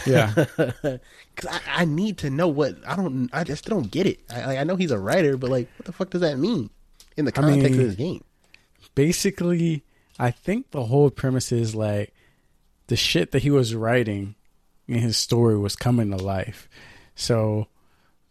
Yeah. 0.07 0.33
Because 1.35 1.51
I, 1.51 1.83
I 1.83 1.85
need 1.85 2.19
to 2.19 2.31
know 2.31 2.47
what 2.49 2.77
I 2.87 2.95
don't. 2.97 3.29
I 3.33 3.43
just 3.45 3.65
don't 3.65 3.91
get 3.91 4.07
it. 4.07 4.21
I, 4.31 4.47
like, 4.47 4.59
I 4.59 4.65
know 4.65 4.75
he's 4.77 4.91
a 4.93 4.99
writer, 4.99 5.37
but 5.37 5.51
like, 5.51 5.69
what 5.79 5.85
the 5.87 5.93
fuck 5.93 6.11
does 6.11 6.21
that 6.21 6.37
mean 6.39 6.71
in 7.17 7.25
the 7.27 7.33
I 7.33 7.41
context 7.41 7.71
mean- 7.73 7.81
of 7.81 7.87
this 7.87 7.95
game? 7.97 8.25
Basically, 8.95 9.83
I 10.19 10.31
think 10.31 10.71
the 10.71 10.85
whole 10.85 11.11
premise 11.11 11.51
is 11.53 11.75
like 11.75 12.13
the 12.87 12.97
shit 12.97 13.33
that 13.33 13.43
he 13.43 13.51
was 13.51 13.75
writing 13.75 14.35
in 14.87 14.99
his 15.01 15.17
story 15.17 15.57
was 15.59 15.75
coming 15.77 16.11
to 16.11 16.17
life. 16.17 16.69
So 17.17 17.67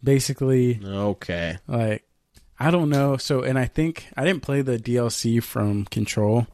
basically, 0.04 0.80
Okay. 0.84 1.58
like 1.68 2.04
I 2.60 2.72
don't 2.72 2.90
know. 2.90 3.18
So 3.18 3.42
and 3.42 3.58
I 3.60 3.66
think 3.66 4.08
I 4.16 4.24
didn't 4.24 4.44
play 4.44 4.62
the 4.62 4.78
DLC 4.78 5.42
from 5.44 5.86
Control, 5.86 6.48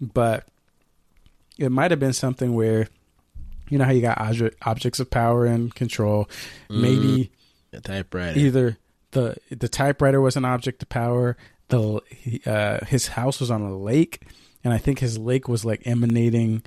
but 0.00 0.46
it 1.58 1.70
might 1.72 1.90
have 1.90 2.00
been 2.00 2.12
something 2.12 2.54
where, 2.54 2.88
you 3.68 3.78
know 3.78 3.84
how 3.84 3.92
you 3.92 4.00
got 4.02 4.18
object, 4.20 4.56
objects 4.62 5.00
of 5.00 5.10
power 5.10 5.46
and 5.46 5.74
control. 5.74 6.28
Maybe 6.68 7.30
The 7.70 7.80
typewriter. 7.80 8.38
either 8.38 8.76
the 9.12 9.36
the 9.50 9.68
typewriter 9.68 10.20
was 10.20 10.36
an 10.36 10.44
object 10.44 10.82
of 10.82 10.88
power. 10.88 11.36
The 11.68 12.00
uh, 12.46 12.84
his 12.86 13.08
house 13.08 13.40
was 13.40 13.50
on 13.50 13.62
a 13.62 13.76
lake, 13.76 14.22
and 14.62 14.72
I 14.72 14.78
think 14.78 14.98
his 15.00 15.18
lake 15.18 15.48
was 15.48 15.64
like 15.64 15.82
emanating 15.86 16.62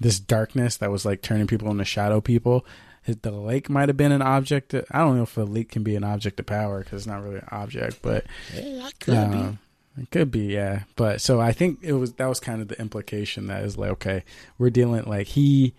this 0.00 0.18
darkness 0.18 0.76
that 0.78 0.90
was 0.90 1.04
like 1.04 1.22
turning 1.22 1.46
people 1.46 1.70
into 1.70 1.84
shadow 1.84 2.20
people. 2.20 2.66
His- 3.02 3.18
The 3.18 3.30
lake 3.30 3.68
might 3.70 3.88
have 3.88 3.96
been 3.96 4.10
an 4.12 4.22
object. 4.22 4.74
I 4.74 4.98
don't 4.98 5.16
know 5.18 5.22
if 5.24 5.36
a 5.36 5.42
lake 5.42 5.70
can 5.70 5.82
be 5.84 5.94
an 5.94 6.02
object 6.04 6.40
of 6.40 6.46
power 6.46 6.82
because 6.82 7.02
it's 7.02 7.06
not 7.06 7.22
really 7.22 7.36
an 7.36 7.48
object, 7.52 7.98
but 8.02 8.24
Yeah, 9.06 9.52
I 9.96 10.00
could 10.00 10.06
be. 10.06 10.06
it 10.06 10.10
could 10.10 10.30
be, 10.30 10.54
yeah. 10.54 10.82
But 10.96 11.20
so 11.20 11.40
I 11.40 11.52
think 11.52 11.80
it 11.82 11.92
was 11.92 12.14
that 12.14 12.26
was 12.26 12.40
kind 12.40 12.60
of 12.62 12.68
the 12.68 12.80
implication 12.80 13.46
that 13.46 13.62
is 13.64 13.76
like, 13.76 13.90
okay, 13.90 14.24
we're 14.58 14.70
dealing 14.70 15.04
like 15.04 15.28
he 15.28 15.74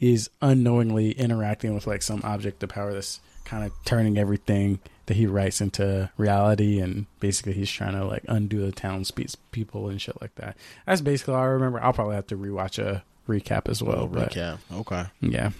is 0.00 0.30
unknowingly 0.40 1.12
interacting 1.12 1.74
with 1.74 1.86
like 1.86 2.02
some 2.02 2.20
object 2.24 2.62
of 2.62 2.68
power 2.68 2.92
that's 2.92 3.20
kind 3.44 3.64
of 3.64 3.72
turning 3.84 4.18
everything 4.18 4.78
that 5.06 5.16
he 5.16 5.26
writes 5.26 5.60
into 5.60 6.10
reality, 6.18 6.78
and 6.80 7.06
basically 7.18 7.54
he's 7.54 7.70
trying 7.70 7.94
to 7.94 8.04
like 8.04 8.22
undo 8.28 8.60
the 8.60 8.72
townspeople 8.72 9.34
people 9.50 9.88
and 9.88 10.00
shit 10.00 10.20
like 10.20 10.34
that. 10.36 10.56
That's 10.86 11.00
basically 11.00 11.34
all 11.34 11.40
I 11.40 11.46
remember. 11.46 11.82
I'll 11.82 11.94
probably 11.94 12.16
have 12.16 12.26
to 12.28 12.36
rewatch 12.36 12.78
a 12.78 13.02
recap 13.26 13.68
as 13.68 13.82
well. 13.82 14.06
But 14.06 14.32
recap. 14.32 14.58
Okay. 14.72 15.04
yeah, 15.20 15.50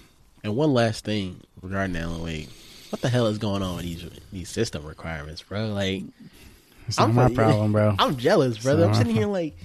And 0.45 0.55
one 0.55 0.73
last 0.75 1.05
thing 1.05 1.41
regarding 1.63 1.97
Alan 1.97 2.23
Wake. 2.23 2.49
What 2.91 3.03
the 3.03 3.09
hell 3.09 3.27
is 3.27 3.39
going 3.39 3.63
on 3.63 3.77
with 3.77 3.85
these 3.85 4.05
these 4.33 4.49
system 4.51 4.87
requirements, 4.87 5.43
bro? 5.43 5.67
Like, 5.69 6.05
it's 6.89 6.99
not 6.99 7.11
I'm 7.11 7.15
my 7.15 7.29
problem, 7.29 7.73
bro. 7.73 7.95
I'm 7.99 8.17
jealous, 8.17 8.59
brother. 8.59 8.87
I'm 8.87 8.95
sitting 8.95 9.15
here 9.15 9.27
like, 9.27 9.57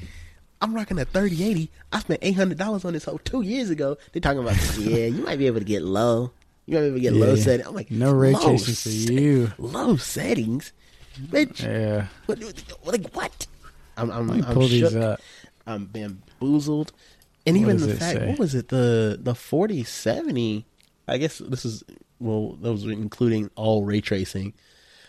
I'm 0.62 0.74
rocking 0.74 1.00
a 1.00 1.06
3080. 1.06 1.72
I 1.92 2.00
spent 2.00 2.20
eight 2.22 2.36
hundred 2.36 2.58
dollars 2.58 2.86
on 2.86 2.94
this 2.94 3.06
whole 3.06 3.18
two 3.20 3.42
years 3.42 3.70
ago. 3.70 3.98
They're 4.12 4.22
talking 4.22 4.40
about, 4.40 4.56
yeah, 4.78 5.08
you 5.08 5.24
might 5.24 5.38
be 5.40 5.48
able 5.48 5.60
to 5.60 5.66
get 5.66 5.82
low. 5.82 6.32
You 6.66 6.76
might 6.76 6.82
be 6.82 6.88
able 6.88 6.96
to 6.98 7.02
get 7.02 7.14
low 7.14 7.34
Yeah. 7.34 7.44
settings. 7.44 7.68
I'm 7.68 7.76
like, 7.76 7.92
No 7.92 8.14
ray 8.14 8.32
low 8.34 8.40
tracing 8.42 8.76
for 8.76 8.90
you. 8.90 9.52
Low 9.58 9.98
settings, 9.98 10.72
bitch. 11.20 11.62
Yeah, 11.64 12.08
What, 12.28 12.40
like 12.86 13.14
what? 13.14 13.48
I'm 13.98 14.10
I'm, 14.12 14.28
let 14.30 14.38
me 14.38 14.44
I'm 14.48 14.54
pull 14.54 14.68
these 14.68 14.92
shook. 14.92 14.96
up. 15.02 15.20
I'm 15.68 15.86
bamboozled. 15.86 16.92
And 17.46 17.58
What 17.58 17.62
even 17.62 17.78
the 17.82 17.96
fact, 17.96 18.20
say? 18.20 18.28
what 18.30 18.40
was 18.40 18.56
it? 18.56 18.70
The 18.70 19.20
the 19.22 19.36
forty 19.36 19.84
seventy. 19.84 20.66
I 21.08 21.18
guess 21.18 21.40
this 21.40 21.66
is 21.66 21.84
well, 22.20 22.54
those 22.62 22.86
were 22.86 22.94
including 22.94 23.52
all 23.56 23.84
ray 23.84 24.00
tracing. 24.00 24.54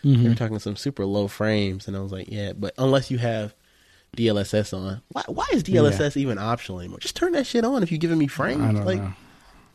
They 0.04 0.10
Mm-hmm. 0.10 0.28
were 0.28 0.34
talking 0.34 0.58
some 0.58 0.76
super 0.76 1.04
low 1.06 1.26
frames, 1.28 1.88
and 1.88 1.96
I 1.96 2.00
was 2.00 2.12
like, 2.12 2.28
yeah, 2.30 2.52
but 2.52 2.74
unless 2.78 3.10
you 3.10 3.18
have 3.18 3.54
DLSS 4.16 4.76
on, 4.76 5.00
why 5.08 5.22
why 5.28 5.46
is 5.52 5.64
DLSS 5.64 6.16
even 6.18 6.38
optional 6.38 6.78
anymore? 6.80 6.98
Just 7.00 7.16
turn 7.16 7.32
that 7.32 7.46
shit 7.46 7.64
on 7.64 7.82
if 7.82 7.90
you're 7.90 7.98
giving 7.98 8.18
me 8.18 8.26
frames. 8.28 8.78
Like, 8.80 9.00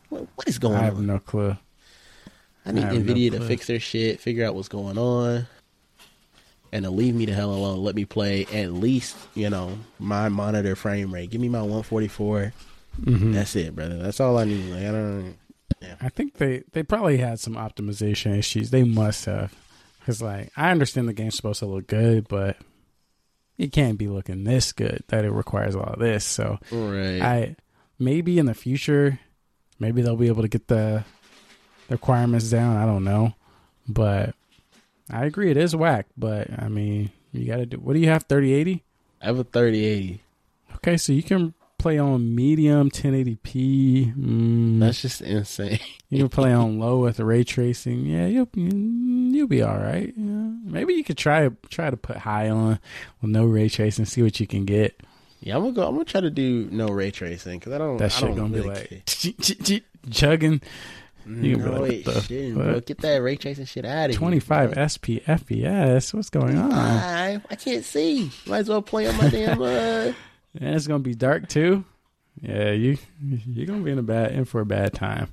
what, 0.08 0.28
what 0.36 0.48
is 0.48 0.58
going 0.58 0.76
on? 0.76 0.80
I 0.80 0.84
have 0.84 0.96
on? 0.98 1.06
no 1.06 1.18
clue. 1.18 1.56
I 2.64 2.72
need 2.72 2.84
I 2.84 2.94
have 2.94 3.04
no 3.04 3.12
Nvidia 3.14 3.32
to 3.32 3.40
fix 3.40 3.66
their 3.66 3.80
shit, 3.80 4.20
figure 4.20 4.46
out 4.46 4.54
what's 4.54 4.68
going 4.68 4.98
on, 4.98 5.46
and 6.72 6.84
to 6.84 6.90
leave 6.90 7.14
me 7.14 7.26
the 7.26 7.32
hell 7.32 7.52
alone. 7.52 7.78
Let 7.82 7.94
me 7.96 8.04
play 8.04 8.46
at 8.52 8.72
least, 8.72 9.16
you 9.34 9.50
know, 9.50 9.78
my 9.98 10.28
monitor 10.28 10.76
frame 10.76 11.12
rate. 11.12 11.30
Give 11.30 11.40
me 11.40 11.48
my 11.48 11.62
144. 11.62 12.52
Mhm. 13.02 13.32
That's 13.34 13.56
it, 13.56 13.74
brother. 13.74 13.98
That's 13.98 14.20
all 14.20 14.38
I 14.38 14.44
need. 14.44 14.70
Like 14.70 14.84
I 14.86 14.90
don't. 14.92 15.36
I 16.00 16.08
think 16.08 16.34
they 16.34 16.62
they 16.72 16.82
probably 16.82 17.18
had 17.18 17.40
some 17.40 17.54
optimization 17.54 18.36
issues. 18.38 18.70
They 18.70 18.84
must 18.84 19.24
have, 19.24 19.52
because 20.00 20.20
like 20.20 20.50
I 20.56 20.70
understand 20.70 21.08
the 21.08 21.12
game's 21.12 21.36
supposed 21.36 21.60
to 21.60 21.66
look 21.66 21.86
good, 21.86 22.26
but 22.28 22.56
it 23.58 23.72
can't 23.72 23.98
be 23.98 24.08
looking 24.08 24.44
this 24.44 24.72
good 24.72 25.04
that 25.08 25.24
it 25.24 25.30
requires 25.30 25.74
a 25.74 25.78
lot 25.78 25.94
of 25.94 26.00
this. 26.00 26.24
So 26.24 26.58
Right. 26.72 27.20
I 27.20 27.56
maybe 27.98 28.38
in 28.38 28.46
the 28.46 28.54
future, 28.54 29.20
maybe 29.78 30.02
they'll 30.02 30.16
be 30.16 30.28
able 30.28 30.42
to 30.42 30.48
get 30.48 30.66
the, 30.68 31.04
the 31.88 31.94
requirements 31.94 32.50
down. 32.50 32.76
I 32.76 32.86
don't 32.86 33.04
know, 33.04 33.34
but 33.88 34.34
I 35.10 35.24
agree 35.26 35.50
it 35.50 35.56
is 35.56 35.76
whack. 35.76 36.06
But 36.16 36.48
I 36.58 36.68
mean, 36.68 37.10
you 37.32 37.46
got 37.46 37.58
to 37.58 37.66
do. 37.66 37.76
What 37.78 37.92
do 37.92 37.98
you 38.00 38.08
have? 38.08 38.24
Thirty 38.24 38.52
eighty. 38.54 38.82
I 39.22 39.26
have 39.26 39.38
a 39.38 39.44
3080. 39.44 40.22
Okay, 40.76 40.96
so 40.96 41.12
you 41.12 41.22
can 41.22 41.52
play 41.80 41.98
on 41.98 42.34
medium 42.34 42.90
1080p. 42.90 44.14
Mm, 44.14 44.80
That's 44.80 45.02
just 45.02 45.20
insane. 45.22 45.78
You 46.08 46.18
can 46.18 46.28
play 46.28 46.52
on 46.52 46.78
low 46.78 46.98
with 46.98 47.20
ray 47.20 47.44
tracing. 47.44 48.04
Yeah, 48.06 48.26
you'll 48.26 48.48
you'll 48.54 49.46
be 49.46 49.62
all 49.62 49.78
right. 49.78 50.12
Yeah. 50.16 50.50
Maybe 50.64 50.94
you 50.94 51.04
could 51.04 51.16
try 51.18 51.48
try 51.68 51.88
to 51.88 51.96
put 51.96 52.16
high 52.16 52.48
on 52.50 52.80
with 53.20 53.30
no 53.30 53.44
ray 53.44 53.68
tracing, 53.68 54.04
see 54.04 54.22
what 54.22 54.40
you 54.40 54.46
can 54.46 54.64
get. 54.64 55.00
Yeah, 55.40 55.56
I'm 55.56 55.62
gonna 55.62 55.72
go. 55.72 55.86
I'm 55.86 55.94
gonna 55.94 56.04
try 56.04 56.20
to 56.20 56.30
do 56.30 56.68
no 56.70 56.88
ray 56.88 57.10
tracing 57.10 57.58
because 57.58 57.72
I 57.72 57.78
don't. 57.78 57.96
That 57.96 58.12
shit 58.12 58.34
don't 58.34 58.52
gonna 58.52 58.62
be 58.62 58.68
like 58.68 59.82
chugging. 60.10 60.60
You 61.26 61.56
can 61.56 61.64
be 61.64 61.70
no, 61.70 61.80
like, 61.82 61.92
it 61.92 62.06
what 62.06 62.22
shouldn't, 62.24 62.54
bro. 62.56 62.80
Get 62.80 62.98
that 62.98 63.22
ray 63.22 63.36
tracing 63.36 63.66
shit 63.66 63.84
out 63.84 64.06
of 64.06 64.10
here. 64.10 64.18
25 64.18 64.72
bro. 64.74 64.88
SP 64.88 65.06
FPS. 65.24 66.12
What's 66.12 66.30
going 66.30 66.58
on? 66.58 66.70
Why? 66.70 67.40
I 67.48 67.54
can't 67.54 67.84
see. 67.84 68.30
Might 68.46 68.58
as 68.58 68.68
well 68.68 68.82
play 68.82 69.06
on 69.06 69.16
my 69.16 69.28
damn. 69.28 69.60
Uh, 69.62 70.12
And 70.58 70.74
it's 70.74 70.86
gonna 70.86 70.98
be 71.00 71.14
dark 71.14 71.48
too. 71.48 71.84
Yeah, 72.40 72.72
you 72.72 72.98
you're 73.20 73.66
gonna 73.66 73.82
be 73.84 73.90
in 73.90 73.98
a 73.98 74.02
bad 74.02 74.32
in 74.32 74.44
for 74.44 74.60
a 74.60 74.66
bad 74.66 74.94
time. 74.94 75.32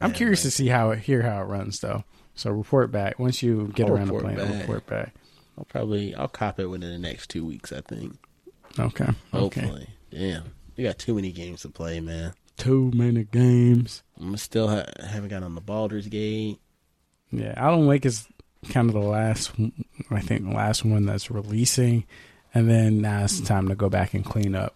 I'm 0.00 0.10
Yeah, 0.10 0.16
curious 0.16 0.44
man. 0.44 0.50
to 0.50 0.56
see 0.56 0.66
how 0.68 0.90
it 0.90 1.00
hear 1.00 1.22
how 1.22 1.42
it 1.42 1.46
runs 1.46 1.80
though. 1.80 2.04
So 2.34 2.50
report 2.50 2.90
back 2.92 3.18
once 3.18 3.42
you 3.42 3.70
get 3.74 3.86
I'll 3.88 3.94
around 3.94 4.06
report 4.10 4.22
playing. 4.34 4.38
back. 4.38 4.60
Report 4.60 4.86
back. 4.86 5.14
I'll 5.56 5.64
probably 5.64 6.14
I'll 6.14 6.28
cop 6.28 6.60
it 6.60 6.66
within 6.66 6.90
the 6.90 6.98
next 6.98 7.30
two 7.30 7.44
weeks. 7.44 7.72
I 7.72 7.80
think. 7.80 8.16
Okay. 8.78 9.04
Okay. 9.34 9.60
Hopefully. 9.60 9.88
Damn, 10.10 10.44
you 10.76 10.86
got 10.86 10.98
too 10.98 11.14
many 11.14 11.32
games 11.32 11.62
to 11.62 11.68
play, 11.68 12.00
man. 12.00 12.32
Too 12.56 12.90
many 12.94 13.24
games. 13.24 14.02
I'm 14.20 14.36
still 14.36 14.68
ha- 14.68 14.86
haven't 15.04 15.28
got 15.30 15.42
on 15.42 15.54
the 15.54 15.60
Baldur's 15.60 16.06
Gate. 16.08 16.58
Yeah, 17.30 17.54
Alan 17.56 17.86
Wake 17.86 18.06
is 18.06 18.26
kind 18.70 18.88
of 18.88 18.94
the 18.94 19.00
last, 19.06 19.52
I 20.10 20.20
think, 20.20 20.46
last 20.52 20.84
one 20.84 21.04
that's 21.06 21.30
releasing, 21.30 22.04
and 22.54 22.68
then 22.70 23.00
now 23.00 23.24
it's 23.24 23.40
time 23.40 23.68
to 23.68 23.74
go 23.74 23.88
back 23.88 24.14
and 24.14 24.24
clean 24.24 24.54
up, 24.54 24.74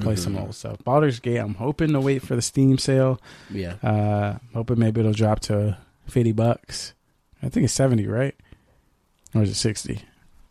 play 0.00 0.16
some 0.16 0.34
Mhm. 0.36 0.40
old 0.42 0.54
stuff. 0.54 0.82
Baldur's 0.84 1.20
Gate, 1.20 1.38
I'm 1.38 1.54
hoping 1.54 1.92
to 1.92 2.00
wait 2.00 2.22
for 2.22 2.36
the 2.36 2.42
Steam 2.42 2.78
sale. 2.78 3.20
Yeah, 3.50 3.74
Uh, 3.82 4.38
hoping 4.54 4.78
maybe 4.78 5.00
it'll 5.00 5.12
drop 5.12 5.40
to 5.40 5.76
fifty 6.06 6.32
bucks. 6.32 6.94
I 7.42 7.48
think 7.48 7.64
it's 7.64 7.72
seventy, 7.74 8.06
right? 8.06 8.34
Or 9.34 9.42
is 9.42 9.50
it 9.50 9.54
sixty? 9.54 10.02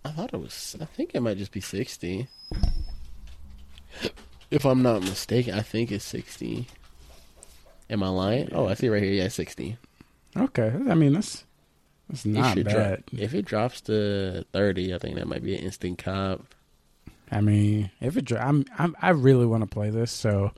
I 0.06 0.12
thought 0.12 0.34
it 0.34 0.39
was. 0.39 0.75
I 0.80 0.86
think 0.86 1.12
it 1.13 1.19
might 1.21 1.38
just 1.38 1.51
be 1.51 1.62
sixty. 1.62 2.27
If 4.49 4.65
I'm 4.65 4.82
not 4.82 5.01
mistaken, 5.01 5.53
I 5.56 5.62
think 5.62 5.91
it's 5.91 6.06
sixty. 6.06 6.67
Am 7.89 8.03
I 8.03 8.10
lying? 8.10 8.49
Oh, 8.53 8.67
I 8.67 8.75
see 8.75 8.88
right 8.89 9.03
here. 9.03 9.12
Yeah, 9.13 9.27
sixty. 9.27 9.77
Okay, 10.36 10.67
I 10.89 10.93
mean 10.93 11.13
that's 11.13 11.43
that's 12.10 12.25
not 12.25 12.53
should 12.56 12.65
bad. 12.65 13.03
drop. 13.12 13.19
If 13.21 13.34
it 13.34 13.43
drops 13.45 13.82
to 13.82 14.45
thirty, 14.53 14.93
I 14.93 14.97
think 14.99 15.15
that 15.15 15.27
might 15.27 15.43
be 15.43 15.56
an 15.58 15.63
instant 15.63 15.97
cop. 15.97 16.45
I 17.31 17.41
mean, 17.41 17.91
if 17.99 18.17
it, 18.17 18.31
I'm, 18.33 18.65
I'm, 18.77 18.95
I 19.01 19.09
really 19.09 19.45
want 19.45 19.63
to 19.63 19.67
play 19.67 19.89
this. 19.89 20.11
So 20.11 20.51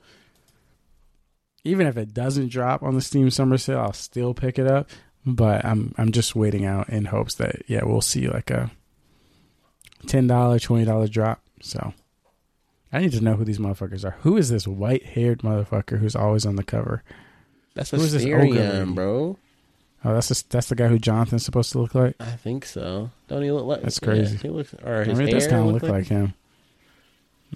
even 1.64 1.86
if 1.86 1.96
it 1.96 2.14
doesn't 2.14 2.48
drop 2.48 2.82
on 2.82 2.94
the 2.94 3.00
Steam 3.00 3.30
Summer 3.30 3.58
Sale, 3.58 3.80
I'll 3.80 3.92
still 3.92 4.34
pick 4.34 4.58
it 4.58 4.66
up. 4.66 4.88
But 5.26 5.64
I'm, 5.64 5.94
I'm 5.98 6.12
just 6.12 6.34
waiting 6.34 6.64
out 6.64 6.88
in 6.88 7.04
hopes 7.04 7.34
that 7.34 7.62
yeah, 7.66 7.84
we'll 7.84 8.00
see 8.00 8.28
like 8.28 8.50
a 8.50 8.70
ten 10.06 10.26
dollar, 10.26 10.58
twenty 10.58 10.86
dollar 10.86 11.08
drop. 11.08 11.42
So 11.60 11.92
I 12.92 13.00
need 13.00 13.12
to 13.12 13.20
know 13.20 13.34
who 13.34 13.44
these 13.44 13.58
motherfuckers 13.58 14.04
are. 14.04 14.16
Who 14.22 14.38
is 14.38 14.48
this 14.48 14.66
white 14.66 15.04
haired 15.04 15.40
motherfucker 15.40 15.98
who's 15.98 16.16
always 16.16 16.46
on 16.46 16.56
the 16.56 16.62
cover? 16.62 17.02
That's 17.74 17.92
a 17.92 17.96
Who 17.96 18.02
is 18.02 18.12
this 18.12 18.24
ogre? 18.24 18.34
Astarion, 18.34 18.94
bro. 18.94 19.36
Oh, 20.04 20.14
that's 20.14 20.28
the 20.28 20.42
that's 20.48 20.68
the 20.68 20.74
guy 20.74 20.88
who 20.88 20.98
Jonathan's 20.98 21.44
supposed 21.44 21.72
to 21.72 21.78
look 21.80 21.94
like. 21.94 22.16
I 22.18 22.30
think 22.30 22.64
so. 22.64 23.10
Don't 23.28 23.42
he 23.42 23.52
look 23.52 23.66
like? 23.66 23.82
That's 23.82 23.98
yeah, 24.00 24.08
crazy. 24.08 24.36
he 24.38 24.48
looks, 24.48 24.74
or 24.82 25.02
I 25.02 25.04
his 25.04 25.18
mean, 25.18 25.28
hair 25.28 25.38
does 25.38 25.46
kind 25.48 25.60
of 25.60 25.66
look 25.66 25.82
look 25.82 25.92
like, 25.92 26.06
him. 26.06 26.32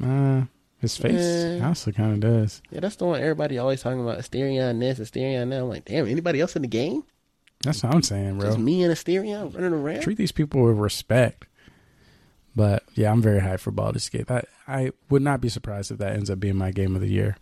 Uh, 0.03 0.43
his 0.81 0.97
face 0.97 1.21
Eh. 1.21 1.61
also 1.65 1.93
kind 1.93 2.13
of 2.13 2.21
does. 2.21 2.61
Yeah, 2.71 2.81
that's 2.81 2.97
the 2.97 3.07
one 3.07 3.21
everybody 3.21 3.59
always 3.59 3.83
talking 3.83 4.01
about. 4.03 4.19
Astarion 4.19 4.81
this, 4.81 4.99
Astarion 4.99 5.51
that. 5.51 5.61
I'm 5.63 5.69
like, 5.69 5.85
damn, 5.87 6.07
anybody 6.07 6.41
else 6.41 6.57
in 6.57 6.63
the 6.63 6.69
game? 6.69 7.05
That's 7.63 7.83
what 7.83 7.95
I'm 7.95 8.03
saying, 8.03 8.39
bro. 8.39 8.49
Just 8.49 8.59
me 8.59 8.83
and 8.83 8.93
Astarion 8.93 9.55
running 9.55 9.73
around. 9.73 10.03
treat 10.03 10.19
these 10.19 10.33
people 10.33 10.63
with 10.65 10.77
respect. 10.77 11.47
But 12.57 12.85
yeah, 12.95 13.11
I'm 13.11 13.23
very 13.23 13.41
high 13.41 13.57
for 13.57 13.71
Baldur's 13.71 14.09
Gate. 14.09 14.27
That 14.27 14.47
I 14.69 14.93
would 15.11 15.23
not 15.23 15.41
be 15.41 15.49
surprised 15.49 15.91
if 15.91 15.99
that 15.99 16.13
ends 16.15 16.31
up 16.31 16.39
being 16.41 16.57
my 16.57 16.71
game 16.71 16.95
of 16.95 17.01
the 17.01 17.09
year 17.09 17.37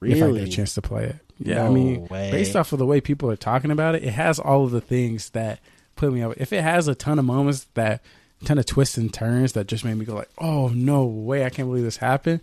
Really? 0.00 0.20
if 0.20 0.24
I 0.24 0.32
get 0.32 0.48
a 0.48 0.50
chance 0.50 0.74
to 0.74 0.82
play 0.82 1.04
it. 1.06 1.16
Yeah, 1.38 1.66
I 1.66 1.70
mean, 1.70 2.06
way. 2.06 2.30
based 2.30 2.54
off 2.56 2.72
of 2.72 2.78
the 2.78 2.86
way 2.86 3.00
people 3.00 3.30
are 3.30 3.36
talking 3.36 3.70
about 3.70 3.94
it, 3.94 4.04
it 4.04 4.12
has 4.12 4.38
all 4.38 4.64
of 4.64 4.70
the 4.70 4.80
things 4.80 5.30
that 5.30 5.60
put 5.96 6.12
me 6.12 6.22
up. 6.22 6.34
If 6.36 6.52
it 6.52 6.62
has 6.62 6.88
a 6.88 6.94
ton 6.94 7.18
of 7.18 7.24
moments 7.24 7.66
that 7.74 8.02
ton 8.46 8.58
of 8.58 8.66
twists 8.66 8.96
and 8.96 9.12
turns 9.12 9.52
that 9.52 9.66
just 9.66 9.84
made 9.84 9.94
me 9.94 10.04
go 10.06 10.14
like, 10.14 10.30
"Oh 10.38 10.68
no 10.68 11.04
way! 11.04 11.44
I 11.44 11.50
can't 11.50 11.68
believe 11.68 11.84
this 11.84 11.98
happened." 11.98 12.40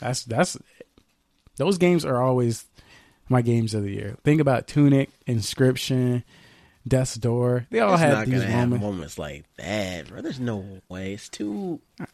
That's 0.00 0.22
that's 0.24 0.56
those 1.56 1.78
games 1.78 2.04
are 2.04 2.20
always 2.22 2.64
my 3.28 3.42
games 3.42 3.74
of 3.74 3.82
the 3.82 3.90
year. 3.92 4.16
Think 4.24 4.40
about 4.40 4.66
Tunic, 4.66 5.10
Inscryption, 5.26 6.22
Death's 6.86 7.14
Door. 7.16 7.66
They 7.70 7.80
all 7.80 7.94
It's 7.94 8.02
had 8.02 8.12
not 8.12 8.26
these 8.26 8.44
moments. 8.46 8.82
moments 8.84 9.18
like 9.18 9.44
that, 9.56 10.08
bro. 10.08 10.20
There's 10.20 10.40
no 10.40 10.64
way. 10.88 11.14
It's 11.14 11.28
too. 11.28 11.80
I 12.00 12.06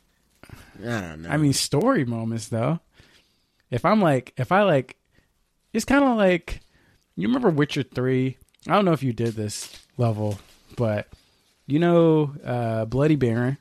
don't 0.83 1.23
know. 1.23 1.29
I 1.29 1.37
mean, 1.37 1.53
story 1.53 2.05
moments 2.05 2.49
though. 2.49 2.81
if 3.71 3.85
I'm 3.85 4.01
like, 4.01 4.33
if 4.37 4.53
I 4.53 4.63
like, 4.63 4.97
it's 5.73 5.85
kind 5.85 6.05
of 6.05 6.17
like, 6.17 6.61
you 7.17 7.29
remember 7.29 7.51
Witcher 7.51 7.83
three? 7.83 8.37
I 8.69 8.73
don't 8.75 8.85
know 8.85 8.93
if 8.93 9.03
you 9.03 9.13
did 9.13 9.35
this 9.35 9.75
level, 9.97 10.39
but 10.77 11.09
you 11.71 11.79
know, 11.79 12.33
uh, 12.45 12.85
Bloody 12.87 13.17
Baron, 13.17 13.59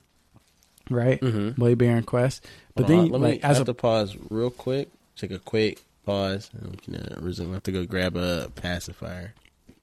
right? 0.90 1.20
Mhm. 1.22 1.56
Bloody 1.56 1.76
Baron 1.76 2.04
quest. 2.04 2.46
But 2.76 2.86
Hold 2.88 2.92
on, 3.00 3.04
then, 3.06 3.12
let 3.14 3.22
like, 3.22 3.34
me 3.36 3.40
as 3.42 3.50
I 3.50 3.52
a 3.52 3.56
have 3.60 3.66
to 3.68 3.74
pause 3.74 4.18
real 4.30 4.50
quick. 4.50 4.90
Take 5.16 5.32
a 5.32 5.40
quick 5.40 5.84
pause. 6.06 6.50
Can 6.84 6.96
uh, 6.96 7.16
resume. 7.22 7.52
I 7.52 7.54
have 7.56 7.64
to 7.64 7.72
go 7.72 7.86
grab 7.86 8.16
a 8.16 8.52
pacifier. 8.56 9.34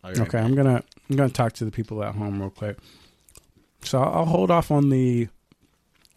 Right 0.03 0.19
Okay, 0.19 0.39
back. 0.39 0.45
I'm 0.45 0.55
gonna 0.55 0.83
I'm 1.11 1.17
gonna 1.17 1.31
talk 1.31 1.53
to 1.55 1.65
the 1.65 1.71
people 1.71 2.03
at 2.03 2.15
home 2.15 2.41
real 2.41 2.51
quick. 2.51 2.79
So 3.83 4.01
I'll, 4.01 4.21
I'll 4.21 4.25
hold 4.25 4.51
off 4.51 4.71
on 4.71 4.89
the 4.91 5.29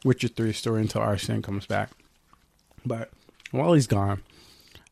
Witcher 0.06 0.28
three 0.30 0.54
story 0.54 0.82
until 0.82 1.02
Arsene 1.02 1.42
comes 1.42 1.66
back. 1.66 1.90
But 2.86 3.10
while 3.52 3.74
he's 3.74 3.88
gone, 3.88 4.22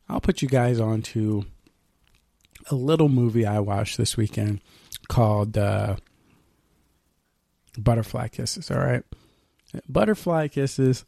I'll 0.08 0.20
put 0.20 0.42
you 0.42 0.48
guys 0.48 0.78
on 0.78 1.02
to 1.02 1.46
a 2.70 2.74
little 2.74 3.08
movie 3.08 3.46
I 3.46 3.60
watched 3.60 3.96
this 3.96 4.16
weekend 4.16 4.60
called 5.08 5.56
uh, 5.56 5.96
Butterfly 7.78 8.28
Kisses. 8.28 8.70
All 8.70 8.78
right, 8.78 9.04
Butterfly 9.88 10.48
Kisses 10.48 11.04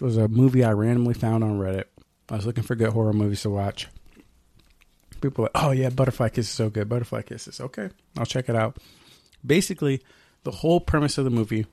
was 0.00 0.16
a 0.16 0.28
movie 0.28 0.64
I 0.64 0.72
randomly 0.72 1.14
found 1.14 1.44
on 1.44 1.58
Reddit. 1.58 1.84
I 2.28 2.36
was 2.36 2.46
looking 2.46 2.64
for 2.64 2.74
good 2.74 2.90
horror 2.90 3.12
movies 3.12 3.42
to 3.42 3.50
watch 3.50 3.88
people 5.20 5.44
like, 5.44 5.52
oh 5.54 5.70
yeah, 5.70 5.90
Butterfly 5.90 6.28
Kisses 6.30 6.50
so 6.50 6.70
good. 6.70 6.88
Butterfly 6.88 7.22
Kisses. 7.22 7.60
Okay, 7.60 7.90
I'll 8.16 8.26
check 8.26 8.48
it 8.48 8.56
out. 8.56 8.78
Basically, 9.44 10.02
the 10.44 10.50
whole 10.50 10.80
premise 10.80 11.18
of 11.18 11.24
the 11.24 11.30
movie 11.30 11.66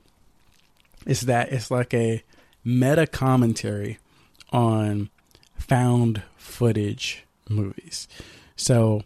is 1.06 1.22
that 1.22 1.52
it's 1.52 1.70
like 1.70 1.94
a 1.94 2.22
meta 2.64 3.06
commentary 3.06 3.98
on 4.50 5.10
found 5.56 6.22
footage 6.36 7.24
movies. 7.48 8.08
So 8.56 9.02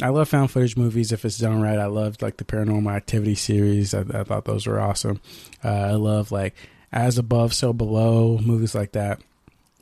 I 0.00 0.08
love 0.08 0.28
found 0.28 0.50
footage 0.50 0.76
movies 0.76 1.12
if 1.12 1.24
it's 1.24 1.38
done 1.38 1.60
right. 1.60 1.78
I 1.78 1.86
loved 1.86 2.22
like 2.22 2.38
the 2.38 2.44
Paranormal 2.44 2.94
Activity 2.94 3.34
series. 3.34 3.92
I, 3.92 4.00
I 4.00 4.24
thought 4.24 4.44
those 4.44 4.66
were 4.66 4.80
awesome. 4.80 5.20
Uh, 5.62 5.68
I 5.68 5.92
love 5.92 6.32
like 6.32 6.54
As 6.90 7.18
Above, 7.18 7.52
So 7.52 7.72
Below 7.72 8.38
movies 8.38 8.74
like 8.74 8.92
that. 8.92 9.20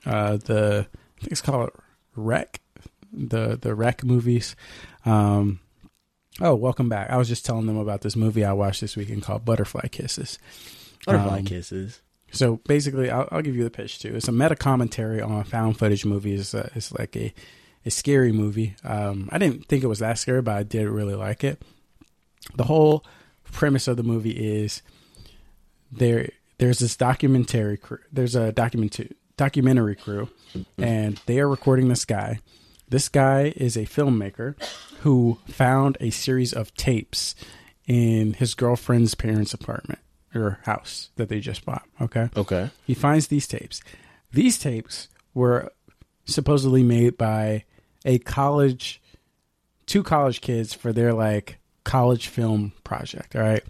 Uh, 0.04 0.38
the 0.38 0.86
I 0.88 1.20
think 1.20 1.32
it's 1.32 1.42
called 1.42 1.70
Wreck 2.16 2.60
the 3.12 3.58
the 3.60 3.74
wreck 3.74 4.04
movies. 4.04 4.56
Um, 5.04 5.60
oh, 6.40 6.54
welcome 6.54 6.88
back. 6.88 7.10
I 7.10 7.16
was 7.16 7.28
just 7.28 7.44
telling 7.44 7.66
them 7.66 7.76
about 7.76 8.00
this 8.00 8.16
movie 8.16 8.44
I 8.44 8.52
watched 8.52 8.80
this 8.80 8.96
weekend 8.96 9.22
called 9.22 9.44
Butterfly 9.44 9.88
Kisses. 9.88 10.38
Butterfly 11.06 11.38
um, 11.38 11.44
kisses. 11.44 12.00
So 12.32 12.56
basically, 12.66 13.10
I'll, 13.10 13.28
I'll 13.32 13.42
give 13.42 13.56
you 13.56 13.64
the 13.64 13.70
pitch 13.70 13.98
too. 13.98 14.14
It's 14.14 14.28
a 14.28 14.32
meta 14.32 14.54
commentary 14.54 15.20
on 15.20 15.42
found 15.44 15.78
footage 15.78 16.04
movies. 16.04 16.54
It's, 16.54 16.76
it's 16.76 16.92
like 16.92 17.16
a 17.16 17.32
a 17.84 17.90
scary 17.90 18.32
movie. 18.32 18.76
Um, 18.84 19.28
I 19.32 19.38
didn't 19.38 19.66
think 19.66 19.82
it 19.82 19.88
was 19.88 20.00
that 20.00 20.18
scary, 20.18 20.42
but 20.42 20.54
I 20.54 20.62
did 20.62 20.88
really 20.88 21.14
like 21.14 21.44
it. 21.44 21.62
The 22.54 22.64
whole 22.64 23.04
premise 23.44 23.88
of 23.88 23.96
the 23.96 24.02
movie 24.02 24.30
is 24.30 24.82
there. 25.90 26.28
There's 26.58 26.78
this 26.78 26.96
documentary 26.96 27.76
crew. 27.76 27.98
There's 28.12 28.34
a 28.34 28.52
document 28.52 29.00
documentary 29.36 29.96
crew, 29.96 30.28
and 30.76 31.20
they 31.26 31.40
are 31.40 31.48
recording 31.48 31.88
this 31.88 32.04
guy. 32.04 32.40
This 32.88 33.08
guy 33.08 33.52
is 33.56 33.76
a 33.76 33.86
filmmaker 33.86 34.60
who 35.00 35.38
found 35.48 35.96
a 36.00 36.10
series 36.10 36.52
of 36.52 36.74
tapes 36.74 37.34
in 37.86 38.34
his 38.34 38.54
girlfriend's 38.54 39.14
parents' 39.14 39.54
apartment 39.54 40.00
or 40.34 40.58
house 40.64 41.10
that 41.16 41.28
they 41.28 41.40
just 41.40 41.64
bought. 41.64 41.84
Okay. 42.00 42.28
Okay. 42.36 42.70
He 42.86 42.94
finds 42.94 43.28
these 43.28 43.46
tapes. 43.46 43.80
These 44.32 44.58
tapes 44.58 45.08
were 45.34 45.72
supposedly 46.24 46.82
made 46.82 47.16
by 47.16 47.64
a 48.04 48.18
college, 48.18 49.00
two 49.86 50.02
college 50.02 50.40
kids 50.40 50.72
for 50.74 50.92
their 50.92 51.12
like 51.12 51.58
college 51.84 52.28
film 52.28 52.72
project. 52.84 53.36
All 53.36 53.42
right. 53.42 53.62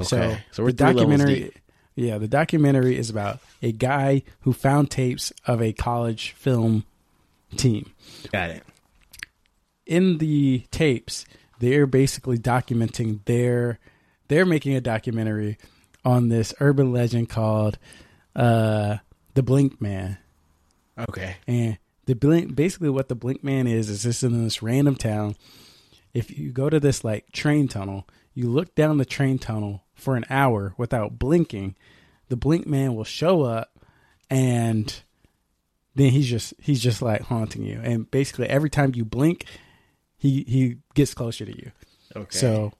Okay. 0.00 0.40
So 0.52 0.62
we're 0.62 0.70
the 0.70 0.92
documentary, 0.92 1.52
yeah, 1.94 2.18
the 2.18 2.28
documentary 2.28 2.96
is 2.98 3.10
about 3.10 3.40
a 3.62 3.72
guy 3.72 4.22
who 4.40 4.52
found 4.52 4.90
tapes 4.90 5.32
of 5.46 5.62
a 5.62 5.72
college 5.72 6.32
film 6.32 6.84
team 7.56 7.92
Got 8.32 8.50
it. 8.50 8.64
in 9.86 10.18
the 10.18 10.64
tapes, 10.72 11.24
they're 11.60 11.86
basically 11.86 12.38
documenting 12.38 13.20
their 13.26 13.78
they're 14.26 14.46
making 14.46 14.74
a 14.74 14.80
documentary 14.80 15.56
on 16.04 16.28
this 16.28 16.52
urban 16.58 16.92
legend 16.92 17.28
called 17.28 17.78
uh 18.34 18.96
the 19.34 19.42
Blink 19.42 19.80
Man. 19.80 20.18
Okay. 21.08 21.36
And 21.46 21.78
the 22.06 22.14
blink 22.14 22.54
basically 22.54 22.90
what 22.90 23.08
the 23.08 23.14
Blink 23.14 23.42
Man 23.42 23.66
is 23.66 23.88
is 23.88 24.02
this 24.02 24.22
in 24.22 24.44
this 24.44 24.62
random 24.62 24.96
town. 24.96 25.36
If 26.12 26.36
you 26.36 26.52
go 26.52 26.70
to 26.70 26.78
this 26.78 27.02
like 27.02 27.32
train 27.32 27.68
tunnel, 27.68 28.06
you 28.34 28.48
look 28.48 28.74
down 28.74 28.98
the 28.98 29.04
train 29.04 29.38
tunnel 29.38 29.84
for 29.94 30.16
an 30.16 30.24
hour 30.28 30.74
without 30.76 31.18
blinking, 31.18 31.76
the 32.28 32.36
Blink 32.36 32.66
Man 32.66 32.94
will 32.94 33.04
show 33.04 33.42
up 33.42 33.78
and 34.30 35.02
then 35.94 36.10
he's 36.10 36.28
just 36.28 36.54
he's 36.60 36.82
just 36.82 37.02
like 37.02 37.22
haunting 37.22 37.62
you. 37.62 37.80
And 37.82 38.10
basically 38.10 38.48
every 38.48 38.70
time 38.70 38.92
you 38.94 39.04
blink, 39.04 39.46
he 40.16 40.44
he 40.46 40.78
gets 40.94 41.14
closer 41.14 41.44
to 41.44 41.56
you. 41.56 41.72
Okay. 42.16 42.36
So 42.36 42.72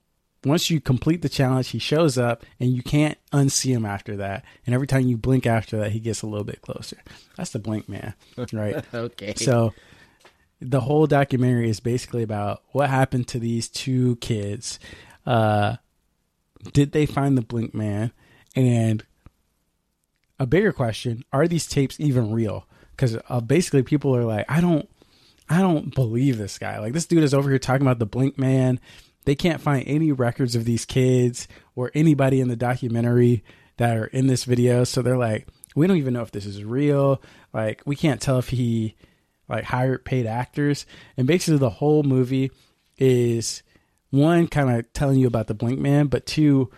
once 0.44 0.70
you 0.70 0.80
complete 0.80 1.22
the 1.22 1.28
challenge, 1.28 1.68
he 1.68 1.78
shows 1.78 2.18
up 2.18 2.44
and 2.60 2.70
you 2.70 2.82
can't 2.82 3.18
unsee 3.32 3.74
him 3.74 3.86
after 3.86 4.16
that. 4.16 4.44
And 4.66 4.74
every 4.74 4.86
time 4.86 5.06
you 5.06 5.16
blink 5.16 5.46
after 5.46 5.78
that, 5.78 5.92
he 5.92 6.00
gets 6.00 6.22
a 6.22 6.26
little 6.26 6.44
bit 6.44 6.62
closer. 6.62 6.98
That's 7.36 7.50
the 7.50 7.58
blink 7.58 7.88
man, 7.88 8.14
right? 8.52 8.84
okay. 8.94 9.34
so 9.34 9.72
the 10.60 10.80
whole 10.80 11.06
documentary 11.06 11.68
is 11.68 11.80
basically 11.80 12.22
about 12.22 12.62
what 12.72 12.90
happened 12.90 13.28
to 13.28 13.38
these 13.38 13.68
two 13.68 14.16
kids. 14.16 14.78
Uh, 15.26 15.76
did 16.72 16.92
they 16.92 17.06
find 17.06 17.36
the 17.36 17.42
blink 17.42 17.74
man? 17.74 18.12
And 18.56 19.04
a 20.38 20.46
bigger 20.46 20.72
question: 20.72 21.24
Are 21.32 21.46
these 21.46 21.66
tapes 21.66 21.98
even 22.00 22.32
real? 22.32 22.66
Because 22.92 23.18
uh, 23.28 23.40
basically, 23.40 23.82
people 23.82 24.14
are 24.16 24.24
like, 24.24 24.46
I 24.48 24.60
don't, 24.60 24.88
I 25.48 25.60
don't 25.60 25.94
believe 25.94 26.38
this 26.38 26.58
guy. 26.58 26.78
Like 26.78 26.92
this 26.92 27.06
dude 27.06 27.24
is 27.24 27.34
over 27.34 27.50
here 27.50 27.58
talking 27.58 27.86
about 27.86 27.98
the 27.98 28.06
blink 28.06 28.38
man. 28.38 28.80
They 29.24 29.34
can't 29.34 29.60
find 29.60 29.84
any 29.86 30.12
records 30.12 30.54
of 30.54 30.64
these 30.64 30.84
kids 30.84 31.48
or 31.74 31.90
anybody 31.94 32.40
in 32.40 32.48
the 32.48 32.56
documentary 32.56 33.42
that 33.78 33.96
are 33.96 34.06
in 34.06 34.26
this 34.26 34.44
video. 34.44 34.84
So 34.84 35.02
they're 35.02 35.16
like, 35.16 35.48
we 35.74 35.86
don't 35.86 35.96
even 35.96 36.14
know 36.14 36.22
if 36.22 36.30
this 36.30 36.46
is 36.46 36.62
real. 36.62 37.22
Like 37.52 37.82
we 37.86 37.96
can't 37.96 38.20
tell 38.20 38.38
if 38.38 38.48
he 38.50 38.94
like 39.48 39.64
hired 39.64 40.04
paid 40.04 40.26
actors. 40.26 40.86
And 41.16 41.26
basically, 41.26 41.58
the 41.58 41.70
whole 41.70 42.02
movie 42.02 42.50
is 42.98 43.62
one 44.10 44.46
kind 44.46 44.70
of 44.78 44.92
telling 44.92 45.18
you 45.18 45.26
about 45.26 45.48
the 45.48 45.54
blink 45.54 45.80
man, 45.80 46.06
but 46.06 46.26
two 46.26 46.70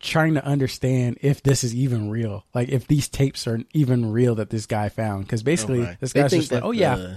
trying 0.00 0.34
to 0.34 0.44
understand 0.44 1.18
if 1.20 1.42
this 1.42 1.62
is 1.62 1.74
even 1.74 2.10
real. 2.10 2.44
Like 2.54 2.68
if 2.70 2.86
these 2.86 3.08
tapes 3.08 3.46
are 3.46 3.60
even 3.72 4.10
real 4.12 4.34
that 4.36 4.50
this 4.50 4.66
guy 4.66 4.88
found. 4.88 5.24
Because 5.24 5.42
basically, 5.42 5.80
oh, 5.80 5.82
Okay. 5.84 5.96
this 6.00 6.12
They 6.12 6.20
guy's 6.22 6.30
just 6.32 6.52
like, 6.52 6.60
that 6.62 6.66
oh 6.66 6.70
yeah, 6.72 6.96
the- 6.96 7.16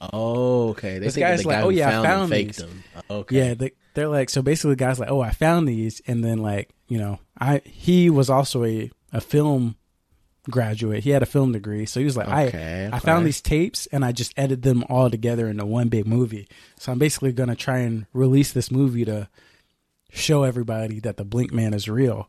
oh, 0.00 0.68
okay. 0.70 0.98
They 0.98 1.06
This 1.06 1.16
guy's 1.16 1.42
the 1.42 1.48
like, 1.48 1.56
guy 1.58 1.62
"Oh, 1.62 1.70
who 1.70 1.76
yeah, 1.76 1.88
I 1.88 1.90
found, 1.92 2.06
found 2.06 2.22
them 2.22 2.30
faked 2.30 2.48
these." 2.48 2.56
them. 2.66 2.84
Oh, 3.10 3.16
okay. 3.18 3.36
Yeah, 3.36 3.54
they, 3.54 3.72
they're 3.94 4.08
like 4.08 4.30
so. 4.30 4.42
Basically, 4.42 4.70
the 4.72 4.76
guy's 4.76 4.98
like, 5.00 5.10
"Oh, 5.10 5.20
I 5.20 5.30
found 5.30 5.66
these," 5.68 6.00
and 6.06 6.24
then 6.24 6.38
like 6.38 6.70
you 6.88 6.98
know, 6.98 7.18
I 7.38 7.62
he 7.64 8.10
was 8.10 8.30
also 8.30 8.64
a 8.64 8.90
a 9.12 9.20
film 9.20 9.76
graduate. 10.50 11.04
He 11.04 11.10
had 11.10 11.22
a 11.22 11.26
film 11.26 11.52
degree, 11.52 11.84
so 11.86 12.00
he 12.00 12.04
was 12.06 12.16
like, 12.16 12.28
Okay, 12.28 12.88
"I 12.92 12.96
I 12.96 12.98
found 13.00 13.26
these 13.26 13.40
tapes 13.40 13.86
and 13.92 14.04
I 14.04 14.12
just 14.12 14.32
edited 14.36 14.62
them 14.62 14.84
all 14.88 15.10
together 15.10 15.48
into 15.48 15.66
one 15.66 15.88
big 15.88 16.06
movie." 16.06 16.48
So 16.78 16.92
I'm 16.92 16.98
basically 16.98 17.32
gonna 17.32 17.56
try 17.56 17.78
and 17.78 18.06
release 18.12 18.52
this 18.52 18.70
movie 18.70 19.04
to 19.04 19.28
show 20.10 20.44
everybody 20.44 21.00
that 21.00 21.16
the 21.16 21.24
Blink 21.24 21.52
Man 21.52 21.74
is 21.74 21.88
real. 21.88 22.28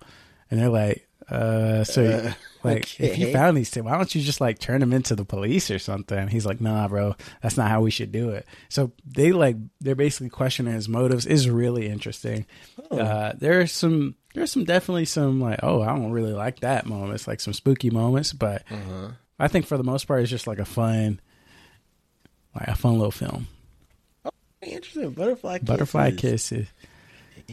And 0.52 0.60
they're 0.60 0.70
like, 0.70 1.08
"Uh, 1.32 1.84
so 1.84 2.04
Uh, 2.04 2.34
like 2.64 3.00
if 3.00 3.18
you 3.18 3.32
found 3.32 3.56
these 3.56 3.72
tapes, 3.72 3.86
why 3.86 3.96
don't 3.98 4.14
you 4.14 4.22
just 4.22 4.42
like 4.42 4.60
turn 4.60 4.80
them 4.82 4.94
into 4.94 5.16
the 5.16 5.26
police 5.26 5.70
or 5.72 5.80
something?" 5.80 6.28
He's 6.28 6.46
like, 6.46 6.60
"Nah, 6.62 6.88
bro, 6.88 7.16
that's 7.42 7.58
not 7.58 7.70
how 7.70 7.82
we 7.82 7.92
should 7.92 8.12
do 8.12 8.32
it." 8.32 8.46
So 8.70 8.92
they 9.06 9.32
like 9.32 9.56
they're 9.82 9.96
basically 9.96 10.30
questioning 10.30 10.74
his 10.74 10.90
motives. 10.90 11.26
is 11.26 11.50
really 11.50 11.88
interesting. 11.88 12.46
Oh. 12.92 13.00
Uh, 13.00 13.34
there's 13.38 13.72
some 13.72 14.16
there's 14.34 14.52
some 14.52 14.64
definitely 14.66 15.06
some 15.06 15.40
like 15.42 15.60
oh 15.64 15.82
I 15.82 15.88
don't 15.88 16.12
really 16.12 16.34
like 16.34 16.60
that 16.62 16.86
moments 16.86 17.28
like 17.28 17.40
some 17.40 17.54
spooky 17.54 17.90
moments, 17.90 18.34
but 18.34 18.64
Uh-huh. 18.72 19.10
I 19.40 19.48
think 19.48 19.66
for 19.68 19.78
the 19.78 19.84
most 19.84 20.06
part 20.06 20.22
it's 20.22 20.30
just 20.30 20.48
like 20.48 20.60
a 20.60 20.66
fun 20.66 21.20
like 22.56 22.68
a 22.68 22.76
fun 22.76 22.94
little 22.94 23.12
film. 23.12 23.48
Oh, 24.26 24.32
Interesting. 24.62 25.12
Butterfly 25.12 25.60
kisses. 25.60 25.68
Butterfly 25.68 26.12
kisses. 26.12 26.68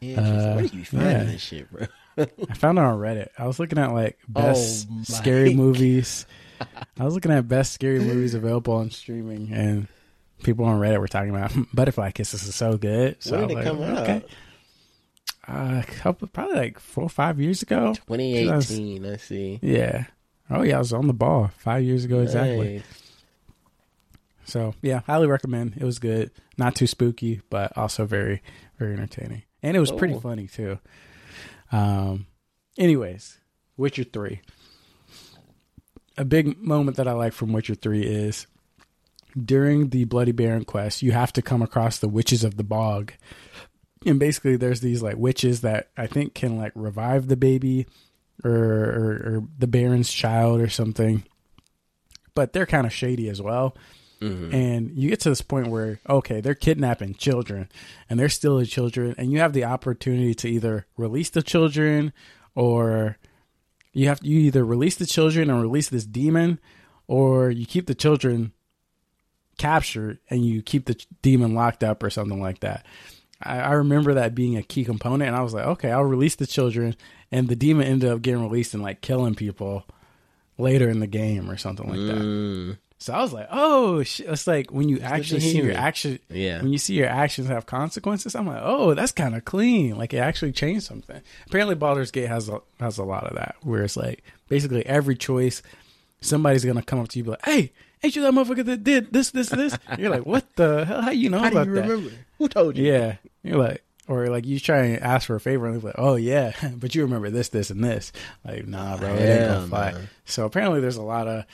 Interesting. 0.01 0.37
Uh, 0.37 0.55
Where 0.57 0.67
do 0.67 0.77
you 0.77 0.85
find 0.85 1.03
yeah. 1.03 1.23
this 1.25 1.41
shit, 1.43 1.71
bro? 1.71 1.87
I 2.19 2.55
found 2.55 2.79
it 2.79 2.85
on 2.85 2.99
Reddit. 2.99 3.29
I 3.39 3.47
was 3.47 3.59
looking 3.59 3.79
at 3.79 3.93
like 3.93 4.19
best 4.29 4.89
Oh 4.91 5.03
scary 5.03 5.55
movies. 5.57 6.27
I 6.99 7.05
was 7.05 7.15
looking 7.15 7.33
at 7.33 7.47
best 7.49 7.73
scary 7.73 8.01
movies 8.01 8.35
available 8.35 8.75
on 8.75 8.91
streaming, 8.91 9.53
and 9.53 9.89
people 10.43 10.65
on 10.65 10.81
Reddit 10.81 11.01
were 11.01 11.09
talking 11.09 11.31
about 11.31 11.53
Butterfly 11.75 12.13
Kisses 12.13 12.45
is 12.45 12.55
so 12.55 12.77
good. 12.77 13.23
So 13.23 13.33
when 13.33 13.45
I 13.45 13.47
did 13.47 13.53
it 13.53 13.57
was 13.57 13.65
come 13.67 13.81
like, 13.81 13.91
out? 13.91 14.03
okay. 14.03 14.25
Uh, 15.49 15.83
a 15.83 15.85
couple, 15.87 16.27
probably 16.29 16.57
like 16.57 16.81
four 16.81 17.05
or 17.05 17.11
five 17.11 17.39
years 17.41 17.63
ago. 17.63 17.95
2018. 17.95 19.03
Let's 19.03 19.25
see. 19.25 19.61
Yeah. 19.63 20.07
Oh 20.51 20.63
yeah, 20.63 20.77
I 20.77 20.79
was 20.79 20.93
on 20.93 21.07
the 21.07 21.13
ball 21.13 21.51
five 21.59 21.83
years 21.85 22.05
ago 22.05 22.21
exactly. 22.21 22.77
Nice. 22.77 23.07
So 24.45 24.75
yeah, 24.81 25.01
highly 25.07 25.27
recommend. 25.27 25.75
It 25.77 25.85
was 25.85 25.99
good. 25.99 26.31
Not 26.57 26.75
too 26.75 26.87
spooky, 26.87 27.43
but 27.51 27.77
also 27.77 28.07
very, 28.07 28.43
very 28.79 28.95
entertaining. 28.95 29.43
And 29.63 29.77
it 29.77 29.81
was 29.81 29.93
pretty 29.93 30.19
funny 30.19 30.47
too. 30.47 30.79
Um 31.73 32.27
anyways, 32.79 33.39
Witcher 33.77 34.05
three. 34.05 34.41
A 36.19 36.25
big 36.25 36.59
moment 36.59 36.97
that 36.97 37.09
I 37.09 37.13
like 37.13 37.33
from 37.33 37.53
Witcher 37.53 37.75
three 37.75 38.03
is 38.03 38.47
during 39.45 39.91
the 39.91 40.05
Bloody 40.05 40.33
Baron 40.33 40.65
quest, 40.65 41.03
you 41.03 41.13
have 41.13 41.33
to 41.35 41.43
come 41.43 41.61
across 41.61 41.99
the 41.99 42.09
witches 42.09 42.43
of 42.43 42.57
the 42.57 42.65
bog. 42.65 43.13
And 44.07 44.19
basically 44.19 44.57
there's 44.57 44.81
these 44.81 45.03
like 45.03 45.17
witches 45.17 45.61
that 45.61 45.91
I 45.97 46.07
think 46.07 46.35
can 46.35 46.57
like 46.57 46.73
revive 46.75 47.29
the 47.29 47.37
baby 47.37 47.87
or 48.45 48.53
or, 48.53 49.13
or 49.25 49.43
the 49.59 49.67
Baron's 49.67 50.13
child 50.13 50.61
or 50.61 50.69
something. 50.69 51.25
But 52.35 52.53
they're 52.53 52.67
kind 52.67 52.87
of 52.87 52.93
shady 52.93 53.29
as 53.29 53.43
well. 53.43 53.77
Mm-hmm. 54.21 54.55
And 54.55 54.91
you 54.97 55.11
get 55.11 55.21
to 55.21 55.29
this 55.29 55.43
point 55.43 55.69
where, 55.69 56.01
okay, 56.09 56.41
they're 56.41 56.55
kidnapping 56.55 57.15
children 57.15 57.69
and 58.09 58.19
they're 58.19 58.29
still 58.29 58.59
the 58.59 58.67
children. 58.67 59.15
And 59.19 59.31
you 59.31 59.41
have 59.41 59.53
the 59.53 59.65
opportunity 59.65 60.35
to 60.35 60.49
either 60.49 60.87
release 60.97 61.31
the 61.31 61.43
children 61.43 62.13
or 62.55 63.19
you 63.93 64.09
have 64.09 64.21
you 64.23 64.39
either 64.41 64.65
release 64.65 64.97
the 64.97 65.07
children 65.07 65.51
and 65.51 65.61
release 65.61 65.89
this 65.89 66.07
demon 66.07 66.59
or 67.07 67.51
you 67.51 67.67
keep 67.67 67.87
the 67.87 67.95
children 67.95 68.53
captured 69.59 70.19
and 70.29 70.45
you 70.45 70.63
keep 70.63 70.87
the 70.87 70.95
ch- 70.95 71.07
demon 71.23 71.55
locked 71.55 71.83
up 71.85 72.03
or 72.03 72.11
something 72.11 72.41
like 72.41 72.61
that. 72.61 72.85
I, 73.43 73.59
I 73.59 73.73
remember 73.73 74.15
that 74.15 74.35
being 74.35 74.57
a 74.57 74.63
key 74.63 74.85
component, 74.85 75.29
and 75.29 75.37
I 75.37 75.43
was 75.43 75.55
like, 75.55 75.67
okay, 75.67 75.91
I'll 75.91 76.05
release 76.05 76.37
the 76.37 76.47
children, 76.47 76.97
and 77.31 77.49
the 77.49 77.57
demon 77.57 77.87
ended 77.87 78.11
up 78.11 78.23
getting 78.23 78.43
released 78.43 78.75
and 78.75 78.83
like 78.83 79.01
killing 79.01 79.35
people 79.35 79.85
later 80.59 80.89
in 80.89 81.01
the 81.01 81.07
game 81.07 81.51
or 81.51 81.57
something 81.57 81.89
like 81.89 82.07
that. 82.07 82.23
Mm, 82.23 82.79
So 82.99 83.13
I 83.13 83.21
was 83.21 83.33
like, 83.33 83.49
oh, 83.51 84.03
shit. 84.03 84.27
it's 84.27 84.47
like 84.47 84.71
when 84.71 84.89
you 84.89 84.99
to 84.99 85.05
actually 85.05 85.41
see 85.41 85.59
your 85.59 85.75
action, 85.77 86.19
yeah. 86.31 86.63
when 86.63 86.73
you 86.73 86.79
see 86.79 86.95
your 86.95 87.09
actions 87.09 87.49
have 87.49 87.67
consequences. 87.67 88.35
I'm 88.35 88.47
like, 88.47 88.63
oh, 88.63 88.95
that's 88.95 89.13
kind 89.13 89.35
of 89.35 89.45
clean. 89.45 89.97
Like 89.99 90.15
it 90.15 90.19
actually 90.19 90.53
changed 90.53 90.87
something. 90.87 91.21
Apparently, 91.47 91.75
Baldur's 91.75 92.11
Gate 92.11 92.29
has 92.29 92.49
a, 92.49 92.61
has 92.81 92.97
a 92.97 93.05
lot 93.05 93.25
of 93.25 93.37
that, 93.37 93.57
where 93.63 93.85
it's 93.85 93.97
like 93.97 94.25
basically 94.49 94.85
every 94.87 95.15
choice, 95.15 95.63
somebody's 96.21 96.65
gonna 96.65 96.83
come 96.83 96.99
up 96.99 97.09
to 97.09 97.19
you 97.19 97.23
and 97.23 97.27
be 97.27 97.31
like, 97.33 97.45
hey, 97.45 97.73
ain't 98.03 98.17
you 98.17 98.23
that 98.23 98.33
motherfucker 98.33 98.65
that 98.65 98.83
did 98.83 99.13
this, 99.13 99.31
this, 99.31 99.51
this? 99.51 99.79
You're 99.99 100.11
like, 100.11 100.25
what 100.25 100.57
the 100.57 100.87
hell? 100.87 101.03
How 101.03 101.11
you 101.11 101.29
know 101.29 101.39
How 101.39 101.51
do 101.51 101.57
about 101.59 101.67
you 101.67 101.75
that? 101.75 101.89
remember? 101.89 102.11
Who 102.39 102.49
told 102.49 102.79
you? 102.79 102.91
Yeah. 102.91 103.17
You're 103.43 103.59
like, 103.59 103.83
or 104.09 104.29
like 104.29 104.47
you 104.47 104.59
try 104.59 104.85
and 104.85 105.03
ask 105.03 105.27
for 105.27 105.37
a 105.37 105.41
favor 105.41 105.67
and 105.67 105.75
they're 105.75 105.91
like, 105.91 105.99
oh 105.99 106.17
yeah, 106.17 106.53
but 106.77 106.95
you 106.95 107.03
remember 107.03 107.29
this, 107.29 107.51
this, 107.51 107.71
and 107.71 107.85
this. 107.85 108.13
Like, 108.45 108.67
nah, 108.67 108.97
bro, 108.97 109.15
it 109.15 109.21
ain't 109.21 109.49
gonna 109.49 109.67
fly. 109.67 109.95
So 110.25 110.47
apparently 110.47 110.81
there's 110.81 110.97
a 110.97 111.03
lot 111.03 111.29
of 111.29 111.45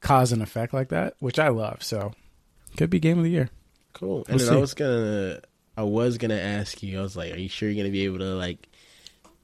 cause 0.00 0.32
and 0.32 0.42
effect 0.42 0.72
like 0.72 0.88
that, 0.88 1.14
which 1.18 1.38
I 1.38 1.48
love. 1.48 1.82
So 1.82 2.12
could 2.76 2.90
be 2.90 3.00
game 3.00 3.18
of 3.18 3.24
the 3.24 3.30
year. 3.30 3.50
Cool. 3.92 4.24
And 4.28 4.38
We'll 4.38 4.46
then 4.46 4.56
I 4.56 4.60
was 4.60 4.74
gonna, 4.74 5.40
I 5.76 5.82
was 5.82 6.18
gonna 6.18 6.38
ask 6.38 6.82
you. 6.82 6.98
I 6.98 7.02
was 7.02 7.16
like, 7.16 7.32
"Are 7.32 7.38
you 7.38 7.48
sure 7.48 7.68
you're 7.68 7.82
gonna 7.82 7.92
be 7.92 8.04
able 8.04 8.18
to 8.18 8.34
like, 8.34 8.68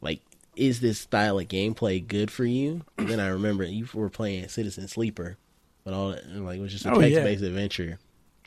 like, 0.00 0.20
is 0.56 0.80
this 0.80 1.00
style 1.00 1.38
of 1.38 1.48
gameplay 1.48 2.06
good 2.06 2.30
for 2.30 2.44
you?" 2.44 2.82
And 2.98 3.08
then 3.08 3.20
I 3.20 3.28
remember 3.28 3.64
you 3.64 3.88
were 3.92 4.10
playing 4.10 4.48
Citizen 4.48 4.88
Sleeper, 4.88 5.36
but 5.82 5.94
all 5.94 6.10
that, 6.10 6.28
like 6.28 6.58
it 6.58 6.62
was 6.62 6.72
just 6.72 6.86
a 6.86 6.92
oh, 6.92 7.00
text-based 7.00 7.42
adventure. 7.42 7.98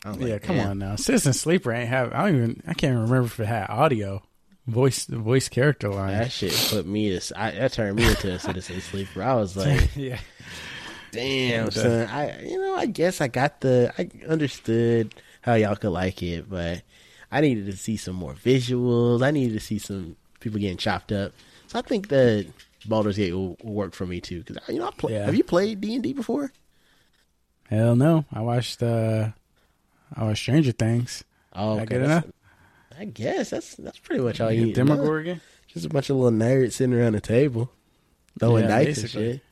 Was 0.05 0.17
like, 0.17 0.27
yeah, 0.29 0.37
come 0.39 0.57
"Damn." 0.57 0.69
on 0.69 0.79
now. 0.79 0.95
Citizen 0.95 1.33
Sleeper 1.33 1.71
ain't 1.71 1.89
have 1.89 2.13
I 2.13 2.25
don't 2.25 2.35
even 2.35 2.63
I 2.65 2.73
can't 2.73 2.91
even 2.91 3.03
remember 3.03 3.27
if 3.27 3.39
it 3.39 3.45
had 3.47 3.69
audio. 3.69 4.23
Voice 4.65 5.05
voice 5.05 5.47
character 5.47 5.87
line. 5.89 6.11
That 6.11 6.31
shit 6.31 6.53
put 6.69 6.85
me 6.85 7.17
to. 7.17 7.39
I, 7.39 7.51
that 7.51 7.71
turned 7.71 7.95
me 7.95 8.05
into 8.05 8.33
a 8.33 8.37
Citizen 8.37 8.81
Sleeper. 8.81 9.23
I 9.23 9.35
was 9.35 9.55
like, 9.55 9.89
yeah. 9.95 10.19
"Damn, 11.17 11.65
Yeah. 11.65 11.69
son." 11.69 12.07
I, 12.07 12.41
you 12.43 12.59
know, 12.61 12.75
I 12.75 12.85
guess 12.85 13.21
I 13.21 13.27
got 13.27 13.61
the. 13.61 13.93
I 13.97 14.09
understood 14.27 15.13
how 15.41 15.55
y'all 15.55 15.75
could 15.75 15.89
like 15.91 16.21
it, 16.23 16.49
but 16.49 16.81
I 17.31 17.41
needed 17.41 17.65
to 17.67 17.75
see 17.77 17.97
some 17.97 18.15
more 18.15 18.33
visuals. 18.33 19.23
I 19.23 19.31
needed 19.31 19.53
to 19.53 19.59
see 19.59 19.79
some 19.79 20.15
people 20.39 20.59
getting 20.59 20.77
chopped 20.77 21.11
up. 21.11 21.33
So 21.67 21.79
I 21.79 21.81
think 21.81 22.07
that 22.09 22.47
Baldur's 22.85 23.17
Gate 23.17 23.33
will, 23.33 23.57
will 23.63 23.73
work 23.73 23.93
for 23.93 24.05
me 24.05 24.21
too. 24.21 24.43
Because 24.43 24.57
you 24.69 24.79
know, 24.79 24.87
I 24.87 24.91
play, 24.91 25.13
Yeah. 25.13 25.25
have 25.25 25.35
you 25.35 25.43
played 25.43 25.81
D 25.81 25.93
and 25.95 26.03
D 26.03 26.13
before? 26.13 26.51
Hell 27.69 27.95
no. 27.95 28.23
I 28.31 28.41
watched 28.41 28.81
uh 28.81 29.29
I 30.15 30.23
watched 30.23 30.41
Stranger 30.43 30.71
Things. 30.71 31.23
Oh, 31.53 31.75
okay, 31.77 31.85
good 31.85 32.03
enough? 32.03 32.25
I 32.97 33.05
guess 33.05 33.49
that's 33.49 33.75
that's 33.75 33.99
pretty 33.99 34.23
much 34.23 34.39
all 34.39 34.51
You 34.51 34.59
you 34.61 34.65
get 34.67 34.67
need. 34.67 34.87
Demogorgon? 34.87 35.41
Just 35.67 35.85
a 35.85 35.89
bunch 35.89 36.09
of 36.09 36.15
little 36.15 36.31
nerds 36.37 36.73
sitting 36.73 36.93
around 36.95 37.13
the 37.13 37.21
table, 37.21 37.69
throwing 38.39 38.63
Yeah, 38.63 38.69
dice 38.69 38.85
basically. 39.01 39.25
and 39.25 39.33
shit. 39.35 39.43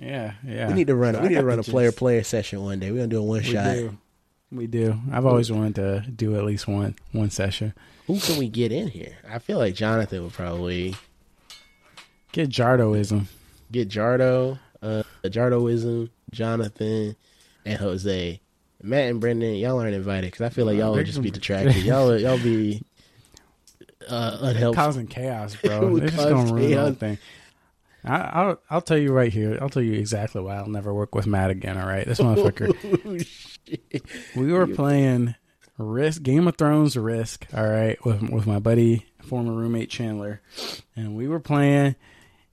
Yeah, 0.00 0.32
yeah. 0.46 0.68
We 0.68 0.74
need 0.74 0.86
to 0.88 0.94
run. 0.94 1.14
So 1.14 1.20
we 1.22 1.28
need 1.28 1.34
to 1.36 1.44
run 1.44 1.56
the 1.58 1.62
a 1.62 1.64
player 1.64 1.88
gist. 1.88 1.98
player 1.98 2.22
session 2.24 2.62
one 2.62 2.80
day. 2.80 2.90
We're 2.90 2.96
gonna 2.98 3.08
do 3.08 3.18
a 3.18 3.22
one 3.22 3.42
We 3.42 3.52
shot. 3.52 3.74
do. 3.74 3.98
We 4.52 4.66
do. 4.66 4.98
I've 5.12 5.26
always 5.26 5.50
wanted 5.50 5.74
to 5.76 6.10
do 6.10 6.36
at 6.36 6.44
least 6.44 6.66
one 6.68 6.94
one 7.12 7.30
session. 7.30 7.74
Who 8.06 8.18
can 8.20 8.38
we 8.38 8.48
get 8.48 8.70
in 8.72 8.88
here? 8.88 9.16
I 9.28 9.38
feel 9.38 9.58
like 9.58 9.74
Jonathan 9.74 10.22
would 10.24 10.32
probably 10.32 10.94
Get 12.32 12.50
Jardoism. 12.50 13.26
get 13.72 13.88
Jardo, 13.88 14.58
uh, 14.82 15.02
Jardoism, 15.24 16.10
Jonathan, 16.32 17.16
and 17.64 17.78
Jose. 17.78 18.40
Matt 18.82 19.10
and 19.10 19.20
Brendan, 19.20 19.54
y'all 19.54 19.78
aren't 19.80 19.94
invited 19.94 20.30
because 20.30 20.42
I 20.44 20.50
feel 20.50 20.66
like 20.66 20.76
y'all 20.76 20.92
would 20.92 21.06
just 21.06 21.22
be 21.22 21.30
gonna- 21.30 21.40
detracted. 21.40 21.76
y'all, 21.84 22.18
y'all 22.18 22.36
be 22.38 22.82
uh, 24.08 24.38
unhelpful. 24.42 24.74
causing 24.74 25.06
chaos, 25.06 25.56
bro. 25.56 25.88
would 25.92 26.02
They're 26.02 26.10
just 26.10 26.28
gonna 26.28 26.52
ruin 26.52 26.70
the 26.70 26.76
whole 26.76 26.92
thing. 26.92 27.18
I, 28.04 28.16
I'll 28.16 28.60
I'll 28.70 28.80
tell 28.82 28.98
you 28.98 29.12
right 29.12 29.32
here. 29.32 29.58
I'll 29.60 29.70
tell 29.70 29.82
you 29.82 29.94
exactly 29.94 30.42
why 30.42 30.56
I'll 30.56 30.68
never 30.68 30.92
work 30.92 31.14
with 31.14 31.26
Matt 31.26 31.50
again. 31.50 31.78
All 31.78 31.86
right, 31.86 32.06
this 32.06 32.20
motherfucker. 32.20 32.74
Oh, 33.66 34.40
we 34.40 34.52
were 34.52 34.66
playing 34.66 35.34
Risk, 35.78 36.22
Game 36.22 36.46
of 36.46 36.56
Thrones 36.56 36.98
Risk. 36.98 37.46
All 37.56 37.66
right, 37.66 38.02
with 38.04 38.22
with 38.28 38.46
my 38.46 38.58
buddy, 38.58 39.06
former 39.22 39.52
roommate 39.52 39.88
Chandler, 39.88 40.42
and 40.94 41.16
we 41.16 41.28
were 41.28 41.40
playing, 41.40 41.96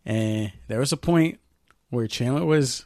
and 0.05 0.53
there 0.69 0.79
was 0.79 0.93
a 0.93 0.97
point 0.97 1.37
where 1.89 2.07
Chandler 2.07 2.45
was 2.45 2.85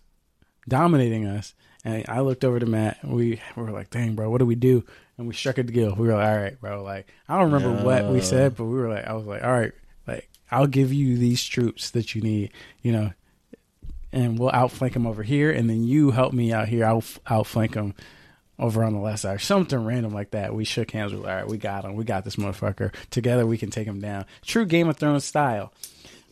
dominating 0.68 1.28
us, 1.28 1.54
and 1.84 2.04
I 2.10 2.22
looked 2.22 2.44
over 2.44 2.60
to 2.60 2.66
Matt. 2.66 2.98
And 3.04 3.14
we, 3.14 3.40
we 3.56 3.64
were 3.64 3.72
like, 3.72 3.92
"Dang, 3.92 4.16
bro, 4.16 4.30
what 4.32 4.40
do 4.40 4.46
we 4.48 4.56
do?" 4.56 4.84
And 5.20 5.28
we 5.28 5.34
struck 5.36 5.60
a 5.60 5.64
deal. 5.64 5.94
We 5.96 6.08
were 6.08 6.16
like, 6.16 6.28
"All 6.28 6.38
right, 6.38 6.60
bro." 6.60 6.84
Like 6.84 7.14
I 7.30 7.38
don't 7.38 7.52
remember 7.52 7.84
what 7.84 8.06
we 8.12 8.22
said, 8.22 8.56
but 8.56 8.66
we 8.66 8.74
were 8.76 8.90
like, 8.90 9.06
"I 9.06 9.14
was 9.14 9.26
like, 9.26 9.44
all 9.44 9.52
right, 9.52 9.72
I'll 10.52 10.68
give 10.68 10.94
you 10.94 11.18
these 11.18 11.44
troops 11.44 11.90
that 11.92 12.16
you 12.16 12.22
need, 12.22 12.52
you 12.82 12.92
know." 12.92 13.14
And 14.12 14.40
we'll 14.40 14.52
outflank 14.52 14.94
them 14.94 15.06
over 15.06 15.24
here, 15.24 15.52
and 15.52 15.70
then 15.70 15.84
you 15.84 16.12
help 16.12 16.32
me 16.32 16.54
out 16.54 16.70
here. 16.70 16.86
I'll 16.86 17.04
outflank 17.30 17.74
them 17.74 17.96
over 18.58 18.84
on 18.84 18.94
the 18.94 19.00
left 19.00 19.20
side, 19.20 19.42
something 19.42 19.84
random 19.84 20.14
like 20.14 20.32
that. 20.32 20.54
We 20.54 20.64
shook 20.64 20.92
hands. 20.92 21.12
We 21.12 21.20
were 21.20 21.26
like, 21.26 21.32
all 21.32 21.38
right, 21.42 21.48
we 21.48 21.58
got 21.58 21.84
him. 21.86 21.96
We 21.96 22.04
got 22.04 22.24
this 22.24 22.38
motherfucker. 22.38 22.94
Together, 23.10 23.46
we 23.46 23.58
can 23.58 23.70
take 23.70 23.88
him 23.88 24.00
down. 24.00 24.26
True 24.44 24.66
Game 24.66 24.88
of 24.88 24.98
Thrones 24.98 25.26
style. 25.26 25.74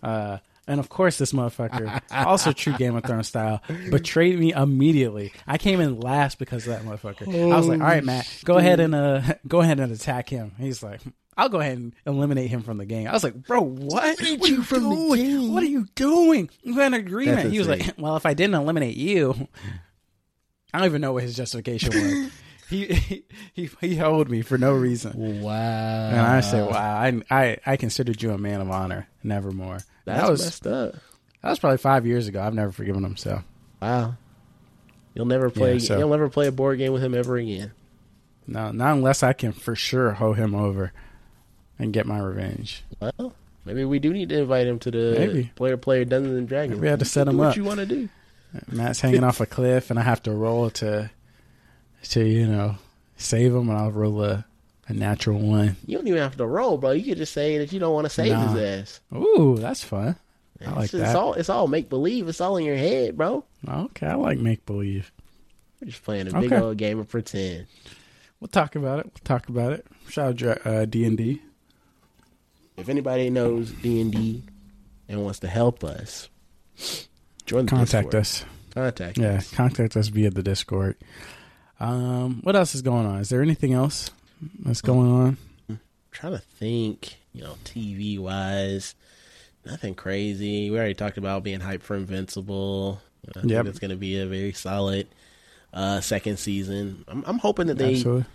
Uh, 0.02 0.38
and 0.66 0.80
of 0.80 0.88
course, 0.88 1.18
this 1.18 1.34
motherfucker, 1.34 2.02
also 2.26 2.54
true 2.54 2.74
Game 2.74 2.96
of 2.96 3.04
Thrones 3.04 3.28
style, 3.28 3.62
betrayed 3.90 4.40
me 4.40 4.54
immediately. 4.54 5.34
I 5.46 5.58
came 5.58 5.82
in 5.82 6.00
last 6.00 6.40
because 6.40 6.66
of 6.68 6.74
that 6.74 6.84
motherfucker. 6.84 7.52
I 7.52 7.58
was 7.58 7.68
like, 7.68 7.82
all 7.82 7.88
right, 7.88 8.04
Matt, 8.04 8.28
go 8.46 8.58
ahead 8.58 8.80
and 8.80 8.96
uh, 8.96 9.22
go 9.48 9.60
ahead 9.60 9.82
and 9.82 9.92
attack 9.92 10.30
him. 10.30 10.54
He's 10.58 10.82
like, 10.82 11.02
I'll 11.38 11.50
go 11.50 11.60
ahead 11.60 11.78
and 11.78 11.96
eliminate 12.06 12.50
him 12.50 12.62
from 12.62 12.78
the 12.78 12.86
game. 12.86 13.08
I 13.08 13.12
was 13.14 13.24
like, 13.24 13.36
bro, 13.48 13.62
what? 13.62 14.20
Eliminate 14.20 14.40
What 14.40 14.50
are 14.50 14.52
you 14.52 14.58
you 14.58 14.64
from 14.64 14.84
the 14.84 14.96
doing? 14.96 15.20
game? 15.22 15.54
What 15.54 15.64
are 15.64 15.68
you 15.68 15.88
doing? 15.96 16.50
We 16.66 16.74
had 16.74 16.88
an 16.88 16.94
agreement. 16.96 17.52
He 17.52 17.60
was 17.60 17.68
like, 17.68 17.94
well, 17.98 18.16
if 18.18 18.26
I 18.26 18.34
didn't 18.34 18.56
eliminate 18.56 18.96
you, 18.96 19.48
I 20.74 20.80
don't 20.80 20.86
even 20.88 21.02
know 21.02 21.14
what 21.14 21.24
his 21.24 21.36
justification 21.36 21.90
was. 21.94 22.32
he, 22.70 22.86
he 22.94 23.26
he 23.54 23.70
he 23.82 23.96
held 23.96 24.30
me 24.30 24.42
for 24.42 24.58
no 24.58 24.74
reason, 24.74 25.42
Wow. 25.42 25.52
and 25.52 26.20
I 26.20 26.40
said, 26.42 26.70
"Wow, 26.70 26.78
I 26.98 27.22
I 27.30 27.58
I 27.66 27.78
considered 27.78 28.22
you 28.22 28.32
a 28.32 28.38
man 28.38 28.62
of 28.62 28.70
honor, 28.72 29.08
nevermore." 29.24 29.80
That's 30.06 30.22
that 30.22 30.30
was 30.32 30.42
messed 30.44 30.68
up. 30.68 30.94
that 31.42 31.50
was 31.50 31.60
probably 31.60 31.78
five 31.78 32.06
years 32.08 32.28
ago. 32.28 32.42
I've 32.42 32.54
never 32.56 32.72
forgiven 32.72 33.04
him. 33.06 33.18
So 33.18 33.44
Wow. 33.82 34.16
You'll 35.14 35.26
never 35.28 35.50
play. 35.52 35.74
Yeah, 35.74 35.80
so- 35.80 35.98
You'll 36.00 36.10
never 36.10 36.30
play 36.30 36.48
a 36.48 36.52
board 36.52 36.80
game 36.80 36.92
with 36.94 37.04
him 37.04 37.14
ever 37.14 37.38
again. 37.38 37.72
no, 38.48 38.72
not 38.72 38.94
unless 38.94 39.22
I 39.22 39.34
can 39.34 39.52
for 39.52 39.76
sure 39.76 40.12
hoe 40.14 40.34
him 40.34 40.56
over 40.56 40.92
and 41.84 41.94
get 41.94 42.06
my 42.08 42.20
revenge. 42.20 42.84
Well, 43.00 43.34
maybe 43.66 43.86
we 43.86 44.00
do 44.00 44.12
need 44.14 44.30
to 44.30 44.40
invite 44.40 44.66
him 44.68 44.80
to 44.80 44.92
the 44.92 45.16
Maybe. 45.20 45.52
player 45.56 45.78
player 45.78 46.06
Dungeons 46.06 46.38
and 46.38 46.48
Dragons. 46.48 46.80
We 46.80 46.88
had 46.88 47.00
to 47.00 47.06
set 47.06 47.28
him 47.28 47.40
up. 47.40 47.48
What 47.48 47.58
you 47.58 47.64
want 47.64 47.80
to 47.82 47.86
do? 47.86 48.10
Matt's 48.72 49.00
hanging 49.02 49.24
off 49.24 49.40
a 49.42 49.46
cliff, 49.46 49.90
and 49.90 50.00
I 50.00 50.04
have 50.04 50.24
to 50.24 50.32
roll 50.32 50.70
to 50.72 51.10
to 52.10 52.24
you 52.26 52.48
know 52.48 52.76
save 53.18 53.54
him, 53.54 53.70
and 53.70 53.78
I'll 53.78 53.92
roll 53.92 54.24
a 54.24 54.46
a 54.88 54.94
natural 54.94 55.40
one. 55.40 55.78
You 55.86 55.98
don't 55.98 56.08
even 56.08 56.20
have 56.20 56.38
to 56.38 56.46
roll, 56.46 56.78
bro. 56.78 56.92
You 56.92 57.04
could 57.06 57.18
just 57.18 57.34
say 57.34 57.58
that 57.60 57.72
you 57.72 57.80
don't 57.80 57.94
want 57.94 58.06
to 58.06 58.10
save 58.10 58.32
Nah. 58.34 58.54
his 58.54 58.62
ass. 58.62 59.00
Ooh, 59.16 59.58
that's 59.60 59.84
fun. 59.84 60.16
I 60.62 60.66
It's, 60.66 60.76
like 60.76 60.84
it's 60.84 60.92
that. 60.94 61.16
all 61.16 61.34
it's 61.34 61.50
all 61.50 61.68
make 61.68 61.90
believe. 61.90 62.28
It's 62.28 62.42
all 62.42 62.58
in 62.58 62.66
your 62.66 62.76
head, 62.78 63.18
bro. 63.18 63.44
Okay, 63.68 64.08
I 64.08 64.16
like 64.16 64.38
make 64.40 64.66
believe. 64.66 65.12
We're 65.82 65.88
just 65.90 66.04
playing 66.04 66.28
a 66.28 66.40
big 66.40 66.52
Okay. 66.54 66.62
old 66.62 66.78
game 66.78 67.00
of 67.00 67.10
pretend. 67.10 67.66
We'll 68.40 68.48
talk 68.50 68.76
about 68.76 69.00
it. 69.00 69.06
We'll 69.06 69.24
talk 69.24 69.48
about 69.50 69.72
it. 69.74 69.86
Shout 70.10 70.42
out 70.44 70.68
uh, 70.68 70.86
D 70.86 71.06
and 71.06 71.18
D. 71.18 71.42
If 72.78 72.90
anybody 72.90 73.30
knows 73.30 73.72
D 73.72 74.02
and 74.02 74.12
D 74.12 74.44
and 75.08 75.24
wants 75.24 75.40
to 75.40 75.48
help 75.48 75.84
us, 75.84 76.30
join 77.46 77.66
the 77.66 77.70
Contact 77.72 78.12
Discord. 78.12 78.16
us. 78.16 78.46
Contact 78.74 79.18
Yeah, 79.18 79.34
us. 79.36 79.52
contact 79.54 79.96
us 79.98 80.08
via 80.08 80.32
the 80.32 80.42
Discord. 80.44 80.96
Um, 81.80 82.40
what 82.44 82.56
else 82.56 82.74
is 82.76 82.82
going 82.82 83.06
on? 83.06 83.20
Is 83.20 83.30
there 83.30 83.42
anything 83.42 83.74
else 83.74 84.10
that's 84.66 84.82
going 84.82 85.12
on? 85.12 85.38
I'm 85.70 85.80
trying 86.12 86.34
to 86.34 86.40
think, 86.40 87.18
you 87.34 87.44
know, 87.44 87.56
TV 87.66 88.18
wise, 88.18 88.96
nothing 89.66 89.94
crazy. 89.96 90.70
We 90.72 90.78
already 90.78 90.94
talked 90.96 91.18
about 91.18 91.44
being 91.44 91.60
hyped 91.60 91.84
for 91.84 91.96
Invincible. 91.96 93.02
I 93.36 93.40
think 93.42 93.52
it's 93.68 93.80
going 93.80 93.92
to 93.92 93.98
be 93.98 94.18
a 94.20 94.26
very 94.26 94.52
solid 94.54 95.08
uh, 95.74 96.02
second 96.02 96.38
season. 96.38 97.04
I'm, 97.08 97.24
I'm 97.28 97.38
hoping 97.40 97.68
that 97.68 97.78
they 97.78 97.94
Absolutely. 97.96 98.26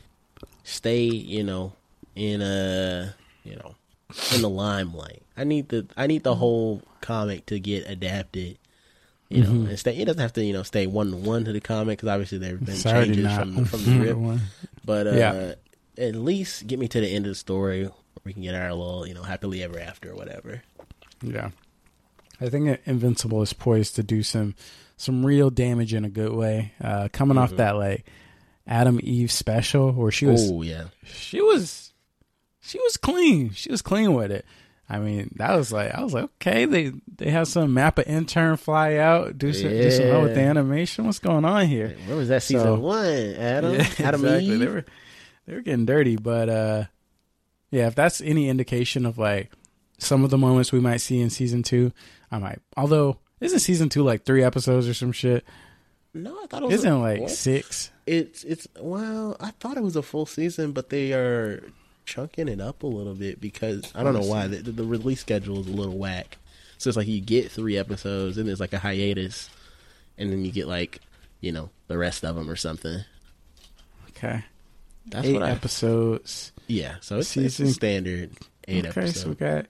stay, 0.64 1.03
you 1.05 1.43
know, 1.45 1.72
in 2.16 2.41
a, 2.43 3.14
you 3.45 3.57
know, 3.57 3.74
in 4.34 4.42
the 4.42 4.48
limelight. 4.48 5.22
I 5.36 5.44
need 5.44 5.68
the 5.68 5.86
I 5.96 6.06
need 6.06 6.22
the 6.24 6.34
whole 6.34 6.82
comic 7.00 7.46
to 7.46 7.59
get 7.61 7.88
adapted. 7.88 8.59
You 9.30 9.42
know, 9.42 9.50
Mhm. 9.50 9.68
and 9.68 9.78
stay. 9.78 9.94
It 9.96 10.06
doesn't 10.06 10.22
have 10.22 10.32
to, 10.34 10.44
you 10.44 10.54
know, 10.54 10.62
stay 10.62 10.86
one 10.86 11.11
to 11.11 11.16
one 11.18 11.44
to 11.44 11.52
the 11.52 11.61
comic 11.61 11.98
because 11.98 12.09
obviously 12.09 12.38
there 12.38 12.52
have 12.52 12.64
been 12.64 12.76
changes 12.78 13.30
from 13.34 13.54
the, 13.56 13.64
from 13.66 13.84
the 13.84 13.98
rip. 14.00 14.16
one. 14.16 14.40
But 14.86 15.06
uh, 15.06 15.11
Yeah. 15.12 15.54
at 15.98 16.14
least 16.16 16.66
get 16.66 16.78
me 16.78 16.88
to 16.88 16.98
the 17.00 17.09
end 17.09 17.26
of 17.26 17.30
the 17.32 17.34
story 17.34 17.82
where 17.82 17.92
we 18.24 18.32
can 18.32 18.40
get 18.42 18.54
our 18.54 18.72
little, 18.72 19.06
you 19.06 19.12
know, 19.12 19.22
happily 19.22 19.62
ever 19.62 19.78
after 19.78 20.12
or 20.12 20.14
whatever. 20.14 20.62
Yeah, 21.22 21.50
I 22.40 22.48
think 22.48 22.80
Invincible 22.86 23.42
is 23.42 23.52
poised 23.52 23.96
to 23.96 24.02
do 24.02 24.22
some 24.22 24.54
some 24.96 25.26
real 25.26 25.50
damage 25.50 25.92
in 25.92 26.06
a 26.06 26.11
good 26.11 26.32
way. 26.32 26.72
Uh, 26.80 27.09
coming 27.12 27.36
off 27.36 27.52
Mhm. 27.52 27.56
that 27.59 27.76
like 27.76 28.06
Atom 28.66 28.98
Eve 29.02 29.30
special 29.30 29.92
where 29.92 30.11
she 30.11 30.24
was 30.24 30.50
Oh 30.50 30.62
yeah, 30.62 30.84
she 31.04 31.42
was 31.42 31.88
she 32.69 32.79
was 32.79 32.97
clean. 32.97 33.51
She 33.53 33.71
was 33.71 33.83
clean 33.83 34.14
with 34.14 34.31
it. 34.31 34.45
I 34.91 34.99
mean, 35.01 35.33
that 35.37 35.55
was 35.55 35.71
like 35.73 35.93
I 35.95 36.03
was 36.03 36.14
like, 36.14 36.25
okay, 36.25 36.64
they 36.64 36.93
they 37.16 37.31
have 37.31 37.47
some 37.49 37.75
map 37.75 37.99
an 37.99 38.05
intern 38.05 38.57
fly 38.57 38.97
out, 38.97 39.37
do 39.37 39.53
some 39.53 39.69
do 39.71 39.91
some 39.91 40.23
with 40.23 40.35
the 40.35 40.41
animation. 40.41 41.05
What's 41.05 41.19
going 41.19 41.45
on 41.45 41.66
here? 41.66 41.95
where 42.07 42.16
was 42.16 42.29
that 42.29 42.43
season 42.43 42.62
So- 42.64 42.81
one? 42.81 43.07
Atom, 43.35 43.73
Yeah, 43.75 43.81
Atom 43.99 44.25
exactly. 44.25 44.47
Eve. 44.47 44.59
They 44.61 44.66
were 44.69 44.85
they 45.47 45.55
were 45.55 45.61
getting 45.61 45.85
dirty, 45.87 46.16
but 46.16 46.49
uh 46.49 46.85
yeah, 47.71 47.87
if 47.89 47.95
that's 47.95 48.21
any 48.23 48.49
indication 48.49 49.05
of 49.05 49.19
like 49.19 49.53
some 49.99 50.25
of 50.25 50.31
the 50.31 50.39
moments 50.39 50.73
we 50.73 50.81
might 50.81 50.99
see 50.99 51.21
in 51.21 51.29
season 51.29 51.62
two, 51.62 51.93
I 52.31 52.39
might. 52.39 52.61
Although 52.77 53.19
isn't 53.41 53.59
season 53.59 53.89
two 53.91 54.03
like 54.05 54.25
three 54.25 54.43
episodes 54.43 54.89
or 54.89 54.95
some 54.95 55.12
shit? 55.12 55.45
no, 56.14 56.35
I 56.43 56.47
thought 56.47 56.62
it 56.62 56.66
was 56.66 56.75
Isn't 56.77 56.93
a- 56.93 56.99
like 57.01 57.21
what? 57.21 57.31
six? 57.31 57.91
It's 58.07 58.43
it's 58.45 58.66
well, 58.81 59.37
I 59.39 59.51
thought 59.51 59.77
it 59.77 59.83
was 59.83 59.97
a 59.97 60.03
full 60.03 60.25
season, 60.25 60.73
but 60.73 60.89
they 60.89 61.12
are 61.12 61.62
chunking 62.09 62.48
it 62.48 62.61
up 62.61 62.82
a 62.82 62.86
little 62.86 63.14
bit 63.14 63.40
because 63.40 63.92
I 63.94 64.02
don't 64.02 64.16
oh, 64.16 64.20
know 64.20 64.26
why 64.26 64.46
the, 64.46 64.72
the 64.72 64.84
release 64.84 65.20
schedule 65.20 65.61
is 65.61 65.66
a 65.68 65.72
little 65.72 65.96
whack. 65.96 66.38
So 66.78 66.88
it's 66.88 66.96
like 66.96 67.06
you 67.06 67.20
get 67.20 67.50
three 67.52 67.76
episodes, 67.76 68.38
and 68.38 68.48
there's 68.48 68.61
like 68.61 68.72
a 68.72 68.78
hiatus, 68.78 69.50
and 70.16 70.32
then 70.32 70.44
you 70.44 70.50
get 70.50 70.66
like 70.66 71.00
you 71.40 71.52
know 71.52 71.70
the 71.86 71.98
rest 71.98 72.24
of 72.24 72.34
them 72.34 72.48
or 72.48 72.56
something. 72.56 73.00
Okay, 74.11 74.44
That's 75.06 75.26
eight 75.26 75.34
what 75.34 75.42
I 75.42 75.50
episodes. 75.50 76.52
yeah. 76.66 76.96
So 77.00 77.18
it's, 77.18 77.36
it's 77.36 77.61
a 77.61 77.68
standard 77.68 78.30
eight 78.66 78.86
okay, 78.86 79.00
episodes. 79.00 79.20
so 79.20 79.28
we 79.28 79.34
got 79.34 79.66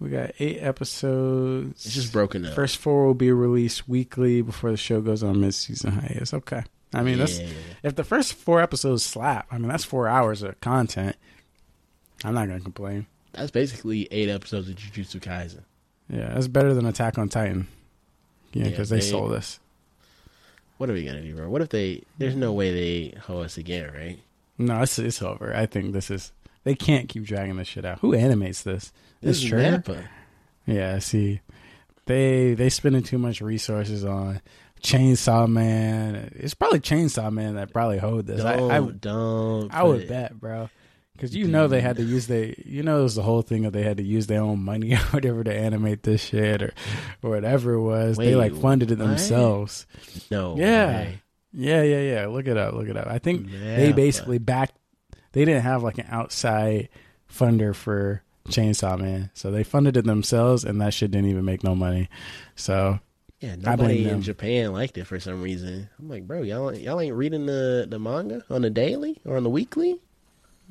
we 0.00 0.10
got 0.10 0.30
eight 0.38 0.58
episodes. 0.60 1.84
it's 1.84 1.94
just 1.94 2.12
broken 2.12 2.46
up. 2.46 2.54
First 2.54 2.78
four 2.78 3.06
will 3.06 3.14
be 3.14 3.30
released 3.30 3.88
weekly 3.88 4.40
before 4.40 4.70
the 4.70 4.76
show 4.76 5.00
goes 5.00 5.22
on 5.22 5.40
mid-season 5.40 5.92
hiatus. 5.92 6.32
Okay, 6.32 6.62
I 6.94 7.02
mean 7.02 7.18
that's 7.18 7.38
Yeah, 7.38 7.46
yeah, 7.46 7.52
if 7.82 7.96
the 7.96 8.04
first 8.04 8.32
four 8.32 8.62
episodes 8.62 9.04
slap. 9.04 9.48
I 9.50 9.58
mean 9.58 9.68
that's 9.68 9.84
four 9.84 10.08
hours 10.08 10.42
of 10.42 10.58
content. 10.60 11.16
I'm 12.24 12.34
not 12.34 12.48
gonna 12.48 12.60
complain. 12.60 13.06
that's 13.32 13.50
basically 13.50 14.08
eight 14.10 14.28
episodes 14.28 14.68
of 14.68 14.76
Jujutsu 14.76 15.20
Kaisen. 15.20 15.62
Yeah, 16.10 16.32
that's 16.34 16.48
better 16.48 16.74
than 16.74 16.86
Attack 16.86 17.18
on 17.18 17.28
Titan. 17.28 17.68
Yeah, 18.52 18.64
Yeah, 18.64 18.70
because 18.70 18.88
they, 18.88 18.96
they- 19.00 19.02
sold 19.06 19.32
us. 19.32 19.60
What 20.78 20.88
are 20.88 20.92
we 20.92 21.04
gonna 21.04 21.22
do, 21.22 21.34
bro? 21.34 21.48
What 21.50 21.60
if 21.60 21.70
they? 21.70 22.02
There's 22.18 22.36
no 22.36 22.52
way 22.52 22.72
they 22.72 23.18
hoe 23.18 23.40
us 23.40 23.56
again, 23.58 23.90
right? 23.92 24.18
No, 24.58 24.80
it's 24.82 24.98
it's 24.98 25.20
over. 25.22 25.54
I 25.54 25.66
think 25.66 25.92
this 25.92 26.10
is. 26.10 26.32
They 26.64 26.74
can't 26.76 27.08
keep 27.08 27.24
dragging 27.24 27.56
this 27.56 27.66
shit 27.68 27.84
out. 27.84 27.98
Who 28.00 28.14
animates 28.14 28.62
this? 28.62 28.92
This 29.20 29.38
This 29.38 29.42
is 29.44 29.48
trailer? 29.50 29.78
MAPPA. 29.78 30.04
Yeah, 30.66 30.98
see, 31.00 31.40
they 32.06 32.54
they 32.54 32.68
spending 32.68 33.02
too 33.02 33.18
much 33.18 33.40
resources 33.40 34.04
on 34.04 34.40
Chainsaw 34.80 35.48
Man. 35.48 36.32
It's 36.36 36.54
probably 36.54 36.78
Chainsaw 36.80 37.32
Man 37.32 37.56
that 37.56 37.72
probably 37.72 37.98
hold 37.98 38.26
this. 38.26 38.40
I, 38.44 38.56
Don't 38.56 38.70
I, 38.70 38.80
don't. 38.80 39.74
I 39.74 39.82
would 39.82 40.02
it- 40.02 40.08
bet, 40.08 40.38
bro. 40.38 40.70
Because 41.18 41.34
you 41.34 41.48
know 41.48 41.66
they 41.66 41.80
had 41.80 41.96
to 41.96 42.04
use 42.04 42.28
they, 42.28 42.54
you 42.64 42.84
know, 42.84 43.00
it 43.00 43.02
was 43.02 43.16
the 43.16 43.22
whole 43.22 43.42
thing 43.42 43.62
that 43.62 43.72
they 43.72 43.82
had 43.82 43.96
to 43.96 44.04
use 44.04 44.28
their 44.28 44.40
own 44.40 44.62
money 44.62 44.94
or 44.94 44.98
whatever 44.98 45.42
to 45.42 45.52
animate 45.52 46.04
this 46.04 46.22
shit 46.22 46.62
or, 46.62 46.72
or 47.24 47.30
whatever 47.30 47.72
it 47.72 47.82
was. 47.82 48.16
they 48.16 48.36
like 48.36 48.54
funded 48.54 48.92
it 48.92 49.00
what? 49.00 49.08
themselves. 49.08 49.88
No. 50.30 50.56
Yeah. 50.56 50.86
way. 50.86 51.22
Yeah, 51.52 51.82
yeah, 51.82 52.00
yeah. 52.00 52.26
Look 52.28 52.46
it 52.46 52.56
up. 52.56 52.74
Look 52.74 52.86
it 52.86 52.96
up. 52.96 53.08
I 53.08 53.18
think 53.18 53.50
they 53.50 53.90
MAPPA. 53.92 53.96
basically 53.96 54.38
backed. 54.38 54.76
They 55.32 55.44
didn't 55.44 55.62
have 55.62 55.82
like 55.82 55.98
an 55.98 56.06
outside 56.08 56.88
funder 57.28 57.74
for 57.74 58.22
Chainsaw 58.48 58.96
Man, 58.96 59.30
so 59.34 59.50
they 59.50 59.64
funded 59.64 59.96
it 59.96 60.04
themselves, 60.04 60.64
and 60.64 60.80
that 60.80 60.94
shit 60.94 61.10
didn't 61.10 61.30
even 61.30 61.44
make 61.44 61.64
no 61.64 61.74
money. 61.74 62.08
So 62.54 63.00
Yeah, 63.40 63.56
nobody 63.56 64.08
in. 64.08 64.22
Japan 64.22 64.72
liked 64.72 64.98
it 64.98 65.06
for 65.06 65.18
some 65.18 65.42
reason. 65.42 65.88
I'm 65.98 66.08
like, 66.08 66.28
bro, 66.28 66.42
y'all 66.42 66.72
y'all 66.74 67.00
ain't 67.00 67.16
reading 67.16 67.46
the 67.46 67.86
the 67.88 67.98
manga 67.98 68.44
on 68.50 68.62
the 68.62 68.70
daily 68.70 69.20
or 69.24 69.36
on 69.36 69.42
the 69.42 69.50
weekly. 69.50 70.00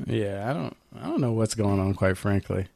Yeah, 0.06 0.50
I 0.50 0.54
don't, 0.54 0.78
I 1.00 1.08
don't 1.08 1.22
know 1.22 1.32
what's 1.34 1.56
going 1.56 1.80
on, 1.80 1.94
quite 1.94 2.18
frankly. 2.18 2.68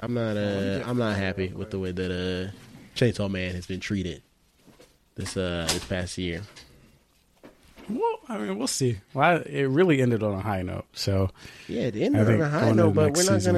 I'm 0.00 0.14
not 0.14 0.36
uh 0.36 0.82
I'm 0.86 0.96
not 0.98 1.16
happy 1.16 1.48
with 1.48 1.70
the 1.70 1.78
way 1.78 1.90
that 1.92 2.10
uh 2.10 2.52
Chainsaw 2.96 3.28
Man 3.30 3.54
has 3.54 3.66
been 3.66 3.80
treated 3.80 4.22
this 5.16 5.36
uh 5.36 5.66
this 5.72 5.84
past 5.84 6.16
year. 6.18 6.42
Well, 7.88 8.18
I 8.28 8.36
mean, 8.38 8.58
we'll 8.58 8.66
see. 8.66 8.98
Well, 9.14 9.24
I, 9.30 9.34
it 9.48 9.62
really 9.68 10.02
ended 10.02 10.22
on 10.22 10.34
a 10.34 10.40
high 10.40 10.60
note. 10.62 10.84
So 10.92 11.30
Yeah, 11.68 11.82
it 11.82 11.96
ended 11.96 12.28
on 12.28 12.40
a 12.42 12.48
high 12.48 12.70
note, 12.72 12.94
but 12.94 13.16
we're 13.16 13.24
not 13.24 13.40
season- 13.42 13.54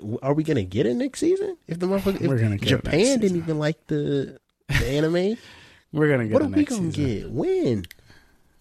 gonna. 0.00 0.18
Are 0.22 0.32
we 0.32 0.42
gonna 0.42 0.64
get 0.64 0.86
it 0.86 0.94
next 0.94 1.20
season? 1.20 1.56
If 1.68 1.78
the 1.78 1.86
motherfucker, 1.86 2.20
if 2.22 2.26
We're 2.28 2.38
gonna 2.38 2.56
get 2.56 2.68
Japan 2.70 3.20
didn't 3.20 3.36
even 3.36 3.58
like 3.58 3.86
the 3.86 4.38
the 4.68 4.86
anime, 4.88 5.36
we're 5.92 6.08
gonna 6.08 6.24
get 6.24 6.32
what 6.32 6.42
it 6.42 6.46
are 6.46 6.56
we 6.56 6.64
gonna 6.64 6.92
season. 6.92 7.06
get? 7.20 7.30
When? 7.30 7.84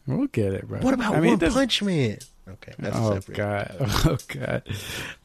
We'll 0.06 0.28
get 0.28 0.54
it, 0.54 0.68
bro. 0.68 0.80
What 0.82 0.94
about 0.94 1.16
I 1.16 1.22
mean, 1.22 1.40
One 1.40 1.52
Punch 1.52 1.82
Man? 1.82 2.18
Okay, 2.48 2.74
that's 2.78 2.96
oh 2.98 3.14
separate. 3.20 3.38
god, 3.38 3.76
oh 3.80 4.18
god. 4.28 4.64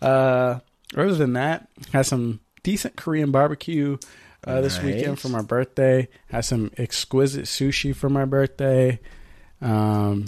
Uh, 0.00 0.60
other 0.96 1.14
than 1.14 1.32
that, 1.34 1.68
had 1.92 2.06
some 2.06 2.40
decent 2.62 2.96
Korean 2.96 3.30
barbecue 3.30 3.98
uh, 4.44 4.60
this 4.60 4.80
weekend 4.82 5.18
for 5.18 5.28
my 5.28 5.42
birthday. 5.42 6.08
Had 6.28 6.44
some 6.44 6.70
exquisite 6.78 7.44
sushi 7.46 7.94
for 7.94 8.08
my 8.08 8.24
birthday. 8.24 9.00
Um, 9.60 10.26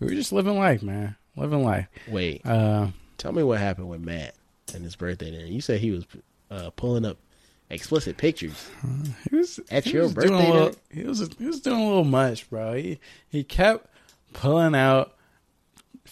we 0.00 0.06
were 0.08 0.14
just 0.14 0.32
living 0.32 0.58
life, 0.58 0.82
man, 0.82 1.16
living 1.36 1.62
life. 1.64 1.86
Wait, 2.08 2.44
Uh, 2.46 2.88
tell 3.18 3.32
me 3.32 3.42
what 3.42 3.58
happened 3.58 3.88
with 3.90 4.00
Matt 4.00 4.34
and 4.74 4.82
his 4.82 4.96
birthday. 4.96 5.30
Then 5.30 5.46
you 5.48 5.60
said 5.60 5.80
he 5.80 5.90
was 5.90 6.06
uh, 6.50 6.70
pulling 6.70 7.04
up 7.04 7.18
explicit 7.70 8.16
pictures. 8.16 8.68
he 9.30 9.36
was 9.36 9.60
At 9.70 9.84
he 9.84 9.92
your 9.92 10.04
was 10.04 10.14
birthday, 10.14 10.50
little, 10.50 10.74
he 10.90 11.04
was 11.04 11.28
he 11.38 11.46
was 11.46 11.60
doing 11.60 11.80
a 11.80 11.86
little 11.86 12.04
much, 12.04 12.48
bro. 12.48 12.72
He 12.74 12.98
he 13.28 13.44
kept 13.44 13.86
pulling 14.32 14.74
out 14.74 15.14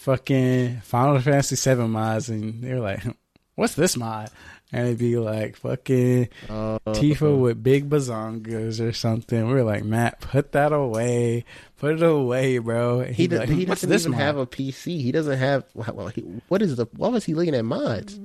fucking 0.01 0.81
Final 0.81 1.19
Fantasy 1.19 1.55
Seven 1.55 1.91
mods, 1.91 2.29
and 2.29 2.63
they 2.63 2.73
were 2.73 2.79
like, 2.79 3.01
"What's 3.55 3.75
this 3.75 3.95
mod?" 3.97 4.29
And 4.73 4.87
it'd 4.87 4.99
be 4.99 5.17
like 5.17 5.57
fucking 5.57 6.29
Uh, 6.49 6.79
Tifa 6.87 7.37
with 7.37 7.61
big 7.61 7.89
bazongas 7.89 8.79
or 8.79 8.93
something. 8.93 9.47
We 9.47 9.53
were 9.53 9.63
like, 9.63 9.83
Matt, 9.83 10.21
put 10.21 10.53
that 10.53 10.71
away, 10.71 11.43
put 11.77 11.95
it 11.95 12.03
away, 12.03 12.57
bro. 12.59 13.01
He 13.01 13.27
does, 13.27 13.39
like, 13.39 13.49
he 13.49 13.65
doesn't 13.65 13.91
even 13.91 14.11
mod?" 14.11 14.21
have 14.21 14.37
a 14.37 14.47
PC. 14.47 15.01
He 15.01 15.11
doesn't 15.11 15.37
have. 15.37 15.65
Well, 15.73 16.07
he, 16.07 16.21
what 16.47 16.61
is 16.61 16.75
the? 16.77 16.85
What 16.95 17.11
was 17.11 17.25
he 17.25 17.33
looking 17.33 17.53
at 17.55 17.65
mods? 17.65 18.17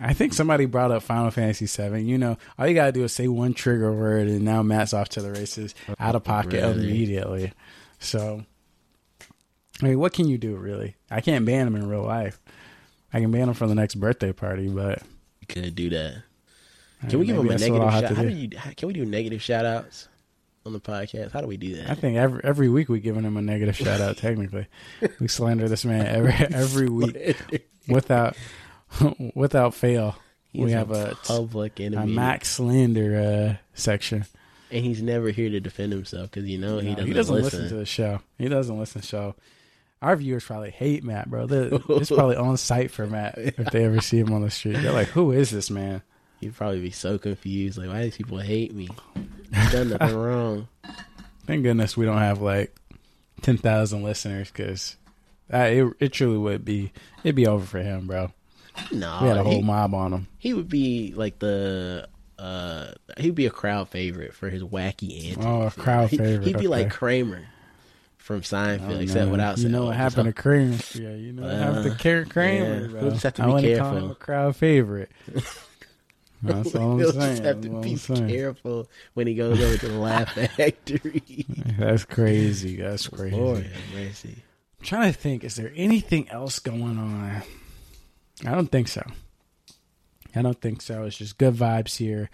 I 0.00 0.14
think 0.14 0.32
somebody 0.32 0.64
brought 0.64 0.90
up 0.92 1.02
Final 1.02 1.30
Fantasy 1.30 1.66
Seven. 1.66 2.06
You 2.06 2.16
know, 2.16 2.38
all 2.58 2.66
you 2.66 2.74
gotta 2.74 2.92
do 2.92 3.04
is 3.04 3.12
say 3.12 3.28
one 3.28 3.52
trigger 3.52 3.92
word, 3.92 4.28
and 4.28 4.42
now 4.42 4.62
Matt's 4.62 4.94
off 4.94 5.10
to 5.10 5.20
the 5.22 5.30
races, 5.32 5.74
out 5.98 6.14
of 6.14 6.24
pocket 6.24 6.62
Really? 6.62 6.88
immediately. 6.88 7.52
So, 7.98 8.44
I 9.80 9.84
mean, 9.86 9.98
what 9.98 10.12
can 10.12 10.28
you 10.28 10.38
do, 10.38 10.56
really? 10.56 10.96
I 11.10 11.20
can't 11.20 11.44
ban 11.46 11.66
him 11.66 11.76
in 11.76 11.88
real 11.88 12.02
life. 12.02 12.38
I 13.12 13.20
can 13.20 13.30
ban 13.30 13.48
him 13.48 13.54
for 13.54 13.66
the 13.66 13.74
next 13.74 13.96
birthday 13.96 14.32
party, 14.32 14.68
but 14.68 15.02
You 15.40 15.46
could 15.48 15.74
do 15.74 15.90
that. 15.90 16.22
Can 17.08 17.18
we 17.18 17.26
give 17.26 17.36
him 17.38 17.46
a 17.46 17.48
that's 17.50 17.68
what 17.68 17.80
I'll 17.80 17.86
negative 17.90 18.08
shout? 18.08 18.16
How 18.16 18.22
do. 18.22 18.28
you? 18.36 18.58
how- 18.58 18.70
Can 18.76 18.88
we 18.88 18.92
do 18.92 19.06
negative 19.06 19.40
shout 19.42 19.64
outs 19.64 20.08
on 20.66 20.72
the 20.74 20.80
podcast? 20.80 21.32
How 21.32 21.40
do 21.40 21.46
we 21.46 21.56
do 21.56 21.76
that? 21.76 21.88
I 21.90 21.94
think 21.94 22.18
every 22.18 22.42
every 22.44 22.68
week 22.68 22.88
we're 22.90 22.98
giving 23.00 23.22
him 23.24 23.36
a 23.38 23.42
negative 23.42 23.76
shout 23.76 24.00
out. 24.02 24.16
Technically, 24.18 24.66
we 25.18 25.26
slander 25.28 25.66
this 25.68 25.84
man 25.86 26.06
every 26.06 26.32
every 26.54 26.88
week 26.90 27.64
without 27.88 28.36
without 29.34 29.74
fail. 29.74 30.16
He's 30.52 30.64
we 30.64 30.72
have 30.72 30.90
a 30.90 31.16
public 31.24 31.78
a 31.80 31.84
enemy, 31.84 32.12
Max 32.12 32.50
Slander 32.50 33.16
uh, 33.16 33.56
section. 33.72 34.26
and 34.70 34.84
he's 34.84 35.00
never 35.00 35.30
here 35.30 35.48
to 35.48 35.60
defend 35.60 35.92
himself 35.92 36.30
because 36.30 36.48
you 36.48 36.58
know 36.58 36.78
he 36.80 36.90
doesn't, 36.90 37.06
he 37.06 37.12
doesn't 37.12 37.34
listen. 37.34 37.60
listen. 37.62 37.68
to 37.70 37.76
the 37.76 37.86
show. 37.86 38.20
He 38.36 38.48
doesn't 38.48 38.76
listen 38.78 39.00
to 39.00 39.06
the 39.06 39.10
show. 39.10 39.34
Our 40.02 40.16
viewers 40.16 40.44
probably 40.44 40.70
hate 40.70 41.04
Matt, 41.04 41.28
bro. 41.28 41.46
They're- 41.46 41.78
It's 41.90 42.10
probably 42.10 42.36
on 42.36 42.56
site 42.56 42.90
for 42.90 43.06
Matt 43.06 43.34
if 43.38 43.56
they 43.70 43.84
ever 43.84 44.00
see 44.00 44.18
him 44.18 44.32
on 44.32 44.42
the 44.42 44.50
street. 44.50 44.76
They're 44.78 44.92
like, 44.92 45.08
"Who 45.08 45.32
is 45.32 45.50
this 45.50 45.70
man?" 45.70 46.02
He'd 46.40 46.54
probably 46.54 46.80
be 46.80 46.90
so 46.90 47.18
confused. 47.18 47.76
Like, 47.76 47.88
why 47.88 47.98
do 47.98 48.04
these 48.04 48.16
people 48.16 48.38
hate 48.38 48.74
me? 48.74 48.88
I've 49.52 49.72
done 49.72 49.90
nothing 49.90 50.16
wrong. 50.16 50.68
Thank 51.46 51.64
goodness 51.64 51.96
we 51.98 52.06
don't 52.06 52.16
have 52.18 52.40
like 52.40 52.74
ten 53.42 53.58
thousand 53.58 54.02
listeners 54.02 54.48
because 54.50 54.96
it 55.50 55.92
it 56.00 56.12
truly 56.14 56.38
would 56.38 56.64
be 56.64 56.92
it'd 57.24 57.36
be 57.36 57.46
over 57.46 57.66
for 57.66 57.80
him, 57.82 58.06
bro. 58.06 58.32
No, 58.92 59.18
We 59.20 59.28
had 59.28 59.36
a 59.36 59.42
whole 59.42 59.56
he, 59.56 59.62
mob 59.62 59.92
on 59.94 60.12
him. 60.14 60.28
he 60.38 60.54
would 60.54 60.68
be 60.70 61.12
like 61.14 61.38
the 61.40 62.08
uh 62.38 62.92
he'd 63.18 63.34
be 63.34 63.44
a 63.44 63.50
crowd 63.50 63.90
favorite 63.90 64.32
for 64.32 64.48
his 64.48 64.62
wacky 64.62 65.26
antics. 65.28 65.44
Oh, 65.44 65.62
a 65.62 65.70
crowd 65.70 66.08
He- 66.08 66.16
favorite, 66.16 66.46
He'd 66.46 66.56
be 66.58 66.68
like. 66.68 66.90
Kramer 66.90 67.44
from 68.20 68.42
Seinfeld, 68.42 68.96
Oh, 68.96 69.00
except 69.00 69.30
without 69.30 69.56
you 69.56 69.62
saying, 69.62 69.72
know 69.72 69.82
"Oh, 69.82 69.86
what 69.86 69.96
happened 69.96 70.26
to 70.26 70.32
Kramer. 70.32 70.76
Yeah, 70.94 71.14
you 71.14 71.32
know 71.32 71.42
what 71.42 71.52
happened 71.52 71.84
to 72.00 72.20
Uh, 72.20 72.24
Kramer, 72.26 72.86
yeah. 72.86 73.00
We'll 73.00 73.10
just 73.10 73.22
have 73.24 73.34
to 73.34 73.42
I 73.42 73.46
be 73.46 73.50
call 73.52 73.60
careful. 73.60 73.96
him 73.96 74.10
a 74.10 74.14
crowd 74.14 74.56
favorite. 74.56 75.10
That's 76.42 76.74
all 76.74 76.92
I'm 76.92 76.98
He'll 76.98 77.12
saying. 77.12 77.30
just 77.36 77.42
have 77.44 77.60
to 77.62 77.68
be 77.80 77.96
careful 78.32 78.88
when 79.14 79.26
he 79.26 79.34
goes 79.34 79.60
over 79.60 79.76
to 79.76 79.88
the 79.88 79.98
Laugh 79.98 80.32
Factory. 80.56 81.44
That's 81.78 82.04
crazy. 82.04 82.76
That's 82.76 83.08
crazy. 83.08 83.36
Lord 83.36 83.64
have 83.64 83.94
mercy. 83.94 84.36
I'm 84.80 84.86
trying 84.86 85.12
to 85.12 85.18
think, 85.18 85.44
is 85.44 85.56
there 85.56 85.72
anything 85.76 86.28
else 86.30 86.58
going 86.58 86.98
on? 86.98 87.42
I 88.46 88.54
don't 88.54 88.70
think 88.72 88.88
so. 88.88 89.02
I 90.34 90.40
don't 90.42 90.58
think 90.60 90.80
so. 90.80 91.04
It's 91.04 91.18
just 91.18 91.36
good 91.36 91.54
vibes 91.54 91.96
here. 91.96 92.30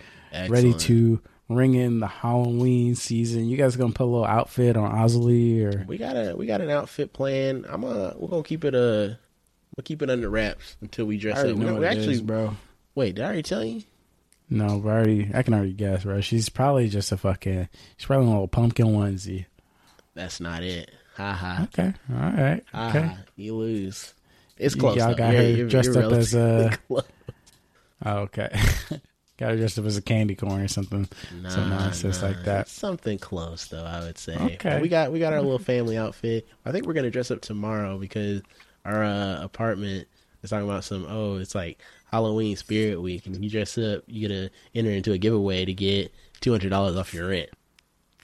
Ready 0.49 0.74
to 0.74 1.20
ring 1.49 1.74
in 1.74 2.01
the 2.01 2.07
Halloween 2.07 2.94
season. 2.94 3.47
You 3.49 3.57
guys 3.57 3.76
gonna 3.76 3.92
put 3.92 4.05
a 4.05 4.11
little 4.11 4.24
outfit 4.26 4.76
on 4.76 4.90
Ozzy 4.92 5.62
or 5.64 5.84
We 5.86 5.99
got 5.99 6.16
a 6.16 6.34
we 6.36 6.47
got 6.47 6.61
an 6.61 6.70
outfit 6.70 7.12
plan. 7.12 7.64
I'm 7.68 7.84
uh 7.84 8.12
we're 8.16 8.28
gonna 8.28 8.42
keep 8.42 8.64
it 8.64 8.74
uh 8.74 9.14
we'll 9.76 9.84
keep 9.84 10.03
it 10.03 10.11
under 10.11 10.28
wraps 10.28 10.76
until 10.80 11.07
we 11.07 11.18
dress 11.18 11.38
up. 11.38 11.57
We, 11.57 11.84
actually 11.86 12.14
is, 12.14 12.22
bro. 12.22 12.57
wait. 12.94 13.14
Did 13.16 13.22
I 13.22 13.26
already 13.26 13.42
tell 13.42 13.64
you? 13.64 13.82
No, 14.49 14.78
but 14.78 14.88
I 14.90 14.92
already 14.97 15.30
I 15.34 15.42
can 15.42 15.55
already 15.55 15.72
guess, 15.72 16.05
bro. 16.05 16.20
She's 16.20 16.49
probably 16.49 16.88
just 16.88 17.12
a 17.12 17.16
fucking 17.16 17.68
she's 17.97 18.07
probably 18.07 18.26
a 18.26 18.30
little 18.30 18.49
pumpkin 18.49 18.86
onesie. 18.86 19.47
That's 20.14 20.40
not 20.40 20.62
it. 20.62 20.90
Ha 21.16 21.32
ha. 21.32 21.61
Okay. 21.64 21.92
All 22.12 22.16
right. 22.16 22.62
Ha 22.72 22.88
Okay. 22.88 23.03
ha. 23.07 23.18
You 23.36 23.55
lose. 23.57 24.14
It's 24.59 24.74
close. 24.74 24.97
y'all 24.97 25.09
though. 25.11 25.14
got 25.14 25.32
You're- 25.34 25.44
her 25.44 25.51
you're- 25.59 25.70
dressed 25.70 25.94
you're 25.94 26.05
up 26.05 26.12
as, 26.12 26.34
a. 26.34 26.78
uh. 26.90 27.01
Oh, 28.05 28.16
okay. 28.20 28.49
Got 29.39 29.51
her 29.51 29.57
dressed 29.57 29.78
up 29.78 29.84
as 29.84 29.99
a 29.99 30.03
candy 30.03 30.34
corn 30.34 30.62
or 30.62 30.68
something. 30.68 31.07
some 31.49 31.68
nonsense 31.68 32.22
like 32.22 32.43
that. 32.45 32.68
Something 32.68 33.18
close 33.18 33.66
though, 33.66 33.84
I 33.84 34.01
would 34.01 34.16
say. 34.16 34.34
Okay. 34.37 34.80
We 34.80 34.89
got 34.89 35.12
we 35.12 35.18
got 35.18 35.34
our 35.34 35.43
little 35.43 35.59
family 35.59 35.99
outfit. 35.99 36.49
I 36.64 36.72
think 36.72 36.87
we're 36.87 36.95
gonna 36.95 37.11
dress 37.11 37.30
up 37.30 37.43
tomorrow 37.43 37.99
because 37.99 38.41
our 38.87 39.05
uh, 39.05 39.43
apartment 39.43 40.09
is 40.43 40.51
talking 40.51 40.68
about 40.68 40.84
some. 40.84 41.07
Oh, 41.09 41.37
it's 41.37 41.55
like 41.55 41.78
Halloween 42.11 42.57
Spirit 42.57 43.03
Week, 43.03 43.26
and 43.26 43.37
if 43.37 43.43
you 43.43 43.51
dress 43.51 43.76
up, 43.76 44.05
you 44.07 44.26
get 44.26 44.34
to 44.34 44.51
enter 44.74 44.91
into 44.91 45.12
a 45.12 45.18
giveaway 45.18 45.66
to 45.66 45.74
get 45.74 46.12
two 46.41 46.53
hundred 46.53 46.70
dollars 46.70 46.97
off 46.97 47.12
your 47.12 47.28
rent. 47.28 47.51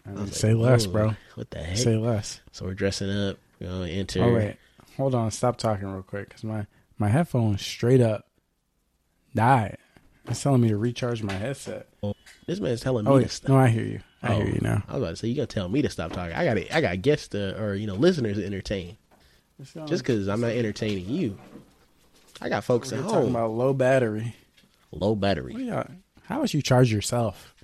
Was 0.06 0.36
Say 0.36 0.54
less, 0.54 0.86
bro. 0.86 1.14
What 1.34 1.50
the 1.50 1.58
heck? 1.62 1.76
Say 1.76 1.96
less. 1.96 2.40
so 2.52 2.64
we're 2.64 2.74
dressing 2.74 3.10
up. 3.10 3.36
We're 3.60 3.68
gonna 3.68 3.88
enter. 3.88 4.22
Oh 4.24 4.34
wait, 4.34 4.56
hold 4.96 5.14
on. 5.14 5.30
Stop 5.30 5.58
talking 5.58 5.86
real 5.88 6.02
quick 6.02 6.28
because 6.28 6.42
my 6.42 6.66
my 6.98 7.08
headphones 7.08 7.60
straight 7.60 8.00
up 8.00 8.28
died. 9.34 9.76
It's 10.32 10.42
telling 10.42 10.60
me 10.60 10.68
to 10.68 10.76
recharge 10.76 11.22
my 11.22 11.32
headset. 11.32 11.88
This 12.46 12.58
man's 12.60 12.80
telling 12.80 13.04
me 13.04 13.10
Oh 13.10 13.20
to 13.20 13.28
stop. 13.28 13.48
no, 13.50 13.56
I 13.56 13.68
hear 13.68 13.84
you. 13.84 14.00
I 14.22 14.32
Oh, 14.34 14.36
hear 14.38 14.48
you 14.48 14.60
now. 14.60 14.82
I 14.88 14.94
was 14.94 15.02
about 15.02 15.10
to 15.10 15.16
say 15.16 15.28
you 15.28 15.34
gotta 15.36 15.46
tell 15.46 15.68
me 15.68 15.80
to 15.82 15.88
stop 15.90 16.12
talking. 16.12 16.34
I 16.34 16.44
got 16.44 16.58
I 16.74 16.80
got 16.80 17.00
guests 17.02 17.28
to, 17.28 17.60
or 17.62 17.74
you 17.74 17.86
know 17.86 17.94
listeners 17.94 18.36
to 18.36 18.44
entertain. 18.44 18.96
Just 19.86 20.02
because 20.02 20.28
I'm 20.28 20.40
not 20.40 20.50
entertaining 20.50 21.08
you, 21.08 21.38
I 22.40 22.48
got 22.48 22.64
folks 22.64 22.90
we're 22.90 22.98
at 22.98 23.04
talking 23.04 23.20
home. 23.20 23.36
about 23.36 23.52
low 23.52 23.72
battery. 23.72 24.34
Low 24.90 25.14
battery. 25.14 25.70
How 26.24 26.40
would 26.40 26.52
you 26.52 26.62
charge 26.62 26.92
yourself? 26.92 27.54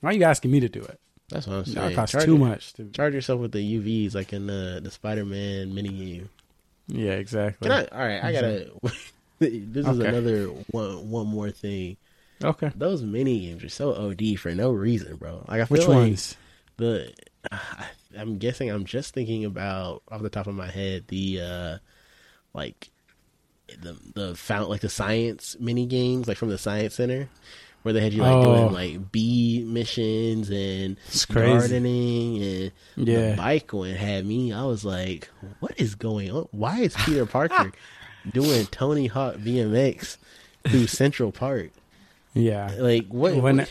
Why 0.00 0.10
are 0.10 0.12
you 0.12 0.24
asking 0.24 0.50
me 0.50 0.60
to 0.60 0.68
do 0.68 0.80
it? 0.82 0.98
That's 1.28 1.46
what 1.46 1.56
I'm 1.56 1.64
saying. 1.64 1.88
That 1.88 1.94
costs 1.94 2.12
charge, 2.12 2.24
too 2.24 2.38
much. 2.38 2.72
To, 2.74 2.84
Charge 2.90 3.14
yourself 3.14 3.40
with 3.40 3.52
the 3.52 3.58
UVs 3.78 4.14
like 4.14 4.32
in 4.32 4.46
the 4.46 4.80
the 4.82 4.90
Spider 4.90 5.24
Man 5.24 5.74
mini 5.74 5.88
game. 5.88 6.28
yeah, 6.88 7.12
exactly. 7.12 7.68
Can 7.68 7.86
I? 7.92 7.96
All 7.96 8.06
right, 8.06 8.22
I 8.24 8.32
gotta. 8.32 8.70
this 9.38 9.86
is 9.86 10.00
Okay. 10.00 10.08
another 10.08 10.46
one. 10.70 11.10
One 11.10 11.26
more 11.26 11.50
thing. 11.50 11.96
okay. 12.42 12.70
Those 12.76 13.02
mini 13.02 13.40
games 13.46 13.64
are 13.64 13.68
so 13.68 13.94
OD 13.94 14.36
for 14.38 14.54
no 14.54 14.70
reason, 14.72 15.16
bro. 15.16 15.44
Like 15.48 15.60
I 15.62 15.64
feel 15.64 15.78
Which 15.78 15.88
like 15.88 15.96
ones? 15.96 16.36
the. 16.76 17.12
I'm 18.18 18.38
guessing. 18.38 18.70
I'm 18.70 18.84
just 18.86 19.12
thinking 19.14 19.44
about 19.44 20.02
off 20.10 20.22
the 20.22 20.30
top 20.30 20.46
of 20.46 20.54
my 20.54 20.70
head 20.70 21.04
the 21.08 21.40
uh 21.42 21.78
like 22.54 22.90
the 23.82 23.96
the 24.14 24.34
found 24.34 24.68
like 24.68 24.80
the 24.80 24.88
science 24.88 25.56
mini 25.60 25.84
games 25.86 26.28
like 26.28 26.36
from 26.38 26.48
the 26.48 26.56
science 26.56 26.94
center 26.94 27.28
where 27.82 27.92
they 27.92 28.00
had 28.00 28.12
you 28.14 28.22
like 28.22 28.34
Oh. 28.34 28.44
doing 28.44 28.72
like 28.72 29.12
bee 29.12 29.64
missions 29.66 30.48
and 30.50 30.96
gardening 31.32 32.42
and 32.42 32.72
Yeah. 32.96 33.30
the 33.32 33.36
bike 33.36 33.72
one 33.72 33.90
had 33.90 34.24
me 34.24 34.52
i 34.52 34.62
was 34.64 34.84
like 34.84 35.28
what 35.60 35.72
is 35.78 35.94
going 35.96 36.30
on 36.30 36.46
why 36.52 36.78
is 36.80 36.94
peter 37.04 37.26
parker 37.36 37.72
doing 38.32 38.66
tony 38.66 39.06
hawk 39.06 39.36
bmx 39.36 40.16
through 40.68 40.86
central 40.86 41.32
park 41.32 41.70
Yeah. 42.34 42.70
like 42.78 43.06
what 43.08 43.36
when 43.36 43.66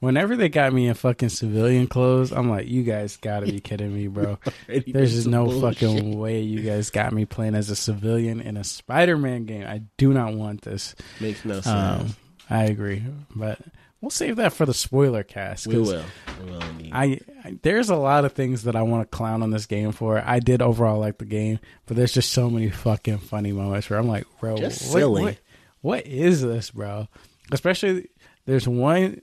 whenever 0.00 0.36
they 0.36 0.48
got 0.48 0.72
me 0.72 0.86
in 0.86 0.94
fucking 0.94 1.28
civilian 1.28 1.88
clothes, 1.88 2.30
I'm 2.30 2.48
like, 2.48 2.68
you 2.68 2.84
guys 2.84 3.16
gotta 3.16 3.46
be 3.46 3.58
kidding 3.58 3.92
me, 3.92 4.06
bro. 4.06 4.38
There's 4.86 5.12
just 5.12 5.26
no 5.26 5.46
bullshit. 5.46 5.78
fucking 5.80 6.18
way 6.18 6.40
you 6.42 6.62
guys 6.62 6.90
got 6.90 7.12
me 7.12 7.24
playing 7.24 7.56
as 7.56 7.68
a 7.68 7.74
civilian 7.74 8.40
in 8.40 8.56
a 8.56 8.62
Spider-Man 8.62 9.46
game. 9.46 9.66
I 9.66 9.82
do 9.96 10.12
not 10.12 10.34
want 10.34 10.62
this. 10.62 10.94
makes 11.20 11.44
no 11.44 11.54
sense 11.60 11.66
Um, 11.66 12.16
I 12.48 12.64
agree, 12.64 13.02
but 13.34 13.58
we'll 14.00 14.10
save 14.10 14.36
that 14.36 14.52
for 14.52 14.66
the 14.66 14.74
spoiler 14.74 15.22
cast. 15.22 15.66
we 15.66 15.76
will 15.78 16.04
we 16.44 16.50
will. 16.50 16.62
I, 16.92 17.20
I 17.44 17.58
there's 17.62 17.90
a 17.90 17.96
lot 17.96 18.24
of 18.24 18.32
things 18.32 18.62
that 18.64 18.76
I 18.76 18.82
want 18.82 19.10
to 19.10 19.16
clown 19.16 19.42
on 19.42 19.50
this 19.50 19.66
game 19.66 19.92
for. 19.92 20.22
I 20.24 20.38
did 20.40 20.62
overall 20.62 20.98
like 21.00 21.18
the 21.18 21.24
game, 21.24 21.58
but 21.86 21.96
there's 21.96 22.12
just 22.12 22.32
so 22.32 22.48
many 22.50 22.70
fucking 22.70 23.18
funny 23.18 23.52
moments 23.52 23.90
where 23.90 23.98
I'm 23.98 24.08
like, 24.08 24.26
bro, 24.40 24.54
what- 24.54 24.72
silly. 24.72 25.22
what- 25.22 25.38
what 25.80 26.06
is 26.06 26.42
this, 26.42 26.72
bro? 26.72 27.06
Especially 27.52 28.08
there's 28.46 28.66
one 28.66 29.22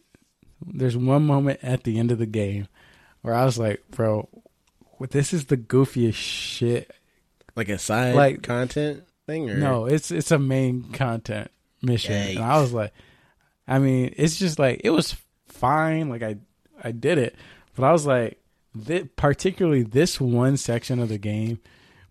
there's 0.65 0.95
one 0.95 1.26
moment 1.26 1.59
at 1.63 1.84
the 1.84 1.99
end 1.99 2.11
of 2.11 2.17
the 2.17 2.26
game 2.26 2.67
where 3.21 3.34
I 3.36 3.43
was 3.43 3.59
like, 3.59 3.84
bro, 3.91 4.30
this 5.09 5.34
is 5.34 5.45
the 5.45 5.57
goofiest 5.57 6.13
shit. 6.13 6.91
like 7.55 7.67
a 7.69 7.78
side 7.78 8.15
like- 8.15 8.41
content 8.41 9.03
thing 9.28 9.49
or 9.49 9.57
No, 9.57 9.86
it's 9.86 10.11
it's 10.11 10.32
a 10.32 10.39
main 10.39 10.84
content 10.93 11.51
mission, 11.82 12.13
and 12.13 12.39
I 12.39 12.61
was 12.61 12.71
like, 12.71 12.93
I 13.68 13.80
mean, 13.80 14.13
it's 14.18 14.38
just 14.38 14.59
like 14.59 14.82
it 14.84 14.91
was 14.91 15.16
fine. 15.47 16.09
Like 16.09 16.24
I 16.24 16.38
I 16.84 16.91
did 16.91 17.18
it, 17.18 17.36
but 17.76 17.84
I 17.86 17.91
was 17.91 18.05
like, 18.05 18.39
particularly 19.16 19.84
this 19.84 20.20
one 20.20 20.57
section 20.57 20.99
of 20.99 21.09
the 21.09 21.18
game, 21.18 21.59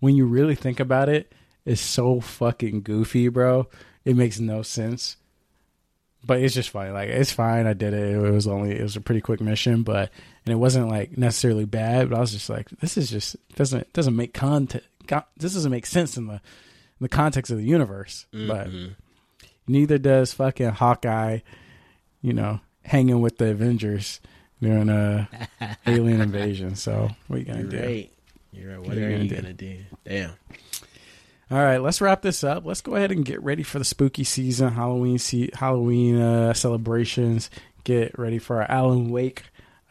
when 0.01 0.17
you 0.17 0.27
really 0.27 0.55
think 0.55 0.81
about 0.81 1.09
it, 1.09 1.33
is 1.65 1.81
so 1.81 2.21
fucking 2.21 2.83
goofy, 2.83 3.29
bro. 3.29 3.69
It 4.05 4.17
makes 4.17 4.39
no 4.41 4.63
sense. 4.63 5.17
But 6.27 6.41
it's 6.41 6.55
just 6.55 6.71
fine. 6.71 6.95
Like 6.95 7.11
it's 7.11 7.33
fine. 7.33 7.67
I 7.67 7.75
did 7.75 7.93
it. 7.93 8.17
It 8.17 8.31
was 8.33 8.47
only 8.47 8.73
it 8.79 8.83
was 8.83 8.97
a 8.97 9.01
pretty 9.01 9.21
quick 9.21 9.41
mission, 9.43 9.83
but 9.83 10.11
and 10.47 10.53
it 10.53 10.57
wasn't 10.57 10.89
like 10.89 11.19
necessarily 11.19 11.67
bad. 11.67 12.09
But 12.09 12.17
I 12.17 12.21
was 12.21 12.33
just 12.33 12.49
like, 12.49 12.71
this 12.81 12.97
is 12.97 13.11
just 13.11 13.37
doesn't 13.57 13.93
doesn't 13.93 14.17
make 14.17 14.33
content. 14.33 14.85
This 15.37 15.53
doesn't 15.53 15.71
make 15.71 15.85
sense 15.85 16.17
in 16.17 16.27
the 16.29 16.35
in 16.35 16.41
the 17.01 17.09
context 17.11 17.53
of 17.53 17.59
the 17.59 17.65
universe. 17.65 18.25
But 18.33 18.69
Mhm. 18.71 18.95
Neither 19.67 19.99
does 19.99 20.33
fucking 20.33 20.71
Hawkeye. 20.71 21.39
You 22.23 22.33
know, 22.33 22.61
hanging 22.85 23.21
with 23.21 23.37
the 23.39 23.51
Avengers 23.51 24.21
during 24.63 24.89
a 24.89 25.29
alien 25.87 26.21
invasion. 26.23 26.75
So 26.75 27.11
what 27.29 27.37
are 27.37 27.39
you 27.41 27.45
gonna 27.45 27.61
You're 27.61 27.71
do? 27.71 27.79
right. 27.81 28.13
You're 28.53 28.71
right. 28.71 28.79
What 28.79 28.89
What 28.89 28.99
are 28.99 29.01
are 29.07 29.11
you 29.11 29.17
you 29.17 29.29
gonna 29.29 29.43
gonna 29.43 29.53
do? 29.55 29.79
Damn. 30.05 30.31
All 31.51 31.59
right, 31.63 31.77
let's 31.79 32.01
wrap 32.01 32.23
this 32.23 32.43
up. 32.43 32.65
Let's 32.65 32.81
go 32.81 32.95
ahead 32.97 33.13
and 33.13 33.25
get 33.25 33.43
ready 33.43 33.63
for 33.63 33.79
the 33.79 33.85
spooky 33.85 34.25
season, 34.25 34.73
Halloween 34.73 35.19
se- 35.19 35.51
Halloween 35.53 36.19
uh, 36.19 36.55
celebrations. 36.55 37.51
Get 37.85 38.19
ready 38.19 38.39
for 38.39 38.63
our 38.63 38.71
Alan 38.71 39.11
Wake 39.11 39.43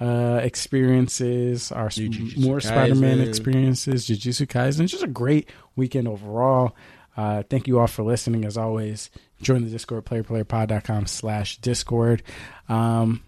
uh, 0.01 0.39
experiences, 0.41 1.71
our 1.71 1.89
Jujutsu 1.89 2.37
more 2.39 2.59
Spider-Man 2.59 3.21
experiences, 3.21 4.07
Jujutsu 4.07 4.47
Kaisen. 4.47 4.87
Just 4.87 5.03
a 5.03 5.07
great 5.07 5.47
weekend 5.75 6.07
overall. 6.07 6.75
Uh, 7.15 7.43
thank 7.49 7.67
you 7.67 7.79
all 7.79 7.87
for 7.87 8.03
listening. 8.03 8.43
As 8.45 8.57
always, 8.57 9.09
join 9.41 9.63
the 9.63 9.69
Discord, 9.69 10.05
playerplayerpod.com 10.05 11.05
slash 11.07 11.57
Discord. 11.57 12.23
Um, 12.69 13.23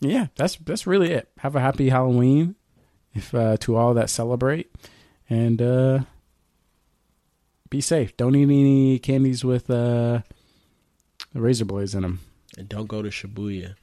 yeah, 0.00 0.26
that's 0.36 0.56
that's 0.56 0.86
really 0.86 1.12
it. 1.12 1.28
Have 1.38 1.56
a 1.56 1.60
happy 1.60 1.88
Halloween 1.88 2.54
if 3.14 3.34
uh, 3.34 3.56
to 3.58 3.76
all 3.76 3.94
that 3.94 4.10
celebrate, 4.10 4.70
and 5.30 5.62
uh, 5.62 6.00
be 7.70 7.80
safe. 7.80 8.16
Don't 8.16 8.34
eat 8.36 8.42
any 8.44 8.98
candies 8.98 9.42
with 9.44 9.70
uh, 9.70 10.20
razor 11.32 11.64
blades 11.64 11.94
in 11.94 12.02
them. 12.02 12.20
And 12.58 12.68
don't 12.68 12.86
go 12.86 13.00
to 13.02 13.08
Shibuya. 13.08 13.74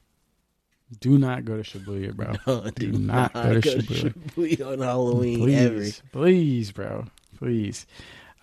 Do 1.00 1.18
not 1.18 1.44
go 1.44 1.60
to 1.60 1.62
Shibuya, 1.62 2.14
bro. 2.14 2.34
No, 2.46 2.70
Do 2.70 2.92
not 2.92 3.32
go 3.32 3.60
to 3.60 3.60
Shibuya. 3.60 4.14
Shibuya 4.14 4.72
on 4.72 4.78
Halloween 4.80 5.40
please, 5.40 5.58
ever. 5.58 6.08
please, 6.12 6.72
bro, 6.72 7.06
please. 7.38 7.86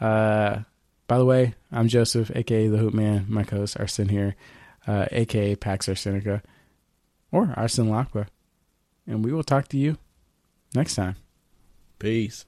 Uh, 0.02 0.62
by 1.08 1.18
the 1.18 1.26
way, 1.26 1.54
I'm 1.72 1.88
Joseph, 1.88 2.32
aka 2.36 2.68
the 2.68 2.78
Hoop 2.78 2.94
Man. 2.94 3.26
My 3.30 3.44
co-host 3.44 3.80
Arsene 3.80 4.10
here, 4.10 4.36
uh, 4.88 5.06
aka 5.12 5.56
Pax 5.56 5.88
Arsenica, 5.88 6.42
or 7.32 7.48
Arsen 7.58 7.88
Lacqua, 7.88 8.28
and 9.06 9.24
we 9.24 9.32
will 9.32 9.44
talk 9.44 9.68
to 9.70 9.78
you 9.78 9.98
next 10.74 10.96
time. 10.96 11.16
Peace. 12.00 12.46